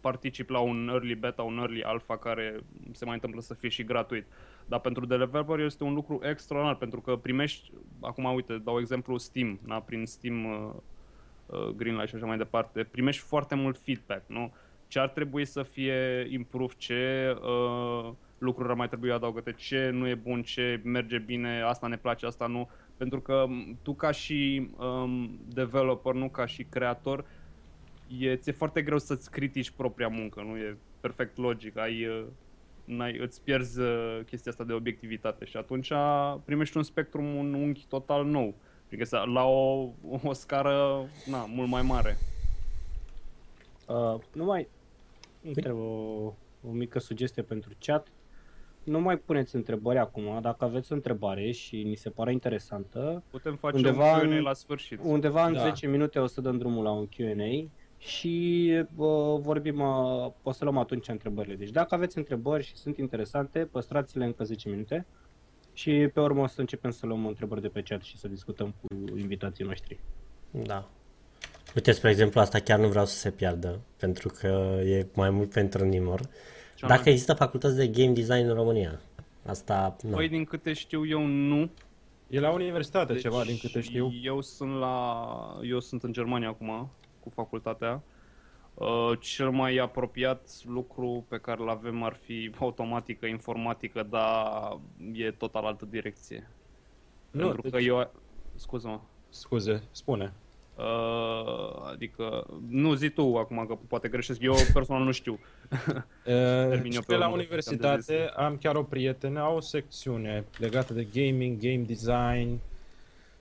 [0.00, 2.60] participi la un early beta, un early alpha care
[2.92, 4.26] se mai întâmplă să fie și gratuit.
[4.66, 7.70] Dar pentru developer este un lucru extraordinar, pentru că primești,
[8.00, 9.80] acum uite, dau exemplu Steam, da?
[9.80, 10.80] prin Steam uh, uh,
[11.76, 14.52] Greenlight și așa mai departe, primești foarte mult feedback, nu?
[14.88, 20.08] Ce ar trebui să fie improved, ce uh, lucruri ar mai trebui adăugate, ce nu
[20.08, 22.68] e bun, ce merge bine, asta ne place, asta nu.
[22.96, 27.24] Pentru că m, tu ca și um, developer, nu ca și creator,
[28.18, 30.56] e, ți-e foarte greu să-ți critici propria muncă, nu?
[30.56, 32.24] E perfect logic, ai, uh,
[32.84, 35.92] n-ai, îți pierzi uh, chestia asta de obiectivitate și atunci
[36.44, 38.54] primești un spectrum, un unghi total nou.
[38.86, 39.88] Adică să- la o,
[40.22, 42.16] o scară na, mult mai mare.
[43.88, 44.68] Uh, nu mai
[45.44, 46.32] întreb o,
[46.68, 48.08] o mică sugestie pentru chat.
[48.84, 53.56] Nu mai puneți întrebări acum, dacă aveți o întrebare și ni se pare interesantă, Putem
[53.56, 55.00] face Undeva un Q&A în- la sfârșit.
[55.02, 55.60] undeva în Da.
[55.62, 57.68] 10 minute o să dăm drumul la un Q&A
[57.98, 61.54] și uh, vorbim, uh, o să luăm atunci întrebările.
[61.54, 65.06] Deci dacă aveți întrebări și sunt interesante, păstrați-le încă 10 minute
[65.76, 68.74] și pe urmă o să începem să luăm întrebări de pe chat și să discutăm
[68.80, 69.98] cu invitații noștri.
[70.50, 70.88] Da.
[71.74, 75.50] Uite, spre exemplu, asta chiar nu vreau să se piardă, pentru că e mai mult
[75.50, 76.20] pentru Nimor.
[76.74, 79.00] Cea Dacă mai- există facultăți de game design în România,
[79.46, 80.10] asta nu.
[80.10, 81.70] Păi din câte știu eu nu.
[82.28, 84.12] E la universitate Deci, ceva, din câte știu.
[84.22, 86.90] Eu sunt la eu sunt în Germania acum
[87.20, 88.02] cu facultatea.
[88.78, 94.78] Uh, cel mai apropiat lucru pe care îl avem ar fi automatică, informatică, dar
[95.12, 96.50] e total altă direcție.
[97.30, 98.10] Nu, Pentru deci- că eu
[98.54, 99.00] scuză-mă.
[99.28, 100.32] Scuze, spune.
[100.74, 105.38] Uh, adică, nu zi tu acum că poate greșesc, eu personal nu știu.
[106.26, 110.92] Uh, și pe pe la urmă, universitate am chiar o prietenă, au o secțiune legată
[110.92, 112.58] de gaming, game design,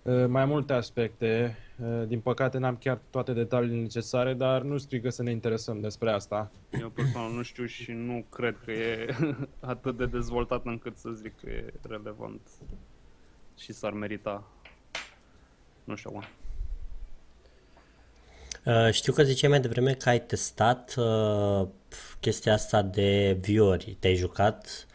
[0.01, 1.57] uh, mai multe aspecte.
[1.83, 6.11] Uh, Din păcate n-am chiar toate detaliile necesare, dar nu strică să ne interesăm despre
[6.11, 6.51] asta.
[6.79, 9.15] Eu personal nu știu și nu cred că e
[9.59, 12.41] atât de dezvoltat încât să zic că e relevant
[13.57, 14.43] și s-ar merita.
[15.83, 16.23] Nu știu acum.
[18.65, 21.67] Uh, știu că ziceai mai devreme că ai testat uh,
[22.19, 23.97] chestia asta de view-uri.
[23.99, 24.87] Te-ai jucat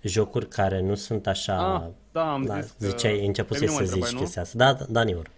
[0.00, 1.74] jocuri care nu sunt așa...
[1.74, 1.82] Ah,
[2.12, 2.86] da, am da, zis că...
[2.86, 4.18] ziceai, început Pe să mine mă zici întrebai, nu?
[4.18, 4.58] chestia asta.
[4.58, 5.30] Da, da, da, Nior.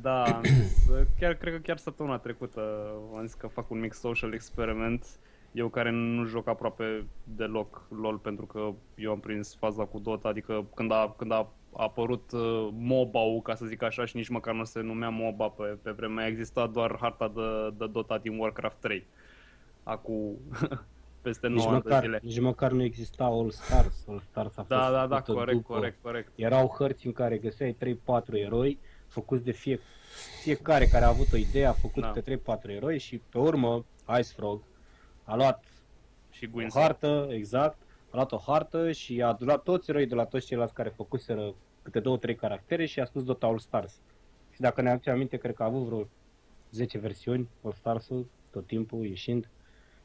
[0.00, 0.88] Da, am zis,
[1.18, 5.06] chiar, cred că chiar săptămâna trecută am zis că fac un mic social experiment.
[5.52, 7.06] Eu care nu joc aproape
[7.36, 11.48] deloc LOL pentru că eu am prins faza cu Dota, adică când a, când a
[11.72, 15.78] apărut uh, MOBA-ul, ca să zic așa, și nici măcar nu se numea MOBA pe,
[15.82, 19.06] pe vremea, exista doar harta de, de Dota din Warcraft 3.
[19.82, 20.36] Acum
[21.22, 22.20] peste 9 Nici ani de măcar, zile.
[22.22, 24.04] nici măcar nu exista All Stars.
[24.08, 25.72] All Stars a fost Da, da, da, făcută corect, după.
[25.74, 26.32] corect, corect.
[26.34, 28.78] Erau hărți în care găseai 3-4 eroi
[29.08, 29.80] făcuți de fie,
[30.42, 32.10] fiecare care a avut o idee a făcut Da.
[32.10, 33.84] câte 3-4 eroi și pe urmă
[34.18, 34.62] Ice Frog
[35.24, 35.64] a luat
[36.30, 37.78] Și o Gwyn hartă, exact,
[38.10, 41.54] a luat o hartă și a luat toți eroii de la toți ceilalți care făcuseră
[41.82, 42.00] câte
[42.32, 44.00] 2-3 caractere și a spus Dota All Stars.
[44.50, 46.08] Și dacă ne aducem aminte, cred că a avut vreo
[46.70, 49.50] 10 versiuni All Stars-ul tot timpul ieșind.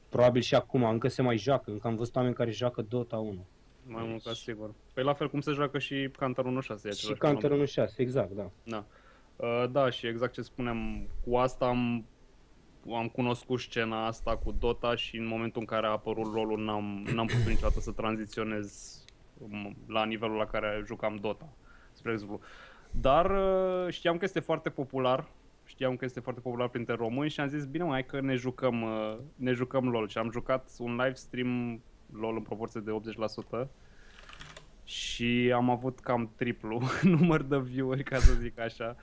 [0.10, 3.46] probabil și acum încă se mai joacă, încă am văzut oameni care joacă Dota 1.
[3.88, 4.74] Mai mult ca sigur.
[4.94, 6.50] Păi la fel cum se joacă și Counter 1.6.
[6.50, 7.68] e Și același Counter fenomen.
[7.68, 8.50] 1.6, exact, da.
[8.64, 8.86] Da.
[9.36, 12.06] Uh, da, și exact ce spuneam, cu asta am,
[12.94, 17.08] am cunoscut scena asta cu Dota și în momentul în care a apărut LoL-ul n-am,
[17.14, 18.98] n-am putut niciodată să tranziționez
[19.38, 21.50] um, la nivelul la care jucam Dota,
[21.92, 22.40] spre exemplu.
[22.92, 25.28] Dar uh, știam că este foarte popular,
[25.66, 28.82] știam că este foarte popular printre români și am zis, bine mai că ne jucăm,
[28.82, 31.82] uh, ne jucăm LoL și am jucat un live stream
[32.20, 32.92] LoL în proporție de
[33.64, 33.68] 80%
[34.84, 36.82] și am avut cam triplu
[37.18, 38.96] număr de view-uri, ca să zic așa.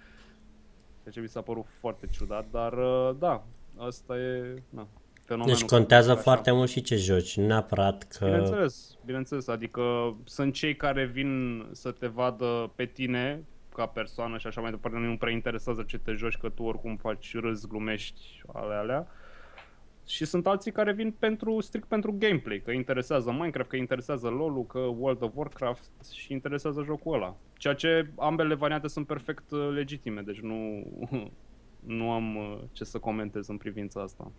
[1.03, 3.45] Ceea ce mi s-a părut foarte ciudat, dar uh, da,
[3.77, 4.87] asta e na,
[5.24, 5.59] fenomenul.
[5.59, 6.20] Deci contează așa.
[6.20, 8.24] foarte mult și ce joci, nu neapărat că...
[8.24, 14.47] Bineînțeles, bineînțeles, adică sunt cei care vin să te vadă pe tine ca persoană și
[14.47, 18.43] așa mai departe, nu prea interesează ce te joci, că tu oricum faci râs, glumești,
[18.53, 19.07] ale alea.
[20.11, 24.66] Și sunt alții care vin pentru strict pentru gameplay, că interesează Minecraft, că interesează LoL-ul,
[24.66, 27.37] că World of Warcraft și interesează jocul ăla.
[27.57, 30.87] Ceea ce ambele variante sunt perfect uh, legitime, deci nu,
[31.99, 34.32] nu am uh, ce să comentez în privința asta.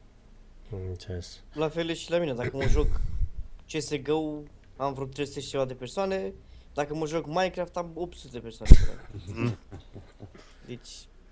[0.73, 1.43] Am Înțeles.
[1.53, 2.87] La fel e și la mine, dacă mă joc
[3.71, 4.41] CSGO
[4.77, 6.33] am vreo 300 și ceva de persoane,
[6.73, 8.71] dacă mă joc Minecraft am 800 de persoane.
[10.67, 10.89] Deci,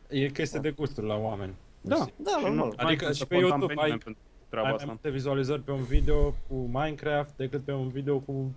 [0.09, 1.53] E chestie de gusturi la oameni.
[1.81, 2.53] Da, da, Și normal.
[2.67, 4.73] nu- Adică n-ai și cum pe să contam YouTube pe ai- nimeni pentru treaba Ai
[4.73, 4.85] mai asta.
[4.85, 8.51] multe vizualizări pe un video cu Minecraft decât pe un video cu,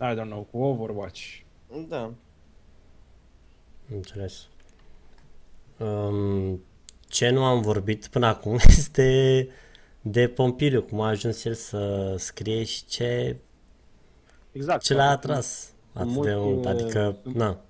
[0.00, 1.20] I don't know, cu Overwatch.
[1.88, 2.00] Da.
[2.02, 2.16] Am
[3.94, 4.46] Înțeles.
[5.78, 6.60] Um,
[7.08, 9.48] ce nu am vorbit până acum este
[10.00, 13.36] de Pompiliu, cum a ajuns el să scrie și ce,
[14.52, 14.82] Exact.
[14.82, 16.64] ce l-a Sunt- atras atât mulți, de mult.
[16.64, 17.60] uh, Adică, sunt- na,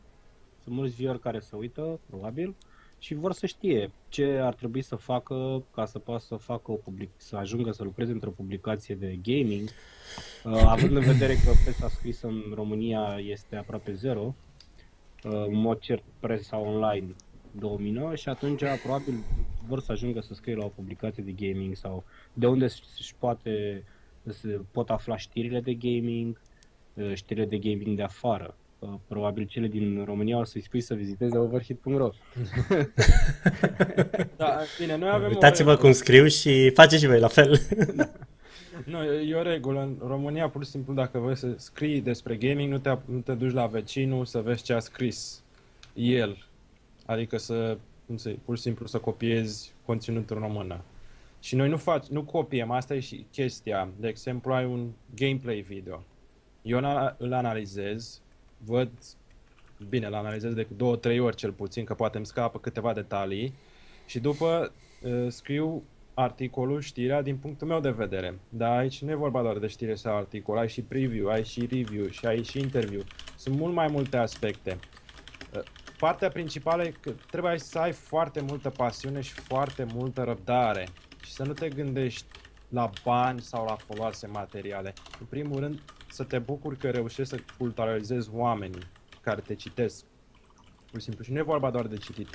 [0.63, 2.55] Sunt mulți viori care se uită, probabil,
[2.99, 6.75] și vor să știe ce ar trebui să facă ca să poată să facă o
[6.75, 9.69] public- să ajungă să lucreze într-o publicație de gaming,
[10.45, 14.35] uh, având în vedere că presa scrisă în România este aproape zero,
[15.25, 17.15] uh, în mod cert presa online
[17.51, 19.15] domină și atunci probabil
[19.67, 22.65] vor să ajungă să scrie la o publicație de gaming sau de unde
[22.99, 23.85] își poate,
[24.29, 26.41] se pot afla știrile de gaming,
[26.95, 28.57] uh, știrile de gaming de afară.
[28.79, 32.11] Uh, Probabil cele din România o să-i spui să viziteze overhit.ro
[34.37, 35.89] Da, bine, noi avem uitați-vă o regulă.
[35.89, 37.61] cum scriu și faceți și voi la fel.
[38.85, 39.81] Nu, e o regulă.
[39.81, 43.33] În România, pur și simplu, dacă vrei să scrii despre gaming, nu te, nu te
[43.33, 45.43] duci la vecinul să vezi ce a scris
[45.95, 46.47] el.
[47.07, 50.81] Adică să, cum să, pur și simplu, să copiezi conținutul în română.
[51.41, 53.89] Și noi nu, fac, nu copiem, asta e și chestia.
[54.01, 56.03] De exemplu, ai un gameplay video.
[56.63, 58.21] Eu îl- îl analizez,
[58.65, 58.91] văd,
[59.89, 63.55] bine, îl analizez de două, trei ori cel puțin, că poate îmi scapă câteva detalii
[64.07, 64.73] și după
[65.03, 65.83] uh, scriu
[66.15, 68.39] articolul, știrea din punctul meu de vedere.
[68.49, 71.61] Dar aici nu e vorba doar de știre sau articol, ai și preview, ai și
[71.61, 73.03] review și ai și interview.
[73.37, 74.79] Sunt mult mai multe aspecte.
[75.57, 75.63] Uh,
[75.99, 80.89] Partea principală e că trebuie să ai foarte multă pasiune și foarte multă răbdare
[81.25, 82.27] și să nu te gândești
[82.69, 84.93] la bani sau la foloase materiale.
[85.21, 85.83] În primul rând,
[86.17, 88.83] să te bucuri că reușești să culturalizezi oamenii
[89.21, 90.05] care te citesc.
[90.91, 91.25] Pur și simplu.
[91.25, 92.29] Și nu e vorba doar de citit.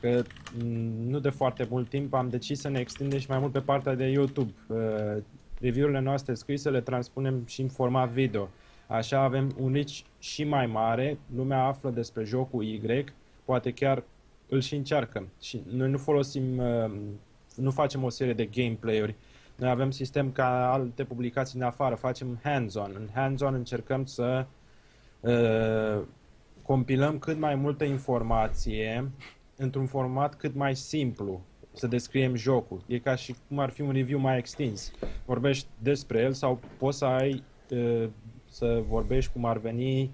[0.00, 0.22] Că
[0.58, 0.66] m,
[1.08, 3.94] nu de foarte mult timp am decis să ne extindem și mai mult pe partea
[3.94, 4.52] de YouTube.
[4.66, 5.22] Uh,
[5.60, 8.48] Review-urile noastre scrise le transpunem și în format video.
[8.86, 13.04] Așa avem un reach și mai mare, lumea află despre jocul Y,
[13.44, 14.04] poate chiar
[14.48, 15.28] îl și încearcă.
[15.40, 16.90] Și noi nu folosim, uh,
[17.56, 19.14] nu facem o serie de gameplay-uri,
[19.62, 22.92] noi avem sistem ca alte publicații din afară, facem hands-on.
[22.94, 24.46] În hands-on încercăm să
[25.20, 26.04] uh,
[26.62, 29.10] compilăm cât mai multă informație
[29.56, 31.40] într-un format cât mai simplu,
[31.72, 32.82] să descriem jocul.
[32.86, 34.92] E ca și cum ar fi un review mai extins.
[35.24, 38.08] Vorbești despre el sau poți să ai uh,
[38.48, 40.10] să vorbești cum ar veni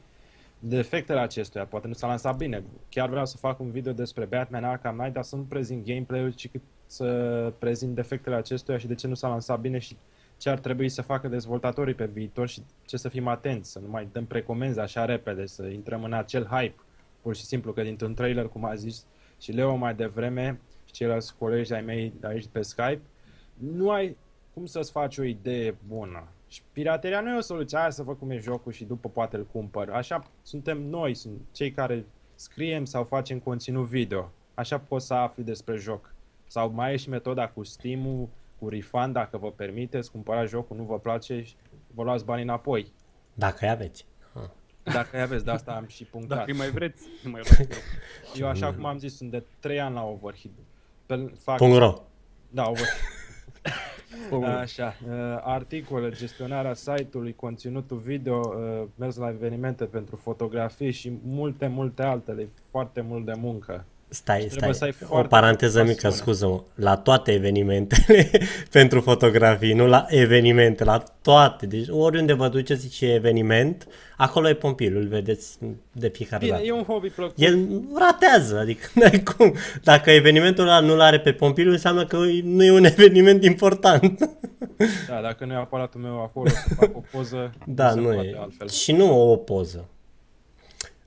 [0.58, 1.64] defectele acestuia.
[1.64, 2.62] Poate nu s-a lansat bine.
[2.88, 6.32] Chiar vreau să fac un video despre Batman Arkham Knight, dar să nu prezint gameplay-ul,
[6.32, 9.96] ci cât să prezint defectele acestuia și de ce nu s-a lansat bine și
[10.36, 13.88] ce ar trebui să facă dezvoltatorii pe viitor și ce să fim atenți, să nu
[13.88, 16.74] mai dăm precomenzi așa repede, să intrăm în acel hype,
[17.20, 19.06] pur și simplu, că dintr-un trailer, cum a zis
[19.38, 23.00] și Leo mai devreme și ceilalți colegi ai mei de aici pe Skype,
[23.54, 24.16] nu ai
[24.54, 26.28] cum să-ți faci o idee bună.
[26.48, 29.36] Și pirateria nu e o soluție, aia să văd cum e jocul și după poate
[29.36, 29.90] îl cumpăr.
[29.90, 32.04] Așa suntem noi, sunt cei care
[32.34, 34.32] scriem sau facem conținut video.
[34.54, 36.14] Așa poți să afli despre joc.
[36.48, 40.82] Sau mai e și metoda cu Steam-ul, cu refund, dacă vă permiteți, cumpărați jocul, nu
[40.82, 41.54] vă place și
[41.94, 42.92] vă luați banii înapoi.
[43.34, 44.06] Dacă îi aveți.
[44.32, 44.50] Ah.
[44.82, 46.38] Dacă îi aveți, de asta am și punctat.
[46.38, 47.80] Dacă îi mai vreți, îi mai luați.
[48.40, 50.54] Eu, așa cum am zis, sunt de 3 ani la Overheat.
[51.06, 52.02] Pe, fac, Punct ro.
[52.50, 52.86] Da, over...
[54.60, 61.66] Așa, uh, articole, gestionarea site-ului, conținutul video, uh, mers la evenimente pentru fotografii și multe,
[61.66, 62.42] multe altele.
[62.42, 63.84] E foarte mult de muncă.
[64.10, 66.22] Stai, trebuie stai, să ai o foarte paranteză multă mică, pasiune.
[66.36, 66.62] scuză-mă.
[66.74, 68.30] La toate evenimentele
[68.70, 71.66] pentru fotografii, nu la evenimente, la toate.
[71.66, 73.86] Deci oriunde vă duceți și e eveniment,
[74.16, 75.58] acolo e pompilul, îl vedeți
[75.92, 76.66] de fiecare Bine, dată.
[76.66, 77.34] e un hobby plăcut.
[77.38, 79.54] El ratează, adică n-ai cum.
[79.82, 84.18] Dacă evenimentul ăla nu-l are pe pompilul, înseamnă că nu e un eveniment important.
[85.08, 88.26] Da, dacă nu e aparatul meu acolo să fac o poză, Da, se nu poate
[88.28, 88.36] e.
[88.40, 88.68] altfel.
[88.68, 89.88] Și nu o poză.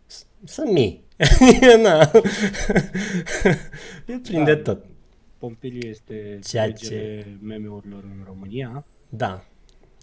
[0.07, 1.03] S- Sunt mii.
[1.83, 2.11] Na.
[4.05, 4.61] El prinde Da.
[4.61, 4.85] tot.
[5.37, 8.85] Pompiliu este Ceea regele meme-urilor în România.
[9.09, 9.43] Da.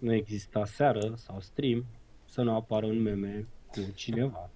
[0.01, 1.85] Nu există seară sau stream
[2.31, 4.51] să nu apară un meme cu cineva.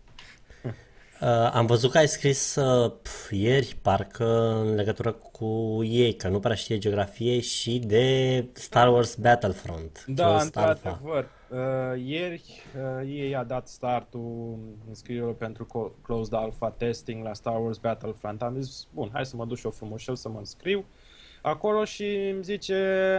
[1.20, 6.28] Uh, am văzut că ai scris uh, pf, ieri, parcă, în legătură cu ei, că
[6.28, 10.04] nu prea știe geografie și de Star Wars Battlefront.
[10.06, 10.70] Da, Closed Alpha.
[10.70, 11.28] într-adevăr.
[11.52, 14.58] Uh, ieri uh, ei a dat startul
[14.88, 18.42] înscrierilor pentru co- Closed Alpha Testing la Star Wars Battlefront.
[18.42, 20.84] Am zis, bun, hai să mă duc și eu frumușel să mă înscriu
[21.42, 22.76] acolo și îmi zice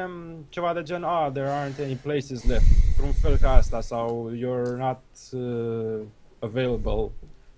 [0.08, 4.32] um, ceva de gen, ah, there aren't any places left, într-un fel ca asta, sau
[4.36, 5.02] you're not
[5.32, 6.06] uh,
[6.40, 7.12] available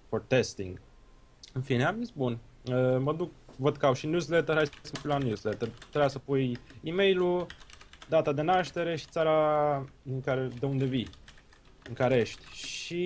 [0.09, 0.81] for testing.
[1.53, 4.91] În fine, am zis, bun, uh, mă duc, văd că au și newsletter, hai să
[4.93, 5.67] mă fiu la newsletter.
[5.67, 7.45] Trebuia să pui e-mail-ul,
[8.09, 11.07] data de naștere și țara în care, de unde vii,
[11.87, 12.53] în care ești.
[12.53, 13.03] Și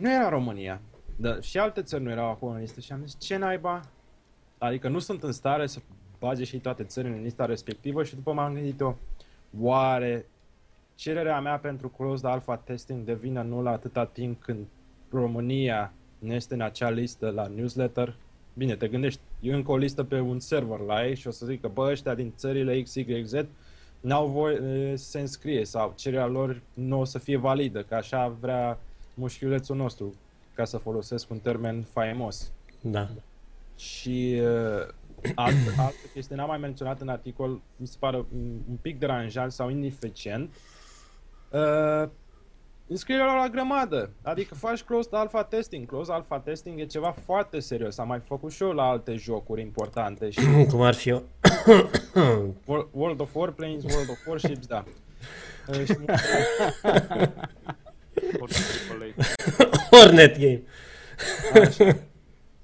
[0.00, 0.80] nu era România.
[1.16, 3.80] Da, și alte țări nu erau acolo în listă și am zis, ce naiba?
[4.58, 5.80] Adică nu sunt în stare să
[6.18, 8.98] bage și toate țările în lista respectivă și după m-am gândit eu,
[9.60, 10.26] oare
[10.94, 14.66] cererea mea pentru closed alpha testing devine nulă atâta timp când
[15.10, 18.14] România nu este în acea listă la newsletter?
[18.54, 21.46] Bine, te gândești, e încă o listă pe un server la ei și o să
[21.46, 23.32] zic că bă, ăștia din țările XYZ
[24.00, 27.94] n-au voie e, să se înscrie sau cererea lor nu o să fie validă, că
[27.94, 28.78] așa vrea
[29.14, 30.14] mușchiulețul nostru,
[30.54, 32.52] ca să folosesc un termen faimos.
[32.80, 33.08] Da.
[33.76, 34.86] Și uh,
[35.34, 39.52] alt, altă chestie, n-am mai menționat în articol, mi se pare un, un pic deranjant
[39.52, 40.54] sau ineficient.
[41.50, 42.08] Uh,
[42.90, 45.86] înscrierea la grămadă, adică faci closed alpha testing.
[45.86, 49.60] Closed alpha testing e ceva foarte serios, am mai făcut și eu la alte jocuri
[49.60, 50.40] importante și
[50.70, 51.22] Cum ar fi eu?
[52.66, 54.84] Wor- World of Warplanes, World of Warships, da.
[55.68, 55.96] Uh, și
[58.40, 59.14] Orice triple
[59.58, 59.96] A.
[59.96, 60.62] Hornet Game.
[61.64, 61.96] Așa.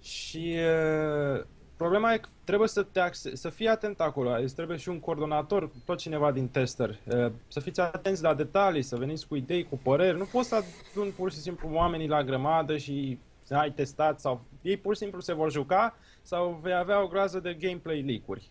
[0.01, 1.45] Și uh,
[1.77, 5.01] problema e că trebuie să, te axe- să fii atent acolo, îți trebuie și un
[5.01, 9.65] coordonator, tot cineva din tester, uh, să fiți atenți la detalii, să veniți cu idei,
[9.65, 10.55] cu păreri, nu poți să
[10.93, 15.01] adun pur și simplu oamenii la grămadă și să ai testat sau ei pur și
[15.01, 18.51] simplu se vor juca sau vei avea o groază de gameplay leak-uri.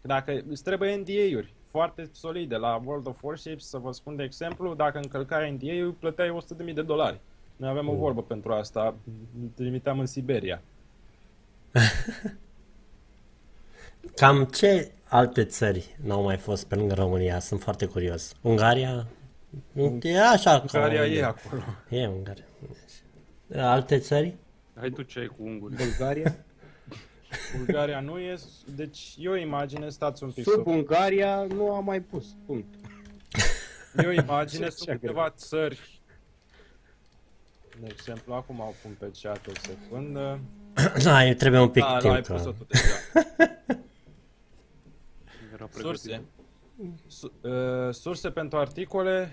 [0.00, 4.74] Dacă îți trebuie NDA-uri foarte solide la World of Warships, să vă spun de exemplu,
[4.74, 6.36] dacă încălcai NDA-ul, plăteai
[6.66, 7.20] 100.000 de dolari.
[7.56, 8.94] Noi avem o vorbă pentru asta,
[9.54, 10.62] trimiteam în Siberia.
[14.16, 17.38] Cam ce alte țări n-au mai fost pe lângă România?
[17.38, 18.32] Sunt foarte curios.
[18.40, 19.06] Ungaria?
[19.72, 20.50] Nu, E așa.
[20.60, 21.62] ca- Ungaria e acolo.
[21.88, 22.44] E Ungaria.
[23.56, 24.34] Alte țări?
[24.78, 25.74] Hai tu ce ai cu unguri.
[25.76, 26.36] Bulgaria?
[27.56, 28.38] Bulgaria nu e,
[28.76, 30.70] deci e o imagine, stați un pic Sub să...
[30.70, 32.74] Ungaria nu am mai pus, punct.
[33.96, 36.00] E o imagine, Ce sunt așa câteva țări.
[37.80, 40.40] De exemplu, acum au pun pe chat o secundă.
[41.04, 42.14] Da, e- trebuie un pic Da, da, timp.
[42.14, 42.84] ai că- pus-o tu deja.
[45.62, 46.00] Era pregătit.
[46.00, 46.22] Surse.
[47.06, 49.28] Su- uh, surse pentru articole.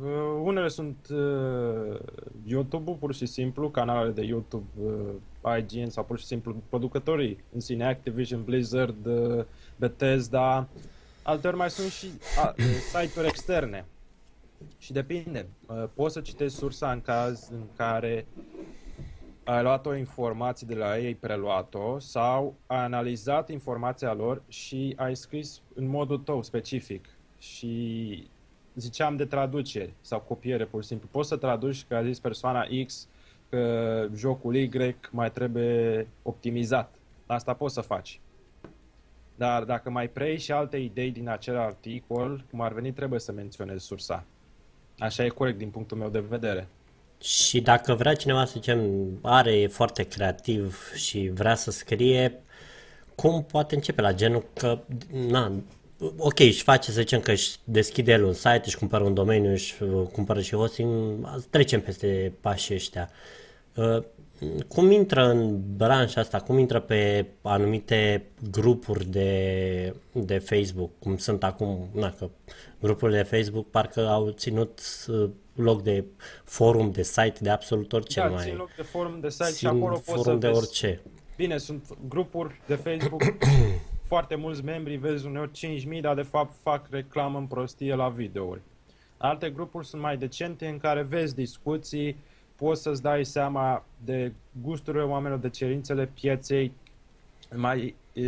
[0.00, 0.06] Uh,
[0.42, 1.98] unele sunt uh,
[2.46, 4.66] YouTube-ul, pur și simplu, canalele de YouTube,
[5.44, 9.44] uh, IGN sau pur și simplu producătorii în sine, Activision, Blizzard, uh,
[9.76, 10.68] Bethesda.
[11.22, 13.84] Alteori mai sunt și uh, site-uri externe.
[14.78, 15.46] Și depinde.
[15.66, 18.26] Uh, poți să citești sursa în caz în care
[19.44, 25.16] ai luat o informație de la ei, preluat-o, sau ai analizat informația lor și ai
[25.16, 27.08] scris în modul tău specific.
[27.38, 28.30] Și
[28.74, 31.08] ziceam de traduceri sau copiere, pur și simplu.
[31.10, 33.08] Poți să traduci că a zis persoana X
[33.48, 36.94] că jocul Y mai trebuie optimizat.
[37.26, 38.20] Asta poți să faci.
[39.36, 43.32] Dar dacă mai preiei și alte idei din acel articol, cum ar veni, trebuie să
[43.32, 44.24] menționezi sursa.
[44.98, 46.68] Așa e corect din punctul meu de vedere.
[47.22, 52.42] Și dacă vrea cineva, să zicem, are, e foarte creativ și vrea să scrie,
[53.14, 54.78] cum poate începe la genul că,
[55.10, 55.52] na,
[56.16, 59.50] ok, își face, să zicem că își deschide el un site, își cumpără un domeniu,
[59.50, 63.10] își uh, cumpără și hosting, trecem peste pașii ăștia.
[64.42, 71.16] Uh, cum intră în branșa asta, cum intră pe anumite grupuri de, de Facebook, cum
[71.16, 72.30] sunt acum, na, că
[72.80, 76.04] grupurile de Facebook parcă au ținut uh, loc de
[76.44, 78.44] forum, de site, de absolut orice da, mai.
[78.44, 81.00] țin loc de forum de site și țin acolo poți forum să de vezi orice.
[81.36, 83.22] Bine, sunt grupuri de Facebook,
[84.12, 85.50] foarte mulți membri, vezi uneori
[85.96, 88.60] 5.000, dar de fapt fac reclamă în prostie la videouri.
[89.16, 92.16] Alte grupuri sunt mai decente în care vezi discuții,
[92.56, 96.72] poți să-ți dai seama de gusturile oamenilor, de cerințele pieței.
[97.54, 98.26] Mai e,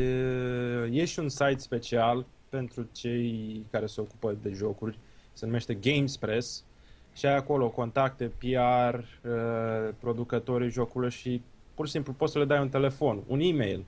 [0.90, 4.98] e și un site special pentru cei care se ocupă de jocuri,
[5.32, 6.64] se numește Gamespress
[7.12, 11.42] și ai acolo contacte, PR, uh, producătorii jocurilor și
[11.74, 13.84] pur și simplu poți să le dai un telefon, un e-mail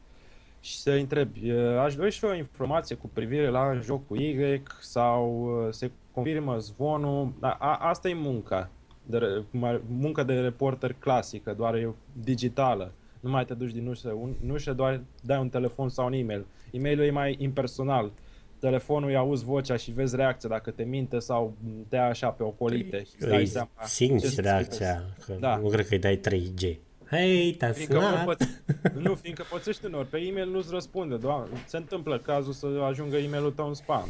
[0.61, 5.45] și să întrebi, uh, aș dori și o informație cu privire la jocul Y sau
[5.67, 8.71] uh, se confirmă zvonul, a, a, asta e munca,
[9.07, 12.93] de, re- cum ar- munca de reporter clasică, doar e digitală.
[13.20, 16.47] Nu mai te duci din ușă în ușă, doar dai un telefon sau un e-mail.
[16.70, 18.12] E-mailul e mai impersonal.
[18.59, 21.57] Telefonul îi auzi vocea și vezi reacția dacă te minte sau
[21.89, 22.97] te ia așa pe ocolite.
[23.05, 25.57] și îți dai Îi seama ce simți să-ți reacția, că Da.
[25.57, 26.77] nu cred că îi dai 3G.
[27.11, 28.27] Hei, te-a Fiindcă sunat?
[28.27, 32.66] nu, păț- nu, fiindcă pățești uneori, pe e-mail nu-ți răspunde, doamne, se întâmplă cazul să
[32.89, 34.09] ajungă e-mailul tău în spam.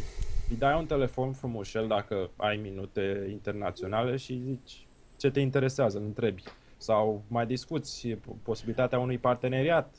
[0.51, 4.86] Îi dai un telefon frumușel dacă ai minute internaționale și zici
[5.17, 6.43] ce te interesează, îl întrebi.
[6.77, 8.09] Sau mai discuți
[8.43, 9.95] posibilitatea unui parteneriat,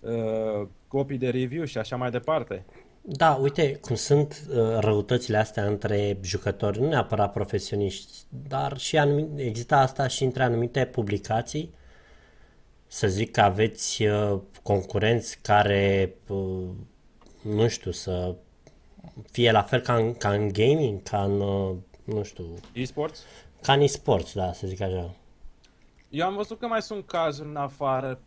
[0.00, 2.64] uh, copii de review și așa mai departe.
[3.02, 8.18] Da, uite cum sunt uh, răutățile astea între jucători, nu neapărat profesioniști,
[8.48, 11.74] dar și anumite, există asta și între anumite publicații.
[12.86, 16.68] Să zic că aveți uh, concurenți care, uh,
[17.42, 18.34] nu știu, să
[19.30, 23.24] fie la fel ca în, ca în gaming, ca în, uh, nu știu, E-sports?
[23.62, 25.14] Ca în e-sports, da, să zic așa.
[26.08, 28.20] Eu am văzut că mai sunt cazuri în afară.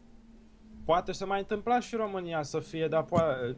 [0.85, 3.55] Poate să mai întâmpla și în România să fie, dar poate,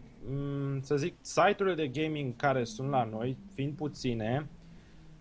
[0.82, 4.50] să zic, site-urile de gaming care sunt la noi, fiind puține,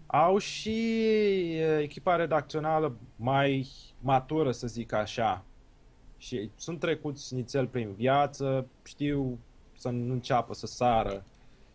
[0.07, 1.03] au și
[1.55, 3.69] e, echipa redacțională mai
[4.01, 5.45] matură, să zic așa.
[6.19, 9.39] Și sunt trecuți nițel prin viață, știu
[9.77, 11.25] să nu înceapă să sară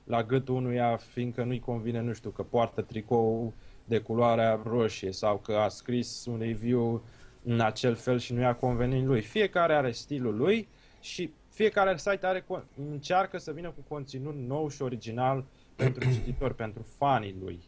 [0.04, 3.54] la gâtul unuia, fiindcă nu-i convine, nu știu, că poartă tricou
[3.90, 7.04] de culoarea roșie sau că a scris un review
[7.44, 9.22] în acel fel și nu i-a convenit lui.
[9.22, 10.68] Fiecare are stilul lui
[11.00, 15.46] și fiecare site are, con- încearcă să vină cu conținut nou și original
[15.76, 17.60] pentru cititori, pentru fanii lui.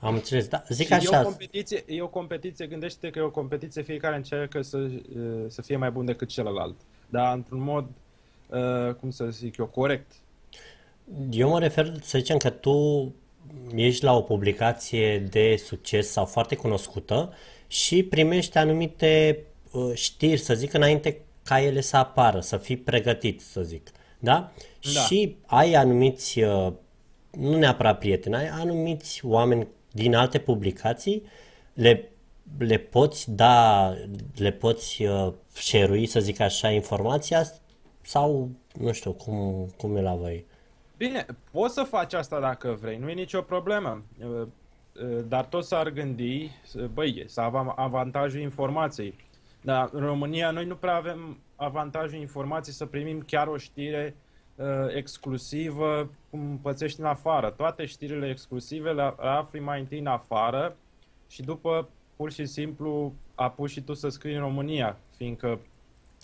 [0.00, 3.22] Am înțeles, da, zic și e o așa, competiție, e o competiție, gândește că e
[3.22, 6.76] o competiție, fiecare încearcă să, uh, să fie mai bun decât celălalt.
[7.08, 7.88] Dar într-un mod,
[8.48, 10.12] uh, cum să zic eu, corect.
[11.30, 13.12] Eu mă refer să zicem că tu
[13.74, 17.32] ești la o publicație de succes sau foarte cunoscută
[17.66, 19.38] și primești anumite
[19.72, 23.90] uh, știri, să zic, înainte ca ele să apară, să fii pregătit, să zic.
[24.18, 24.52] Da?
[24.94, 25.00] Da.
[25.00, 26.72] Și ai anumiți, uh,
[27.30, 31.22] nu neapărat prieteni, ai anumiți oameni din alte publicații,
[31.72, 32.10] le,
[32.58, 33.94] le poți da,
[34.36, 37.52] le poți uh, share să zic așa, informația
[38.02, 40.44] sau nu știu cum, cum e la voi.
[40.98, 44.02] Bine, poți să faci asta dacă vrei, nu e nicio problemă.
[44.20, 49.14] Uh, uh, Dar tot s-ar gândi, să- băi, să avem avantajul informației.
[49.60, 54.16] Dar în România noi nu prea avem avantajul informației să primim chiar o știre
[54.54, 57.50] uh, exclusivă cum pățești în afară.
[57.50, 60.76] Toate știrile exclusive le le afli mai întâi în afară
[61.28, 65.58] și după pur și simplu apuci și tu să scrii în România, fiindcă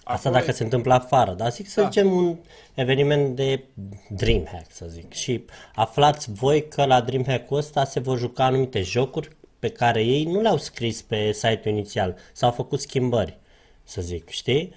[0.05, 1.87] Asta acolo dacă e- se întâmplă afară, dar zic să Da.
[1.89, 2.37] zicem un
[2.75, 3.65] eveniment de
[4.09, 5.13] Dreamhack, să zic.
[5.13, 5.45] Și
[5.75, 9.29] aflați voi că la Dreamhack-ul ăsta se vor juca anumite jocuri
[9.59, 13.39] pe care ei nu le-au scris pe site-ul inițial, s-au făcut schimbări,
[13.83, 14.75] să zic, știi?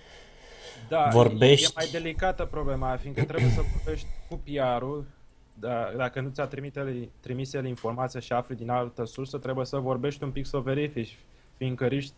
[0.89, 5.05] Da, vorbești- e mai delicată problema, aia, fiindcă trebuie să vorbești cu PR-ul,
[5.53, 9.77] da, dacă nu ți-a trimite, trimis el informația și afli din altă sursă, trebuie să
[9.77, 11.17] vorbești un pic să o verifici,
[11.57, 12.13] fiindcă riști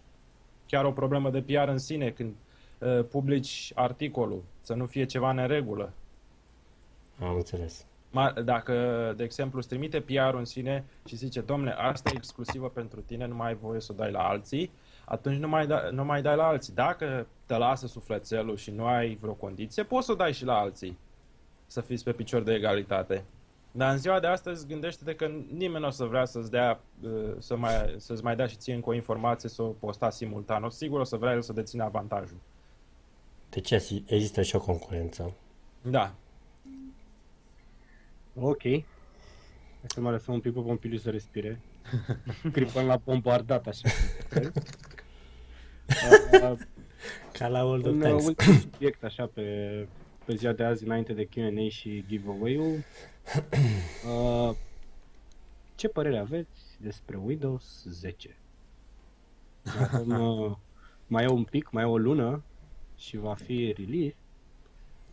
[0.67, 2.33] chiar o problemă de PR în sine când
[2.79, 5.93] uh, publici articolul, să nu fie ceva în regulă.
[7.21, 7.85] Am înțeles.
[8.09, 8.73] Ma- Dacă,
[9.17, 13.25] de exemplu, îți trimite PR-ul în sine și zice, domne, asta e exclusivă pentru tine,
[13.27, 14.71] nu mai ai voie să o dai la alții,
[15.05, 16.73] atunci nu mai, da, nu mai dai la alții.
[16.73, 20.57] Dacă te lasă sufletelul și nu ai vreo condiție, poți să o dai și la
[20.57, 20.97] alții,
[21.65, 23.23] să fiți pe picior de egalitate.
[23.71, 27.33] Dar în ziua de astăzi gândește-te că nimeni nu o să vrea să-ți dea, uh,
[27.37, 30.63] să mai, să-ți mai dea și ție încă o informație, să o posta simultan.
[30.63, 32.37] O sigur o să vrea el să dețină avantajul.
[33.49, 33.71] Deci
[34.05, 35.33] există și o concurență.
[35.81, 36.13] Da.
[38.35, 38.61] Ok.
[38.61, 41.59] Hai să mai lăsăm un pic pe Pompiliu să respire.
[42.51, 43.89] Cripăm la bombardat așa.
[46.41, 46.57] Uh,
[47.31, 48.25] Ca la World of Un uh, Tanks.
[48.25, 49.87] ultim subiect așa pe,
[50.25, 52.83] pe ziua de azi înainte de Q&A și giveaway-ul.
[54.05, 54.55] Uh,
[55.75, 58.35] ce părere aveți despre Windows 10?
[59.79, 60.09] Acum,
[60.41, 60.55] uh,
[61.07, 62.43] mai e un pic, mai e o lună
[62.99, 64.15] și va fi release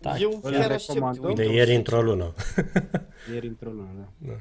[0.00, 1.34] Da, Eu îl chiar aștept recomandăm.
[1.34, 1.76] De Windows ieri 10.
[1.76, 2.34] într-o lună.
[3.32, 4.32] ieri într-o lună, da.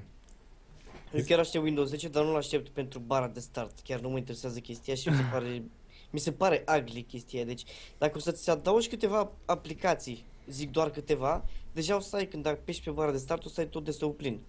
[1.14, 3.80] Eu chiar aștept Windows 10, dar nu-l aștept pentru bara de start.
[3.84, 5.64] Chiar nu mă interesează chestia și mi se pare,
[6.10, 7.40] mi se pare ugly chestia.
[7.40, 7.48] aia.
[7.48, 7.64] Deci,
[7.98, 12.82] dacă o să-ți adaugi câteva aplicații, zic doar câteva, deja o să ai, când apeși
[12.82, 14.40] pe bara de start, o să ai tot de plin.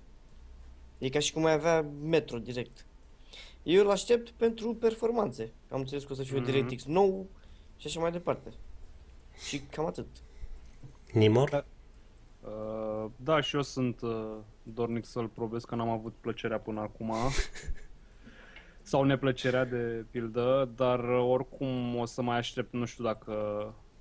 [0.98, 2.85] E ca și cum ai avea Metro direct.
[3.62, 5.52] Eu îl aștept pentru performanțe.
[5.70, 6.44] Am înțeles că o să fie Mhm.
[6.47, 7.27] un DirectX nou
[7.77, 8.52] și așa mai departe.
[9.45, 10.07] Și cam atât.
[11.13, 11.65] Nimor?
[12.41, 17.13] Uh, da, și eu sunt uh, dornic să-l probez, că n-am avut plăcerea până acum.
[18.83, 23.35] Sau neplăcerea de pildă, dar uh, oricum o să mai aștept, nu știu dacă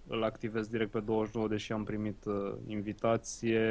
[0.08, 3.62] îl activez direct pe 29, deși am primit uh, invitație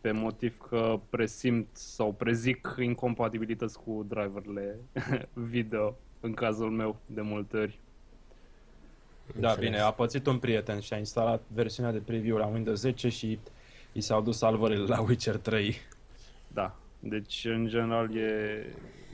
[0.00, 4.78] pe motiv că presimt sau prezic incompatibilități cu driverele
[5.32, 7.80] video în cazul meu de multe ori.
[9.26, 9.68] Da, Înțeles.
[9.70, 13.38] bine, a pățit un prieten și a instalat versiunea de preview la Windows 10 și
[13.92, 15.76] i s-au dus salvările la Witcher 3.
[16.48, 18.66] Da, deci în general e,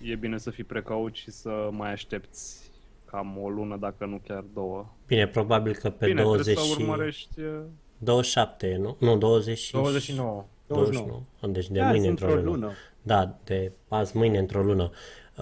[0.02, 2.70] e bine să fii precaut și să mai aștepți
[3.04, 4.86] cam o lună, dacă nu chiar două.
[5.06, 6.80] Bine, probabil că pe bine, 20 trebuie să și...
[6.88, 7.40] urmărești...
[7.40, 7.60] uh,
[7.98, 8.96] 27, nu?
[9.00, 9.72] Nu, 20 și...
[9.72, 10.44] 29.
[10.66, 11.20] 29.
[11.48, 12.56] Deci de Da, mâine sunt într-o într-o lună.
[12.66, 12.72] lună.
[13.02, 14.90] Da, de azi mâine într-o lună.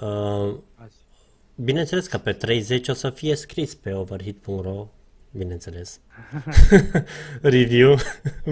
[0.01, 0.95] Uh, Azi.
[1.63, 4.87] Bineînțeles că pe 30 o să fie scris pe overhit.ro,
[5.31, 5.99] bineînțeles.
[7.41, 7.95] Review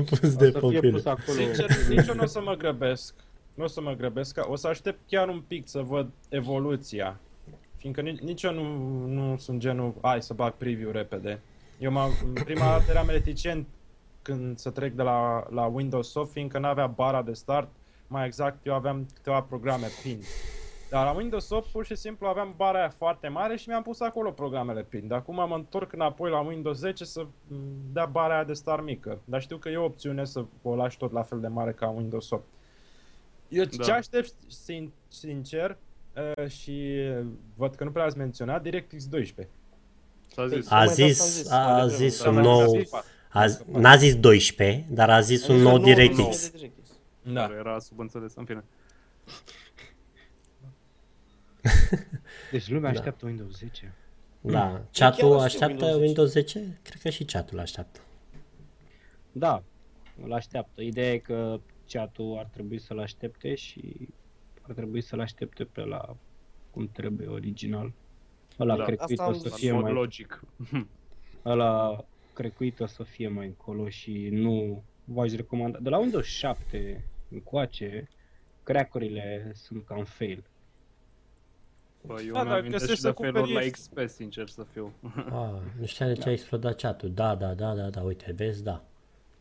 [0.06, 0.92] pus de O să fie popil.
[0.92, 1.38] pus acolo.
[1.38, 3.14] Sincer, nici eu nu o să mă grăbesc.
[3.54, 7.20] Nu o să mă grăbesc, că o să aștept chiar un pic să văd evoluția.
[7.78, 8.64] Fiindcă nici, nici eu nu,
[9.06, 11.40] nu sunt genul, hai să bag preview repede.
[11.80, 12.12] Eu m-am,
[12.44, 13.68] prima dată eram reticent
[14.22, 17.70] când să trec de la, la Windows Soft, fiindcă nu avea bara de start.
[18.08, 20.20] Mai exact, eu aveam câteva programe pin.
[20.90, 24.00] Dar la Windows Soft pur și simplu aveam bara aia foarte mare și mi-am pus
[24.00, 25.08] acolo programele pin.
[25.08, 27.56] Dar acum mă întorc înapoi la Windows 10 să m,
[27.94, 29.20] dea bara aia de start mică.
[29.26, 31.88] Dar știu că e o opțiune să o lași tot la fel de mare ca
[31.90, 32.44] Windows Soft.
[33.48, 33.84] Eu Da.
[33.84, 35.78] ce aștept sin- sincer
[36.38, 36.94] uh, și
[37.56, 39.54] văd că nu prea ați menționat, DirectX 12.
[40.34, 40.72] S-a zis.
[40.72, 42.84] A Mai dat s-a zis, zis, a mai devreme, zis da, un da, nou,
[43.30, 46.18] a, n-a zis 12, dar a zis un Adică nou nouă DirectX.
[46.18, 46.90] versiune de DirectX.
[47.34, 47.42] Da.
[47.42, 48.64] Care era subînțeles, în fine.
[52.52, 52.98] Deci lumea Da.
[52.98, 53.94] așteaptă Windows 10.
[54.42, 56.80] Da, chatul chiar aștept așteaptă Windows Windows 10?
[56.84, 58.00] Cred că și chatul așteaptă.
[59.32, 59.64] Da,
[60.24, 60.82] îl așteaptă.
[60.82, 64.08] Ideea e că chat-ul ar trebui să-l aștepte și
[64.62, 66.16] ar trebui să-l aștepte pe la
[66.72, 67.94] cum trebuie original.
[68.60, 68.84] Ăla Da.
[68.84, 69.58] crecuit Asta o am să zis.
[69.58, 70.44] fie În mod mai logic.
[71.46, 75.80] ăla crecuit o să fie mai încolo și nu v-aș recomanda.
[75.80, 78.08] De la Windows 7 încoace,
[78.64, 80.44] crack-urile sunt cam fail.
[82.08, 83.84] Bă, eu Da, mi-am dar amintesc găsesc și de să felul cumperi la ieftin.
[84.06, 84.94] XP, sincer să fiu.
[85.16, 87.12] Ah, nu știam de ce a explodat chatul.
[87.14, 88.84] Da, da, da, da, da, uite, vezi, da.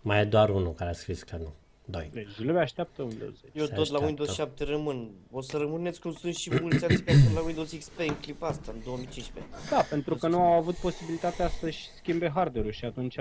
[0.02, 1.52] Mai e doar unul care a scris că nu.
[1.88, 2.10] Doi.
[2.12, 3.46] Deci lumea așteaptă Windows 10.
[3.52, 4.04] Eu Se tot la așteaptă.
[4.06, 5.10] Windows 7 rămân.
[5.30, 8.46] O să rămâneți cum sunt și mulți alții care sunt la Windows XP în clipa
[8.46, 9.52] asta, în 2015.
[9.70, 13.16] Da, pentru că nu au avut posibilitatea să-și schimbe hardware-ul și atunci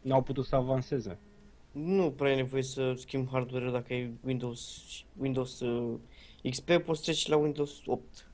[0.00, 1.18] n-au putut să avanseze.
[1.72, 4.82] Nu prea e nevoie să schimbi hardware dacă ai Windows,
[5.18, 5.98] Windows uh,
[6.50, 8.30] XP, poți trece și la Windows 8.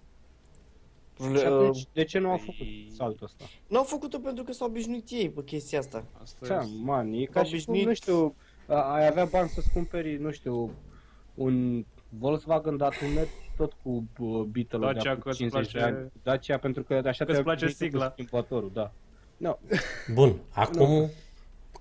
[1.19, 2.67] Și atunci, de ce nu au Păi- făcut
[2.97, 3.45] saltul ăsta?
[3.67, 6.05] Nu au făcut-o pentru că s-au obișnuit ei pe chestia asta.
[6.23, 7.87] Asta Da, e man, e ca și cum, obișnuit.
[7.87, 8.35] nu știu,
[8.67, 10.71] a- ai avea bani să-ți cumperi, nu știu,
[11.35, 15.95] un Volkswagen Datumet tot cu uh, Beetle de Dacia, acum că îți 50 de place-
[15.95, 16.11] ani.
[16.23, 18.11] Dacia pentru că așa că te-ai îți place obișnuit cu sigla.
[18.13, 18.93] Schimbătorul, da.
[19.37, 19.59] No,
[20.15, 21.11] Bun, acum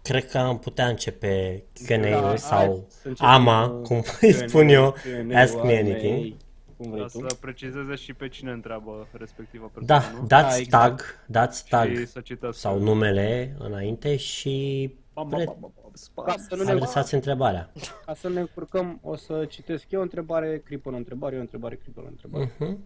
[0.01, 4.31] cred că am putea începe Q&A-ul Da, hai sau să începem AMA, cu cum îi
[4.33, 6.33] spun eu, Q&A-ul, Ask Me AMA, Anything.
[6.77, 7.27] Cum vrei Ca tu.
[7.27, 10.25] să precizeze și pe cine întreabă respectiva persoană, Da, nu?
[10.27, 10.69] dați Da, exact.
[10.97, 12.57] tag, dați Și tag să citească.
[12.59, 16.71] sau numele înainte și Bam, bam, pre- bam, bam, bam, spam, Ca să nu ne,
[16.71, 17.71] adresați întrebarea.
[18.05, 21.43] ca să ne încurcăm, o să citesc eu o întrebare, Cripon o întrebare, eu o
[21.43, 22.53] întrebare, Cripon o întrebare.
[22.59, 22.83] Mhm.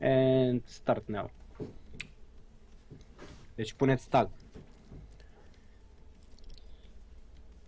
[0.00, 1.30] And start now.
[3.54, 4.28] Deci puneți tag.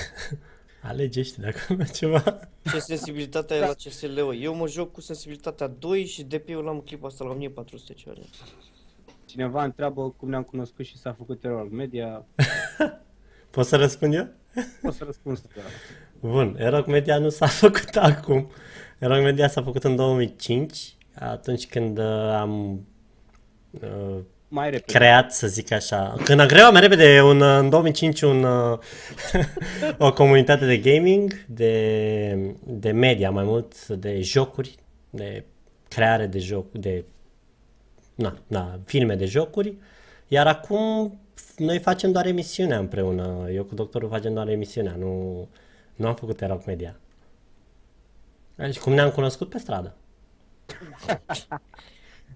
[0.82, 2.40] Alegește dacă avea ceva.
[2.70, 4.40] Ce sensibilitate ai la CSL-ul?
[4.40, 8.14] Eu mă joc cu sensibilitatea 2 și DP-ul l-am în clipa asta la 1400 ceva.
[9.24, 12.24] Cineva întreabă cum ne-am cunoscut și s-a făcut error media.
[13.50, 14.28] Pot să răspund eu?
[14.82, 15.46] O să răspund să
[16.20, 18.50] Bun, Eroc Media nu s-a făcut acum.
[18.98, 22.86] Eroc Media s-a făcut în 2005, atunci când uh, am
[23.70, 24.18] uh,
[24.54, 24.98] Mai repede.
[24.98, 26.14] creat, să zic așa.
[26.24, 28.78] Când am creat mai repede un, uh, în 2005 un, uh,
[30.06, 34.78] o comunitate de gaming, de, de media mai mult, de jocuri,
[35.10, 35.44] de
[35.88, 37.04] creare de joc, de
[38.14, 39.76] na, na, filme de jocuri.
[40.28, 41.18] Iar acum
[41.56, 43.48] noi facem doar emisiunea împreună.
[43.52, 45.48] Eu cu doctorul facem doar emisiunea, nu,
[45.94, 46.96] nu am făcut Eroc Media.
[48.54, 49.94] Deci cum ne-am cunoscut pe stradă.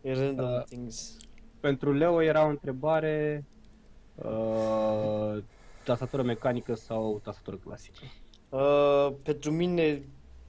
[0.03, 1.16] Random Uh, things.
[1.60, 3.44] Pentru Leo era o întrebare
[4.14, 5.43] uh,
[5.85, 7.98] tastatură mecanică sau tastatură clasică?
[8.48, 10.02] Uh, pentru mine,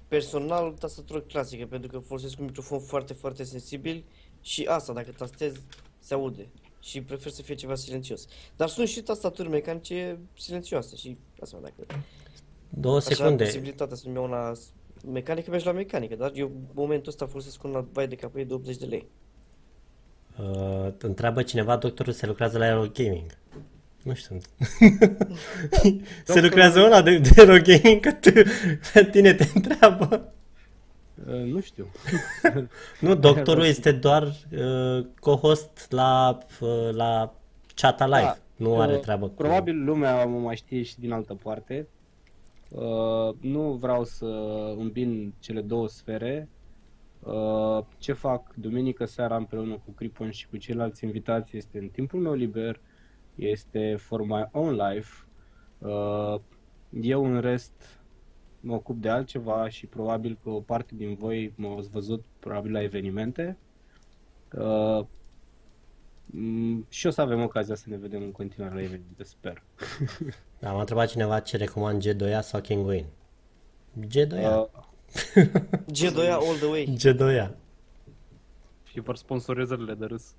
[0.08, 4.04] personal, tastatură clasică, pentru că folosesc un microfon foarte, foarte sensibil
[4.42, 5.62] și asta, dacă tastez,
[6.00, 6.50] se aude.
[6.80, 8.28] Și prefer să fie ceva silențios.
[8.56, 11.86] Dar sunt și tastaturi mecanice silențioase și asta, dacă
[12.70, 13.44] Două așa am secunde.
[13.44, 14.52] posibilitatea să-mi iau una
[15.06, 18.54] mecanică, mergi la mecanică, dar eu în momentul ăsta folosesc un vai de capăie de
[18.54, 19.08] 80 de lei.
[20.42, 23.38] Uh, întreabă cineva, doctorul se lucrează la Aero Gaming.
[24.04, 24.38] Nu știu.
[26.24, 28.30] se lucrează ăla de, de Aero Gaming că tu,
[28.94, 30.34] pe tine te întreabă.
[31.28, 31.88] Uh, nu știu.
[33.00, 37.34] Nu, doctorul este doar uh, co-host la, uh, la
[37.76, 38.22] Chata Live.
[38.22, 39.34] Da, nu are uh, treabă cu...
[39.34, 41.88] Probabil lumea mă mai știe și din altă parte.
[42.70, 44.26] Uh, nu vreau să
[44.78, 46.50] îmbin cele două sfere.
[47.34, 52.20] Uh, ce fac duminică seara împreună cu Cripon și cu ceilalți invitați este în timpul
[52.20, 52.80] meu liber,
[53.36, 55.26] este for my own life.
[55.78, 56.36] Uh,
[57.02, 58.00] eu în rest
[58.60, 62.82] mă ocup de altceva și probabil că o parte din voi m-au văzut probabil la
[62.82, 63.58] evenimente.
[64.54, 65.06] Uh,
[66.32, 69.64] Mm, și o să avem ocazia să ne vedem în continuare la evenimente, sper.
[70.60, 73.06] Da, m-a întrebat cineva ce recomand G2A sau Kinguin.
[74.00, 74.44] G2A.
[74.44, 74.66] Uh,
[75.98, 76.98] G2 all the way.
[76.98, 77.50] G2A.
[78.84, 80.36] Și vor sponsorizările de râs.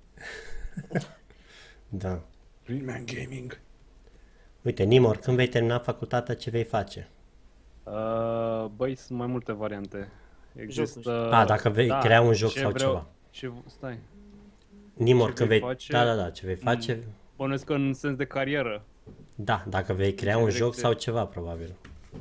[1.89, 2.21] Da.
[2.65, 3.59] Green Man Gaming.
[4.61, 7.09] Uite, Nimor, când vei termina facultatea, ce vei face?
[7.83, 10.11] Uh, băi, sunt mai multe variante.
[10.55, 11.29] Există...
[11.31, 12.89] A, dacă vei crea un joc ce sau vreau,
[13.29, 13.53] ceva.
[13.63, 13.99] Ce, stai.
[14.93, 15.67] Nimor, Ce când vei vei...
[15.67, 15.91] face?
[15.91, 17.03] Da, da, da, ce vei face...
[17.35, 18.83] Bănuiesc că în sens de carieră.
[19.35, 20.81] Da, dacă vei crea un joc direcție?
[20.81, 21.75] sau ceva, probabil.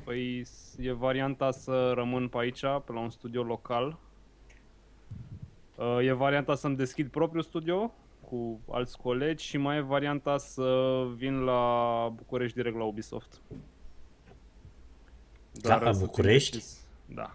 [0.04, 3.98] Păi s- e varianta să rămân pe aici, pe la un studio local.
[5.74, 7.92] Uh, E varianta să-mi deschid propriul studio
[8.28, 13.40] cu alți colegi și mai e varianta să vin la București direct la Ubisoft.
[15.62, 16.50] La să fiu București?
[16.56, 16.86] deschis.
[17.14, 17.30] Da.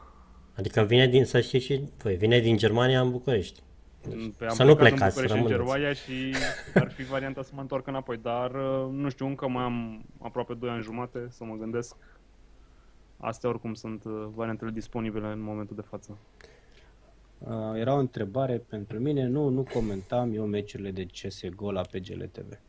[0.57, 3.59] Adică vine din, să știi și voi, vine din Germania în București.
[4.37, 5.47] Pe Să nu plecat în plecați, București în rămâneți.
[5.63, 6.35] Germania și
[6.75, 10.53] ar fi varianta să mă întorc înapoi, dar uh, nu știu, încă mai am aproape
[10.53, 11.95] 2 ani jumate să mă gândesc.
[13.17, 16.17] Astea oricum sunt uh, variantele disponibile în momentul de față.
[17.37, 22.23] uh, era o întrebare pentru mine, nu, nu comentam eu meciurile de CSGO la PGL
[22.23, 22.59] TV.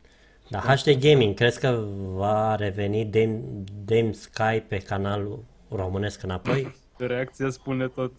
[0.49, 3.41] Da, HD Gaming, crezi că va reveni Dame,
[3.85, 6.75] Dame Sky pe canalul românesc înapoi?
[6.97, 8.13] Reacția spune tot.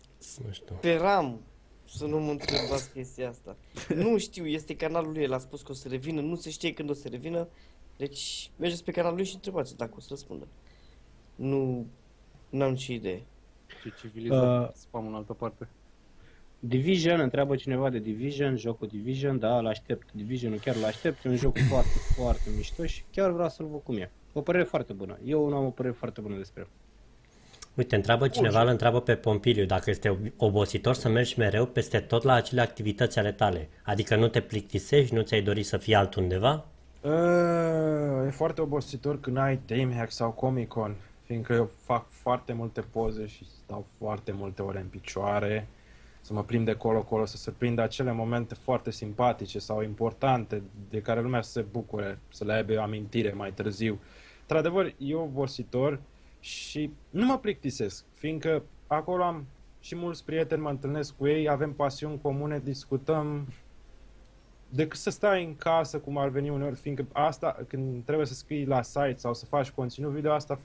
[0.45, 0.75] Nu știu.
[0.77, 1.41] Speram
[1.85, 3.57] să nu mă întrebați chestia asta.
[3.95, 6.73] Nu știu, este canalul lui, el a spus că o să revină, nu se știe
[6.73, 7.49] când o să revină.
[7.97, 10.47] Deci mergeți pe canalul lui și întrebați dacă o să răspundă.
[11.35, 11.87] Nu,
[12.51, 13.23] n-am nicio idee.
[13.83, 14.71] Ce civilizat Uh.
[14.75, 15.69] spam în altă parte.
[16.61, 21.29] Division, întreabă cineva de Division, jocul Division, da, îl aștept, Division chiar îl aștept, e
[21.29, 24.11] un joc foarte, foarte mișto și chiar vreau să-l văd cum e.
[24.33, 25.19] O părere foarte bună.
[25.25, 26.69] Eu nu am o părere foarte bună despre el.
[27.75, 32.01] Uite, întreabă cineva, îl întreabă pe Pompiliu dacă este ob- obositor să mergi mereu peste
[32.01, 33.69] tot la acele activități ale tale.
[33.83, 36.67] Adică nu te plictisești, nu ți-ai dori să fii altundeva?
[37.03, 40.95] Uh, e foarte obositor când ai DreamHack sau Comic Con,
[41.29, 45.69] fiindcă eu fac foarte multe poze și stau foarte multe ore în picioare,
[46.21, 51.01] să mă plimb de colo-colo, să se prindă acele momente foarte simpatice sau importante de
[51.01, 54.01] care lumea să se bucure, să le aibă o amintire mai târziu.
[54.41, 56.01] Într-adevăr, e obositor
[56.41, 59.47] și nu mă plictisesc, fiindcă acolo am
[59.81, 63.49] și mulți prieteni, mă întâlnesc cu ei, avem pasiuni comune, discutăm,
[64.69, 68.67] decât să stai în casă cum ar veni uneori, fiindcă asta, când trebuie să scrii
[68.67, 70.59] la site sau să faci conținut video, asta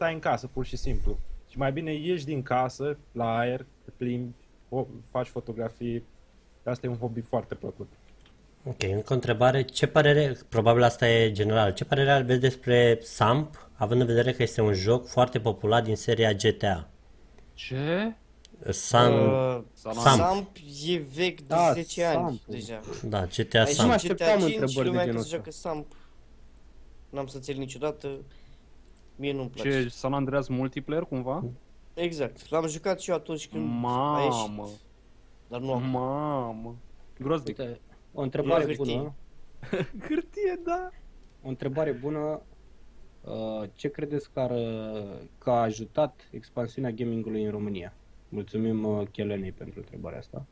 [0.00, 1.18] stai în casă pur și simplu.
[1.50, 4.34] Și mai bine ieși din casă, la aer, te plimbi,
[4.68, 6.04] o, faci fotografii.
[6.64, 7.92] Asta e un hobby foarte plăcut.
[8.64, 9.62] Ok, încă o întrebare.
[9.62, 14.42] Ce părere, probabil asta e general, ce părere aveți despre Samp, având în vedere că
[14.42, 16.88] este un joc foarte popular din seria GTA?
[17.54, 18.14] Ce?
[18.70, 19.96] Sam, Uh, Samp.
[19.96, 20.56] Samp
[20.86, 22.40] e vechi de Da, 10 ani Samp.
[22.46, 22.80] deja.
[23.04, 23.90] da, GTA Aici mă Samp.
[23.92, 25.36] așteptam GTA 5 și întrebări de lumea că genul se ăsta.
[25.36, 25.86] joacă Samp.
[27.10, 28.08] N-am să înțeleg niciodată.
[29.20, 29.82] Mie nu-mi place.
[29.82, 31.44] Ce, San Andreas multiplayer cumva?
[31.94, 32.48] Exact.
[32.50, 34.22] L-am jucat și eu atunci când a Mamă,
[34.64, 34.80] ieșit.
[35.48, 35.88] Dar nu acum.
[35.88, 36.76] mamă.
[37.18, 37.58] Groznic.
[37.58, 37.80] Uite,
[38.12, 38.96] o întrebare La hârtie.
[38.96, 39.14] bună.
[40.08, 40.88] Hârtie, da.
[41.42, 42.40] O întrebare bună.
[43.24, 44.50] Uh, Ce credeți că, ar,
[45.38, 47.94] că a ajutat expansiunea gamingului în România?
[48.28, 50.46] Mulțumim uh, Chelenei pentru întrebarea asta.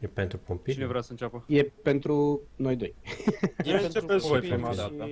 [0.00, 0.72] E pentru Pompi?
[0.72, 1.44] Cine vrea să înceapă?
[1.48, 2.94] E pentru noi doi.
[3.64, 5.08] E Începeți pentru voi copii prima și- dată.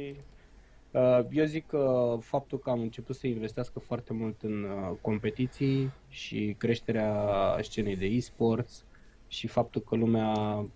[0.93, 5.91] Uh, Eu zic că faptul că am început să investească foarte mult în uh, competiții
[6.09, 8.85] și creșterea scenei de e-sports
[9.29, 10.27] și faptul că lumea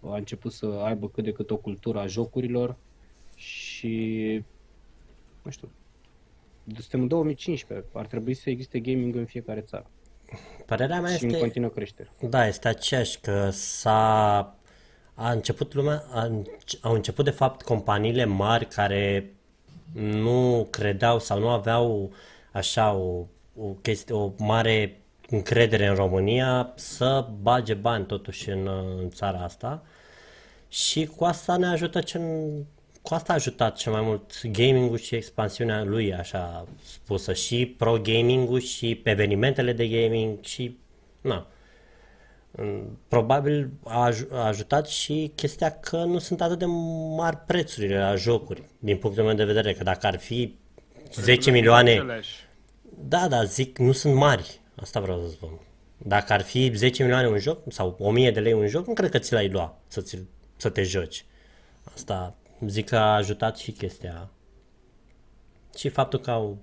[0.03, 2.77] a început să aibă cât de cât o cultură a jocurilor
[3.35, 4.45] și
[5.43, 5.69] nu știu,
[6.79, 9.91] suntem în 2015, ar trebui să existe gaming în fiecare țară
[10.67, 11.41] Părerea mea și în este...
[11.41, 12.11] continuă creștere.
[12.29, 14.57] Da, este aceeași că s-a
[15.15, 19.31] a început lumea, a, înce- au început de fapt companiile mari care
[19.93, 22.13] nu credeau sau nu aveau
[22.53, 23.25] așa o,
[23.61, 25.01] o chestie, o mare
[25.31, 28.69] încredere în România să bage bani totuși în,
[29.01, 29.83] în țara asta
[30.69, 32.21] și cu asta ne ajută cel,
[33.03, 37.99] cu asta a ajutat cel mai mult gaming-ul și expansiunea lui, așa spusă, și pro
[37.99, 40.79] gaming-ul și evenimentele de gaming și
[41.21, 41.47] na.
[42.59, 46.65] Mm, Probabil a, aj- a ajutat și chestia că nu sunt atât de
[47.17, 50.59] mari prețurile la jocuri, din punctul meu de vedere, că dacă ar fi
[51.15, 52.35] 10 milioane, Aceleași.
[53.09, 55.51] da, da, zic, nu sunt mari, asta vreau să spun.
[55.99, 59.11] Dacă ar fi 10 milioane un joc sau 1000 de lei un joc, nu cred
[59.11, 60.19] că ți l-ai lua să, ți,
[60.57, 61.25] să te joci.
[61.95, 62.35] Asta
[62.67, 64.31] zic că a ajutat și chestia
[65.77, 66.59] și faptul că au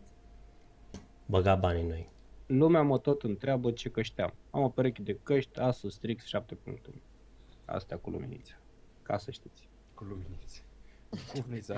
[1.26, 2.10] băgat bani în noi.
[2.46, 4.34] Lumea mă tot întreabă ce căști am.
[4.50, 6.74] Am o pereche de căști Asus Strix 7.1.
[7.66, 8.54] Astea cu luminiță.
[9.02, 9.70] Ca să știți.
[9.94, 10.62] Cu luminițe.
[11.10, 11.76] Cu luminița.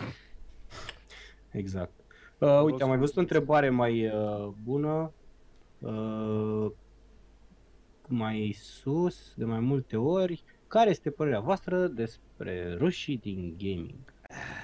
[1.52, 1.94] Exact.
[2.40, 5.12] Uh, uite, am mai văzut o întrebare mai uh, bună.
[5.80, 6.72] Uh,
[8.08, 10.44] mai sus, de mai multe ori.
[10.68, 14.14] Care este părerea voastră despre rușii din gaming?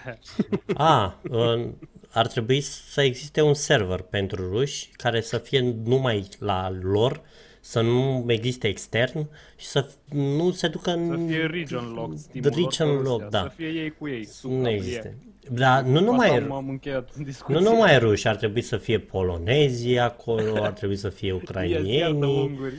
[0.74, 1.68] A, uh,
[2.10, 7.22] ar trebui să existe un server pentru ruși care să fie numai la lor,
[7.60, 11.08] să nu existe extern și să nu se ducă în...
[11.08, 13.42] Să fie region lock, Steam-ul lor Region pe Rusia, lock, da.
[13.42, 15.08] Să fie ei cu ei, sub Nu cap există.
[15.08, 15.14] ei.
[15.50, 17.60] Dar nu Cu numai, asta am încheiat discuția.
[17.60, 22.42] nu numai ruși, ar trebui să fie polonezii acolo, ar trebui să fie Iartă ucrainienii,
[22.42, 22.74] unguri.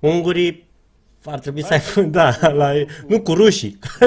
[0.00, 0.64] ungurii
[1.24, 2.72] ar trebui să aibă, da, la,
[3.08, 4.06] nu cu rușii, La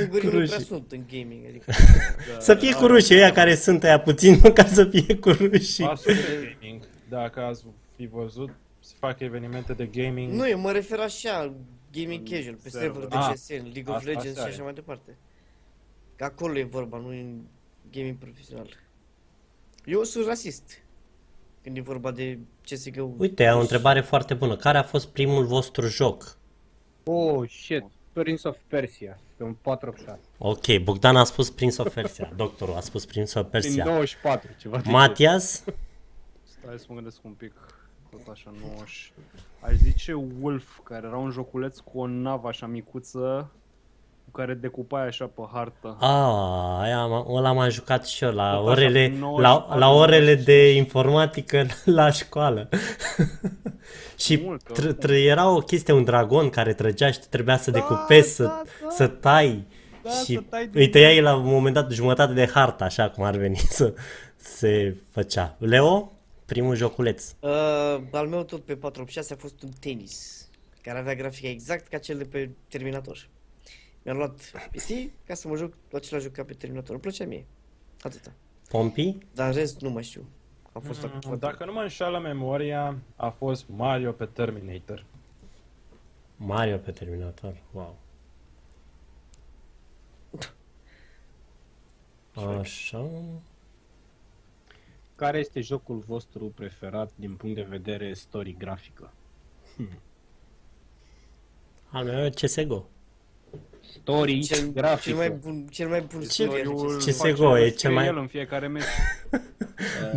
[0.00, 0.64] ungurii nu prea rușii.
[0.64, 1.72] sunt în gaming, adică
[2.40, 5.84] să fie cu rușii, ăia care sunt aia puțin, nu ca să fie cu rușii.
[5.84, 6.82] Pasul de gaming.
[7.08, 7.64] Dacă ați
[7.96, 8.50] fi văzut,
[8.80, 10.32] se fac evenimente de gaming.
[10.32, 11.54] Nu, eu mă refer așa,
[11.92, 12.90] gaming casual, pe server.
[12.90, 14.64] server de Ah, CSN, League of asta- Legends și asta așa e.
[14.64, 15.16] mai departe.
[16.16, 17.40] Că acolo e vorba, nu în
[17.92, 18.68] gaming profesional.
[19.84, 20.82] Eu sunt rasist.
[21.68, 23.10] Când e vorba de CSGO.
[23.18, 24.56] Uite, o întrebare foarte bună.
[24.56, 26.36] Care a fost primul vostru joc?
[27.04, 27.84] Oh, shit.
[28.12, 29.18] Prince of Persia.
[29.36, 30.20] Pe un 486.
[30.38, 33.84] Ok, Bogdan a spus Prince of Persia, doctorul a spus Prince of Din Persia.
[33.84, 35.64] 94, ceva de Matias?
[36.42, 37.52] Stai să mă gândesc un pic.
[38.10, 39.12] Tot așa, 90.
[39.60, 43.50] Aș zice Wolf, care era un joculeț cu o navă așa micuță,
[44.32, 45.96] cu care decupai așa pe hartă.
[46.00, 49.90] A, aia, am- ăla m-am jucat și eu la Tot așa, orele, 94, la, la
[49.92, 50.44] orele 95.
[50.44, 51.66] de informatică
[51.98, 52.68] la școală.
[54.18, 55.10] și Mult, tr- oricum.
[55.10, 58.62] tr- era o chestie, un dragon care trăgea și trebuia să Da, decupezi, să, da,
[58.82, 58.88] da.
[58.90, 59.66] să tai.
[60.02, 63.10] Da, și să tai din îi tăiai la un moment dat jumătate de hartă, așa
[63.10, 63.94] cum ar veni să
[64.36, 65.56] se făcea.
[65.58, 66.12] Leo,
[66.46, 67.24] primul joculeț.
[67.40, 67.50] Uh,
[68.12, 70.48] al meu tot pe 486 a fost un tenis,
[70.82, 73.28] care avea grafica exact ca cel de pe Terminator.
[74.08, 76.90] Mi-am luat PC ca să mă joc același joc ca pe Terminator.
[76.90, 77.46] Îmi plăcea mie.
[78.00, 78.32] Atâta.
[78.68, 79.18] Pompi?
[79.34, 80.28] Dar în rest nu mai știu.
[80.72, 81.30] A fost acum.
[81.30, 85.04] Mm, Dacă nu mă înșală memoria, a fost Mario pe Terminator.
[86.36, 87.56] Mario pe Terminator.
[87.72, 87.98] Wow.
[92.58, 93.10] Așa.
[95.14, 99.12] Care este jocul vostru preferat din punct de vedere story grafică?
[101.90, 102.86] Al meu e CSGO.
[103.90, 105.00] Story Cel, grafică.
[105.08, 107.28] cel mai bun, cel mai bun Ce- story Eu acesta.
[107.28, 108.82] îl CS:GO fac e și cel îl mai- el în fiecare meci.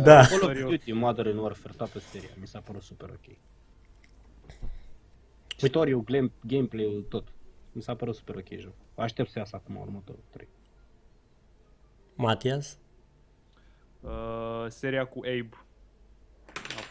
[0.04, 0.24] Da.
[0.26, 0.70] Call of Serios.
[0.70, 2.28] Duty, Modern Warfare, toată seria.
[2.40, 3.36] Mi s-a părut super ok.
[5.56, 7.28] Story-ul, game- gameplay-ul, tot.
[7.72, 8.74] Mi s-a părut super ok jocul.
[8.94, 10.48] Aștept să iasă acum următorul 3.
[12.14, 12.78] Matias?
[14.00, 15.48] Uh, seria cu Abe.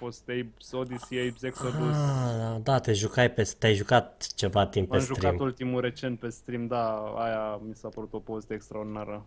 [0.02, 1.96] A fost Abe's Odyssey, Abe's Exodus.
[1.96, 5.40] Ah, da, da, te jucai pe, te-ai jucat ceva timp pe Am jucat stream.
[5.40, 9.26] ultimul recent pe stream, da, aia mi s-a părut o poveste extraordinară.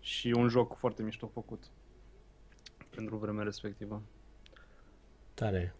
[0.00, 1.64] Și un joc foarte mișto făcut
[2.94, 4.02] pentru vremea respectivă.
[5.34, 5.74] Tare.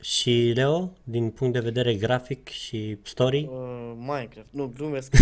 [0.00, 3.48] Și Leo, din punct de vedere grafic și story?
[3.50, 5.12] Uh, Minecraft, nu, glumesc.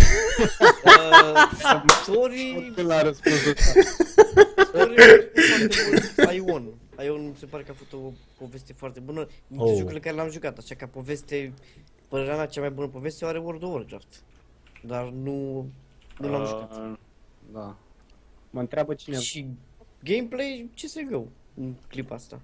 [0.85, 3.55] uh, story, La răspunsul
[5.95, 5.99] ăsta.
[5.99, 6.49] story, foarte mult.
[6.49, 7.07] Ion.
[7.07, 9.27] Ion mi se pare că a făcut o poveste foarte bună.
[9.47, 9.77] Dintre Oh.
[9.77, 11.53] jocurile care le-am jucat, așa ca poveste,
[12.09, 14.23] părerea mea cea mai bună poveste o are World of Warcraft.
[14.83, 15.67] Dar nu,
[16.19, 16.77] nu l-am jucat.
[16.77, 16.93] Uh,
[17.53, 17.77] Da.
[18.51, 19.47] Mă întreabă cine Și
[20.05, 22.41] gameplay, ce se gău în clipa asta?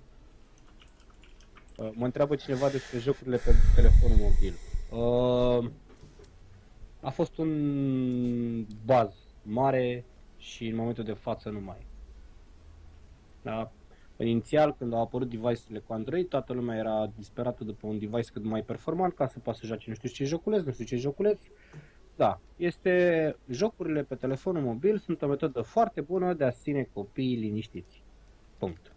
[1.76, 4.54] Uh, Mă întreabă cineva despre jocurile pe telefonul mobil.
[4.90, 5.70] Uh,
[7.00, 9.12] a fost un baz
[9.42, 10.04] mare
[10.38, 11.86] și în momentul de față nu mai.
[13.44, 13.50] E.
[13.50, 13.70] Da?
[14.16, 18.44] Inițial, când au apărut device-urile cu Android, toată lumea era disperată după un device cât
[18.44, 21.42] mai performant ca să poată să joace nu știu ce joculeț, nu știu ce joculeț.
[22.16, 27.36] Da, este jocurile pe telefonul mobil sunt o metodă foarte bună de a ține copiii
[27.36, 28.02] liniștiți.
[28.58, 28.92] Punct.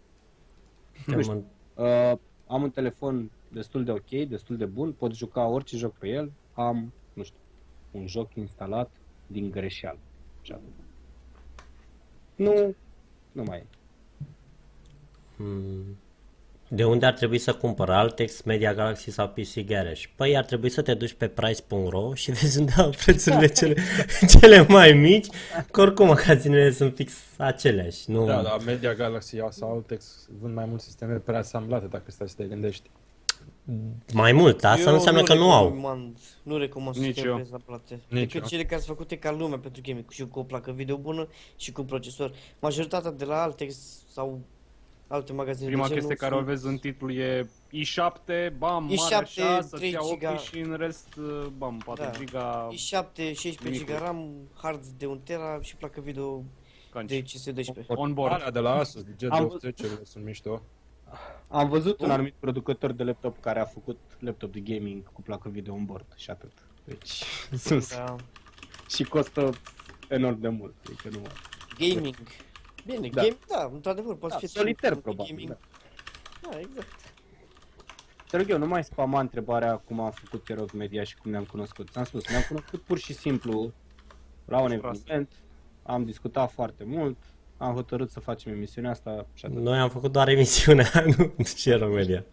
[1.06, 1.44] Nu știu.
[1.74, 2.12] Uh,
[2.46, 6.32] am un telefon destul de ok, destul de bun, pot juca orice joc pe el,
[6.54, 7.38] am, nu știu,
[7.90, 8.90] un joc instalat
[9.26, 9.98] din greșeală.
[10.42, 10.72] Și atât.
[12.36, 12.74] Nu,
[13.32, 13.66] nu mai e.
[15.36, 15.98] Hmm.
[16.68, 20.02] De unde ar trebui să cumpăr Altex, Media Galaxy sau PC Garage?
[20.16, 23.82] Păi ar trebui să te duci pe price.ro și vezi unde au prețurile cele,
[24.40, 25.26] cele mai mici,
[25.70, 28.10] că oricum magazinele sunt fix aceleași.
[28.10, 28.26] Nu...
[28.26, 32.44] Da, da, Media Galaxy sau Altex vând mai mult sisteme preasamblate, dacă stai să te
[32.44, 32.90] gândești.
[34.12, 35.64] Mai mult, asta Eu nu înseamnă că nu au.
[35.68, 37.34] recomand, Nu recomand Nici sisteme eu.
[37.34, 38.00] prezaplate.
[38.08, 38.48] Nici Decât eu.
[38.48, 41.72] cele care sunt făcute ca lumea pentru gaming, și cu o placă video bună și
[41.72, 42.32] cu un procesor.
[42.60, 43.76] Majoritatea de la Altex
[44.12, 44.40] sau
[45.08, 48.84] alte magazine Prima de genul chestie care o sunt- vezi în titlu e i7, bam,
[48.84, 50.30] mare i7, așa, să-ți 3 ia giga.
[50.32, 52.10] ochii și în rest, uh, bam, 4 Da.
[52.10, 52.76] giga i7,
[53.34, 53.94] 16 Micul.
[53.94, 54.30] GB RAM,
[54.62, 56.42] hard de 1 tera și placă video
[56.90, 57.08] canci.
[57.10, 57.86] de CS12.
[57.86, 58.32] On board.
[58.34, 60.62] Alea de la Asus, de Am- G210 sunt mișto.
[61.48, 65.48] Am văzut un anumit producător de laptop care a făcut laptop de gaming cu placă
[65.48, 66.52] video on board și atât.
[66.84, 67.22] Deci
[67.56, 68.16] sunt Da.
[68.94, 69.50] și costă
[70.08, 70.74] enorm de mult.
[70.86, 71.32] Adică nu mai.
[71.94, 72.16] Gaming.
[72.86, 73.22] Bine, Da.
[73.22, 75.34] game, da, într-adevăr, poate Da, fi solitaire pentru probabil.
[75.34, 75.58] gaming.
[76.42, 76.48] Da.
[76.50, 76.86] Da, exact.
[78.30, 81.30] Te rog eu, nu mai spama întrebarea cum am făcut te rog media și cum
[81.30, 81.90] ne-am cunoscut.
[81.90, 83.72] Ți-am spus, ne-am cunoscut pur și simplu
[84.44, 85.00] la un Prost.
[85.00, 85.32] eveniment,
[85.82, 87.16] am discutat foarte mult,
[87.56, 89.58] am hotărât să facem emisiunea asta și atât.
[89.58, 92.24] Noi am făcut doar emisiunea, nu și era media.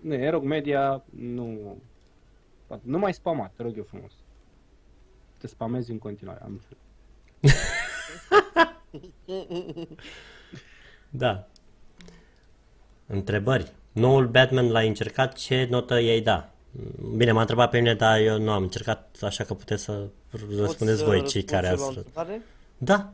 [0.00, 1.76] Nu, Erog Media nu...
[2.82, 4.12] Nu mai spama, te rog eu frumos.
[5.38, 6.78] Te spamezi în continuare, am înțeles.
[11.10, 11.48] Da.
[13.06, 13.72] Întrebări.
[13.92, 16.52] Noul Batman l-ai încercat, ce notă i-ai da?
[17.16, 20.78] Bine, m-a întrebat pe mine, dar eu nu am încercat, așa că puteți să răspundeți
[20.86, 21.80] Pot să voi cei răspund care și eu ați...
[21.80, 22.42] la o întrebare?
[22.78, 23.12] Da,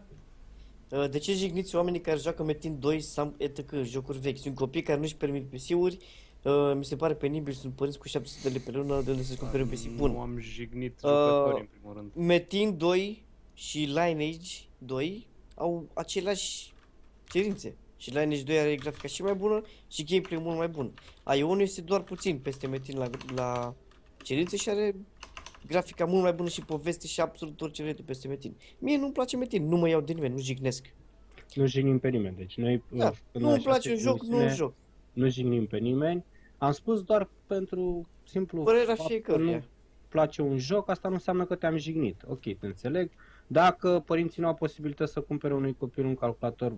[0.90, 3.73] Uh, De ce jigniți oamenii care joacă Metin 2 sau etc.
[3.82, 4.39] jocuri vechi?
[4.39, 5.98] Sunt copii care nu-și permit PC-uri,
[6.43, 9.23] uh, mi se pare penibil, sunt părinți cu 700 de lei pe lună de unde
[9.23, 10.16] să-și cumpere un PC Nu bun.
[10.20, 12.27] am jignit Uh, jucătorii în primul rând.
[12.27, 13.24] Metin 2
[13.55, 14.48] și Lineage
[14.78, 15.27] 2
[15.61, 16.73] au aceleași
[17.28, 17.77] cerințe.
[17.97, 20.93] Și Lineage 2 are grafica și mai bună și gameplay mult mai bun.
[21.37, 23.74] Ion este doar puțin peste Metin la, la
[24.23, 24.95] cerințe și are
[25.66, 28.57] grafica mult mai bună și poveste și absolut orice vrei tu peste Metin.
[28.78, 30.95] Mie nu-mi place Metin, nu mă iau de nimeni, nu jignesc.
[31.55, 32.82] Nu jignim pe nimeni, deci noi...
[32.89, 34.74] Da, uh, în nu-mi această place un joc, nu emisiune joc.
[35.12, 36.24] Nu jignim pe nimeni.
[36.59, 39.57] Am spus doar pentru simplu Părerea fapt că fiecăruia.
[39.57, 39.65] nu
[40.09, 42.23] place un joc, asta nu înseamnă că te-am jignit.
[42.28, 43.11] Ok, te înțeleg.
[43.53, 46.73] Dacă părinții nu au posibilitatea să cumpere unui copil un calculator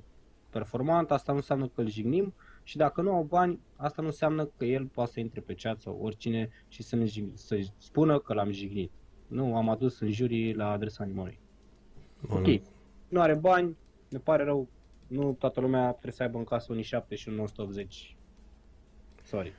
[0.50, 4.44] performant, asta nu înseamnă că îl jignim și dacă nu au bani, asta nu înseamnă
[4.56, 8.18] că el poate să intre pe chat sau oricine și să, ne jig- să spună
[8.18, 8.90] că l-am jignit.
[9.26, 11.38] Nu, am adus în jurii la adresa animalului.
[12.28, 12.38] Bun.
[12.38, 12.62] Ok,
[13.08, 13.76] nu are bani,
[14.08, 14.68] ne pare rău,
[15.06, 18.16] nu toată lumea trebuie să aibă în casă un i7 și un 980.
[19.22, 19.52] Sorry.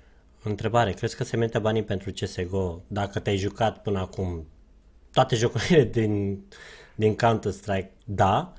[0.43, 4.45] Întrebare, crezi că se merită banii pentru CSGO dacă te-ai jucat până acum
[5.11, 6.43] toate jocurile din,
[6.95, 7.91] din Counter-Strike?
[8.05, 8.53] Da.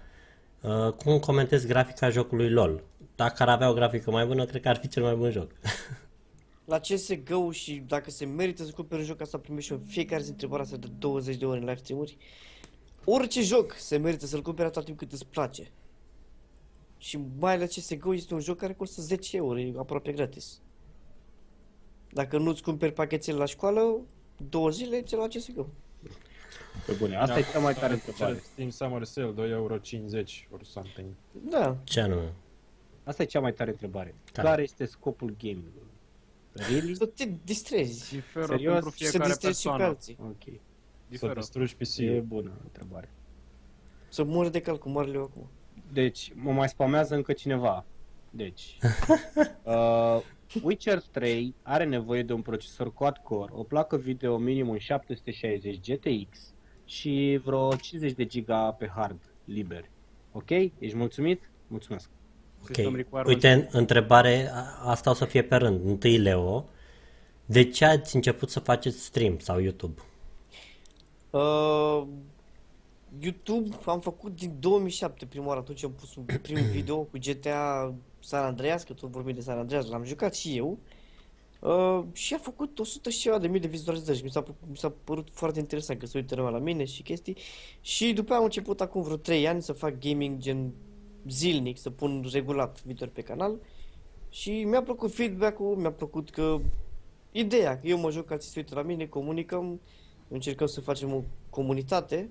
[0.60, 2.82] Uh, cum comentezi grafica jocului LOL?
[3.16, 5.50] Dacă ar avea o grafică mai bună, cred că ar fi cel mai bun joc.
[6.64, 10.22] La CSGO și dacă se merită să cumperi un joc, asta primești și în fiecare
[10.22, 12.16] zi întrebarea asta de 20 de ori în live stream-uri.
[13.04, 15.70] Orice joc se merită să-l cumperi atât timp cât îți place.
[16.98, 20.60] Și mai ales CSGO este un joc care costă 10 euro, e aproape gratis.
[22.12, 24.00] Dacă nu-ți cumperi pachetele la școală,
[24.48, 25.66] două zile ți la CSGO.
[26.86, 28.38] Pe bune, asta e cea mai tare Cele întrebare.
[28.38, 29.80] Steam Summer Sale, 2,50 euro
[30.50, 31.08] or something.
[31.32, 32.32] Da, Ce anume?
[33.04, 34.14] Asta e cea mai tare întrebare.
[34.32, 34.48] Care?
[34.48, 35.92] Care este scopul gaming-ului?
[36.52, 36.94] Really?
[36.94, 38.14] să te distrezi.
[38.14, 38.72] Diferă Serios?
[38.72, 39.94] pentru Și să fiecare distrezi și pe persoană.
[39.94, 40.16] alții.
[40.20, 40.60] Ok.
[41.08, 41.32] Diferă.
[41.34, 42.22] distrugi E PC-ul.
[42.22, 43.08] bună întrebare.
[44.08, 45.48] Să mor de cal cu marele eu acum.
[45.92, 47.84] Deci, mă mai spamează încă cineva.
[48.30, 48.78] Deci,
[49.62, 50.20] uh,
[50.62, 56.53] Witcher 3 are nevoie de un procesor quad-core, o placă video minimum 760 GTX
[56.84, 59.84] și vreo 50 de giga pe hard liber.
[60.32, 60.50] Ok?
[60.50, 61.50] Ești mulțumit?
[61.66, 62.08] Mulțumesc.
[62.64, 62.96] System Ok.
[62.96, 63.26] requirement.
[63.26, 65.84] Uite, întrebare, a- asta o să fie pe rând.
[65.84, 66.68] Întâi Leo,
[67.46, 70.00] de ce ați început să faceți stream sau YouTube?
[71.30, 72.02] Uh,
[73.20, 77.94] YouTube am făcut din 2007 prima oară, atunci am pus un prim video cu GTA
[78.20, 80.78] San Andreas, că tot vorbim de San Andreas, l-am jucat și eu.
[81.64, 84.68] Uh, și a făcut 100 și ceva de mii de vizualizări și mi s-a, plăcut-
[84.68, 87.36] mi s-a părut foarte interesant că se uită lumea la mine și chestii.
[87.80, 90.72] Și după aia am început acum vreo 3 ani să fac gaming gen
[91.28, 93.58] zilnic, să pun regulat video pe canal.
[94.28, 96.60] Și mi-a plăcut feedback-ul, mi-a plăcut că
[97.32, 99.80] ideea, că eu mă joc, alții se uită la mine, comunicăm,
[100.28, 102.30] încercăm să facem o comunitate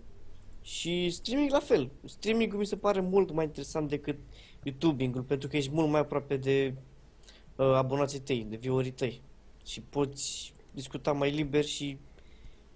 [0.61, 1.89] și streaming la fel.
[2.05, 4.18] Streaming mi se pare mult mai interesant decât
[4.64, 6.93] YouTubing-ul pentru că ești mult mai aproape de uh,
[7.55, 9.21] abonații tăi, de viewerii tăi
[9.65, 11.97] și poți discuta mai liber și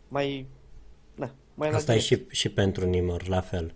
[0.07, 0.47] mai
[1.15, 2.29] na, mai la Asta e direct.
[2.31, 3.73] și, și pentru Nimor, la fel.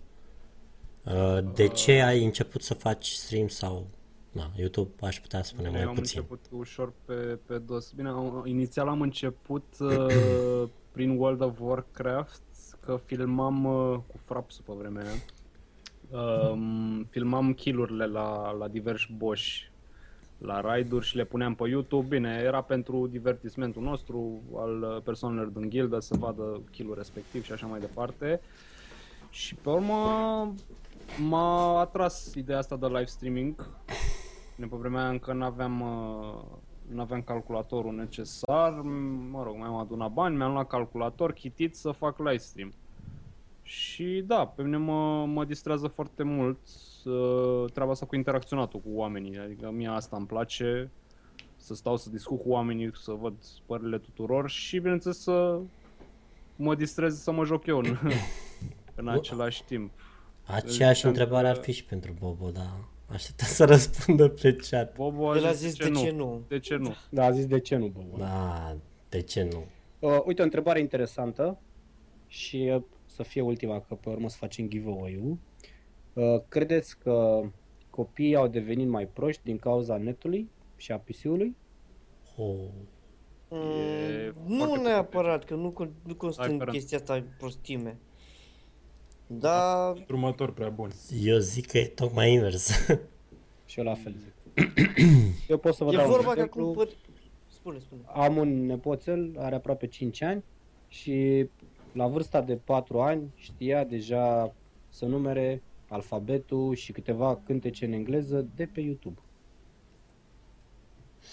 [1.04, 3.86] Uh, De ce ai început să faci stream sau...
[4.32, 6.18] Na, YouTube aș putea spune Eu mai am puțin.
[6.18, 7.12] început ușor pe,
[7.46, 7.90] pe dos.
[7.92, 12.42] Bine, am- inițial am început uh, prin World of Warcraft,
[12.80, 15.20] că filmam uh, cu Fraps pe vremea aia.
[16.50, 19.71] Um, filmam kill-urile la, la diversi boși
[20.42, 22.16] la raiduri și le puneam pe YouTube.
[22.16, 27.52] Bine, era pentru divertismentul nostru, al uh, persoanelor din gildă, să vadă kill-ul respectiv și
[27.52, 28.40] așa mai departe.
[29.30, 29.94] Și pe urmă
[31.28, 33.68] m-a atras ideea asta de live streaming.
[34.54, 35.82] Bine, pe vremea aia încă nu aveam
[36.86, 41.90] nu aveam calculatorul necesar, m- mă rog, mi-am adunat bani, mi-am luat calculator, chitit să
[41.90, 42.72] fac live stream.
[43.62, 46.58] Și da, pe mine mă, mă distrează foarte mult
[47.04, 50.90] uh, treaba asta cu interacționatul cu oamenii, adică mie asta îmi place,
[51.56, 53.34] să stau să discut cu oamenii, să văd
[53.66, 55.60] părerile tuturor și bineînțeles să
[56.56, 57.96] mă distrez să mă joc eu în,
[58.94, 59.92] în același timp.
[60.44, 62.74] Aceeași Ziceam întrebare că- ar fi și pentru Bobo, dar
[63.06, 64.94] aștepta să răspundă pe chat.
[64.94, 66.42] Bobo a El a zis, zis de ce nu.
[66.48, 66.94] De ce nu?
[67.10, 68.00] Da, a zis de ce nu, bă.
[68.10, 68.18] bă.
[68.18, 68.76] Da,
[69.08, 69.64] de ce nu?
[70.08, 71.58] Uh, uite, o întrebare interesantă
[72.26, 75.38] și uh, să fie ultima, că pe urmă să facem giveaway-ul.
[76.12, 77.42] Uh, credeți că
[77.90, 81.56] copiii au devenit mai proști din cauza netului și a PC-ului?
[82.36, 82.56] Oh.
[83.48, 86.74] E Mm, nu foarte neapărat, că nu, con- nu constă Hai, în Ferran.
[86.74, 87.98] chestia asta prostime.
[89.26, 90.90] Dar Drumător prea bun.
[91.22, 92.70] Eu zic că e tocmai invers.
[93.66, 94.32] Și eu la fel zic.
[95.48, 96.62] Eu pot să vă e dau un vorba că exemplu.
[96.62, 96.74] acum...
[96.74, 96.88] Păr...
[97.48, 98.00] Spune, spune.
[98.06, 100.44] Am un nepoțel, are aproape 5 ani
[100.88, 101.48] și
[101.92, 104.54] la vârsta de 4 ani știa deja
[104.88, 105.62] să numere
[105.92, 109.20] alfabetul și câteva cântece în engleză de pe YouTube.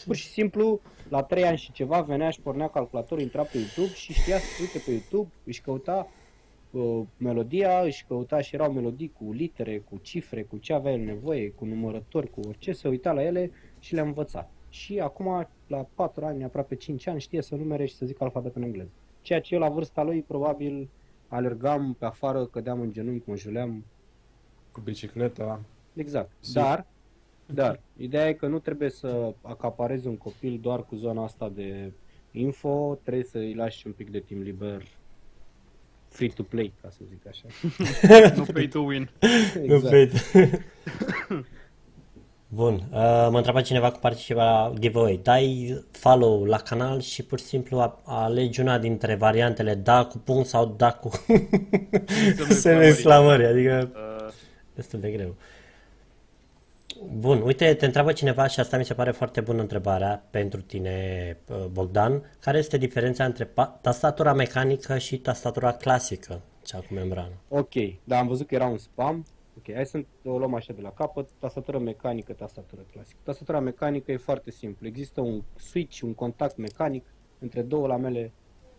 [0.06, 3.94] Pur și simplu, la 3 ani și ceva, venea și pornea calculatorul, intra pe YouTube
[3.94, 6.08] și știa să se uite pe YouTube, își căuta
[6.72, 11.00] uh, melodia, își căuta și erau melodii cu litere, cu cifre, cu ce avea el
[11.00, 14.52] nevoie, cu numărători, cu orice, se uita la ele și le-a învățat.
[14.70, 18.62] Și acum, la 4 ani, aproape 5 ani, știe să numere și să zică alfabetul
[18.62, 18.92] în engleză.
[19.22, 20.90] Ceea ce eu la vârsta lui, probabil,
[21.28, 23.86] alergam pe afară, cădeam în genunchi, mă juleam,
[24.80, 25.60] Cu bicicleta.
[25.94, 26.30] Exact.
[26.40, 26.54] Si.
[26.54, 26.86] Dar,
[27.46, 31.92] dar, ideea e că nu trebuie să acaparezi un copil doar cu zona asta de
[32.32, 34.84] info, trebuie să îi lași un pic de timp liber
[36.08, 37.46] free to play, ca să zic așa.
[38.36, 39.10] Nu pay to win.
[39.64, 40.12] Exact.
[42.52, 45.20] Bun, uh, mă întreba cineva cu participa la giveaway.
[45.24, 50.18] Dai follow la canal și pur și simplu a- alegi una dintre variantele da cu
[50.18, 51.10] punct sau da cu
[52.50, 54.09] semne exclamări, adică Uh,
[54.80, 55.36] destul de greu.
[57.20, 61.38] Bun, uite, te întreabă cineva și asta mi se pare foarte bună întrebarea pentru tine,
[61.50, 62.32] uh, Bogdan.
[62.40, 67.34] Care este diferența între pa- tastatura mecanică și tastatura clasică, cea cu membrană?
[67.48, 67.74] Ok,
[68.04, 69.26] dar am văzut că era un spam.
[69.58, 71.30] Ok, hai să o luăm așa de la capăt.
[71.40, 73.20] Tastatură mecanică, tastatură clasică.
[73.24, 74.88] Tastatura mecanică e foarte simplu.
[74.88, 77.06] Există un switch, un contact mecanic
[77.40, 78.32] între două lamele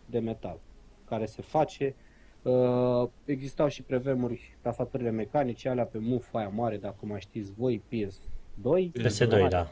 [0.05, 0.59] de metal
[1.05, 1.95] care se face.
[2.41, 7.51] Uh, existau și pe vremuri tastaturile mecanice, alea pe MUF aia mare, dacă mai știți
[7.57, 8.91] voi, PS2.
[8.99, 9.71] PS2, da.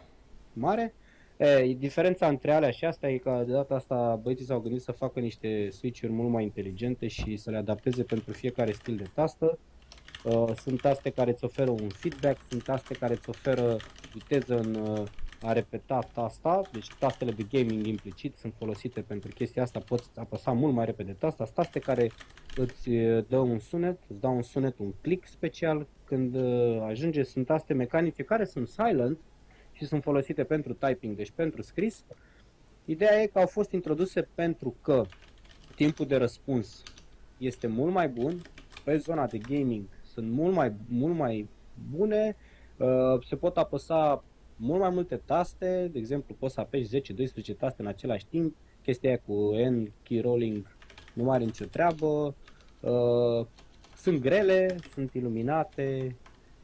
[0.54, 0.94] mare.
[1.38, 4.92] E, diferența între alea și asta e că de data asta băieții s-au gândit să
[4.92, 9.58] facă niște switch-uri mult mai inteligente și să le adapteze pentru fiecare stil de tastă.
[10.24, 13.78] Uh, sunt taste care îți oferă un feedback, sunt taste care îți oferă
[14.14, 15.04] viteză în uh,
[15.42, 20.52] a repetat asta, deci tastele de gaming implicit sunt folosite pentru chestia asta, poți apăsa
[20.52, 22.12] mult mai repede tasta, taste care
[22.56, 27.24] îți uh, dă un sunet, îți dau un sunet, un click special când uh, ajunge,
[27.24, 29.18] sunt taste mecanice care sunt silent
[29.72, 32.04] și sunt folosite pentru typing, deci pentru scris.
[32.86, 35.04] Ideea e că au fost introduse pentru că
[35.76, 36.84] timpul de răspuns
[37.38, 38.42] este mult mai bun,
[38.84, 41.50] pe zona de gaming sunt mult mai, mult mai
[41.90, 42.36] bune,
[42.78, 44.24] uh, se pot apăsa
[44.60, 49.10] mult mai multe taste, de exemplu poți să apeși 10-12 taste în același timp, chestia
[49.10, 50.76] aia cu N, key rolling
[51.14, 52.36] nu are nicio treabă,
[52.80, 53.46] uh,
[53.96, 56.16] sunt grele, sunt iluminate,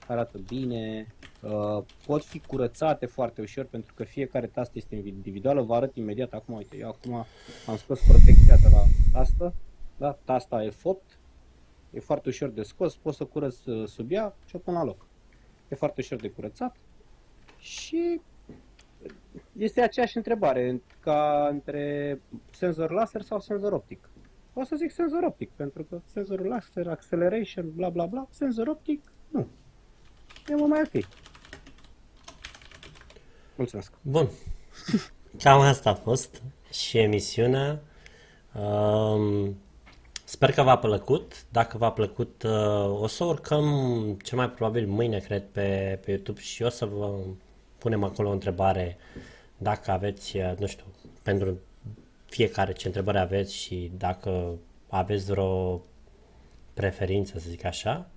[0.08, 1.08] arată bine,
[1.42, 6.34] uh, pot fi curățate foarte ușor pentru că fiecare tastă este individuală, vă arăt imediat
[6.34, 7.26] acum, uite, eu acum
[7.68, 9.54] am scos protecția de la tastă,
[9.98, 11.20] da, tasta e fopt,
[11.92, 14.84] e foarte ușor de scos, poți să curăț uh, sub ea și o pun la
[14.84, 15.08] loc.
[15.70, 16.76] E foarte ușor de curățat
[17.66, 18.22] și
[19.58, 22.22] este aceeași întrebare ca între
[22.52, 24.10] senzor laser sau senzor optic.
[24.54, 29.12] O să zic senzor optic, pentru că senzorul laser, acceleration, bla bla bla, senzor optic,
[29.28, 29.48] nu.
[30.50, 31.06] E mult mai ok.
[33.56, 33.92] Mulțumesc.
[34.02, 34.30] Bun.
[35.44, 37.82] Cam asta a fost și emisiunea.
[38.54, 39.58] Um,
[40.24, 41.46] sper că v-a plăcut.
[41.52, 43.66] Dacă v-a plăcut, uh, o să urcăm
[44.24, 47.20] cel mai probabil mâine, cred, pe, pe YouTube și o să vă
[47.86, 48.98] punem acolo o întrebare
[49.58, 50.86] dacă aveți, uh, nu știu,
[51.24, 51.58] pentru
[52.26, 54.58] fiecare ce întrebări aveți și dacă
[54.90, 55.82] aveți vreo
[56.74, 58.10] preferință, să zic așa.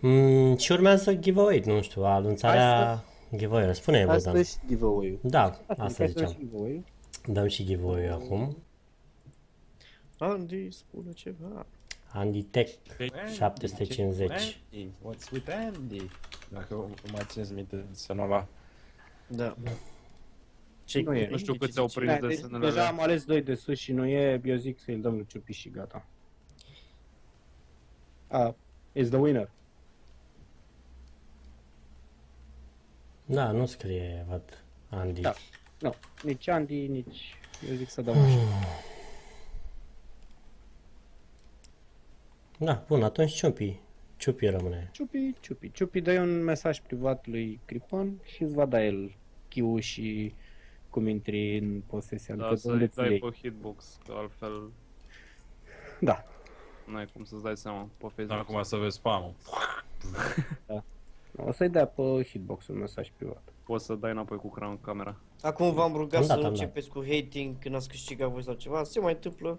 [0.00, 3.04] Mm, și urmează giveaway, nu știu, anunțarea
[3.36, 3.74] giveaway-ului.
[3.76, 4.40] Spune-mi, Asta Bogdan.
[4.40, 5.18] e și giveaway-ul.
[5.22, 6.36] Da, Asta, asta e și ziceam.
[6.38, 6.84] giveaway-ul.
[7.26, 8.56] Dăm și giveaway acum.
[10.18, 11.66] Andy, spune ceva.
[12.12, 12.70] Andy Tech
[13.34, 14.30] 750.
[14.30, 16.10] Andy, what's with Andy?
[16.48, 18.46] Dacă o mai țineți minte să nu la...
[19.26, 19.56] Da.
[20.84, 21.28] Ce Nu e.
[21.28, 22.88] Nu știu câți au prins Da, deci desenele deja alea.
[22.88, 25.70] am ales doi de sus și nu e, eu zic să-i dăm lui Ciupi și
[25.70, 26.06] gata.
[28.28, 28.54] Ah,
[28.92, 29.50] is the winner.
[33.24, 35.20] Da, nu scrie, văd, Andy.
[35.20, 35.34] Da.
[35.80, 37.34] Nu, nici Andy, nici...
[37.68, 38.38] Eu zic să dăm așa.
[42.64, 43.80] Da, bun, atunci Ciupi.
[44.16, 44.88] Ciupi rămâne.
[44.92, 45.70] Ciupi, Ciupi.
[45.70, 49.14] Ciupi, dă un mesaj privat lui Cripon și îți va da el
[49.48, 50.34] chiu și
[50.90, 52.34] cum intri în posesia.
[52.34, 53.18] Da, adică de să-i unde ți dai iei.
[53.18, 54.70] pe hitbox, că altfel
[56.00, 56.24] Da.
[56.86, 58.38] n-ai cum să-ți dai seama pe Dar Facebook.
[58.38, 59.34] acum să vezi spam
[61.36, 63.42] O să-i dea pe hitbox un mesaj privat.
[63.64, 65.16] Poți să dai înapoi cu cram camera.
[65.42, 66.60] Acum v-am rugat Am să dat, nu am dat.
[66.60, 68.84] începeți cu hating când ați câștigat voi sau ceva.
[68.84, 69.58] Se mai întâmplă.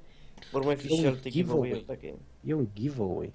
[0.51, 1.69] Vor mai fi E și un alte giveaway.
[1.69, 2.15] giveaway-uri dacă e.
[2.45, 3.33] E un giveaway.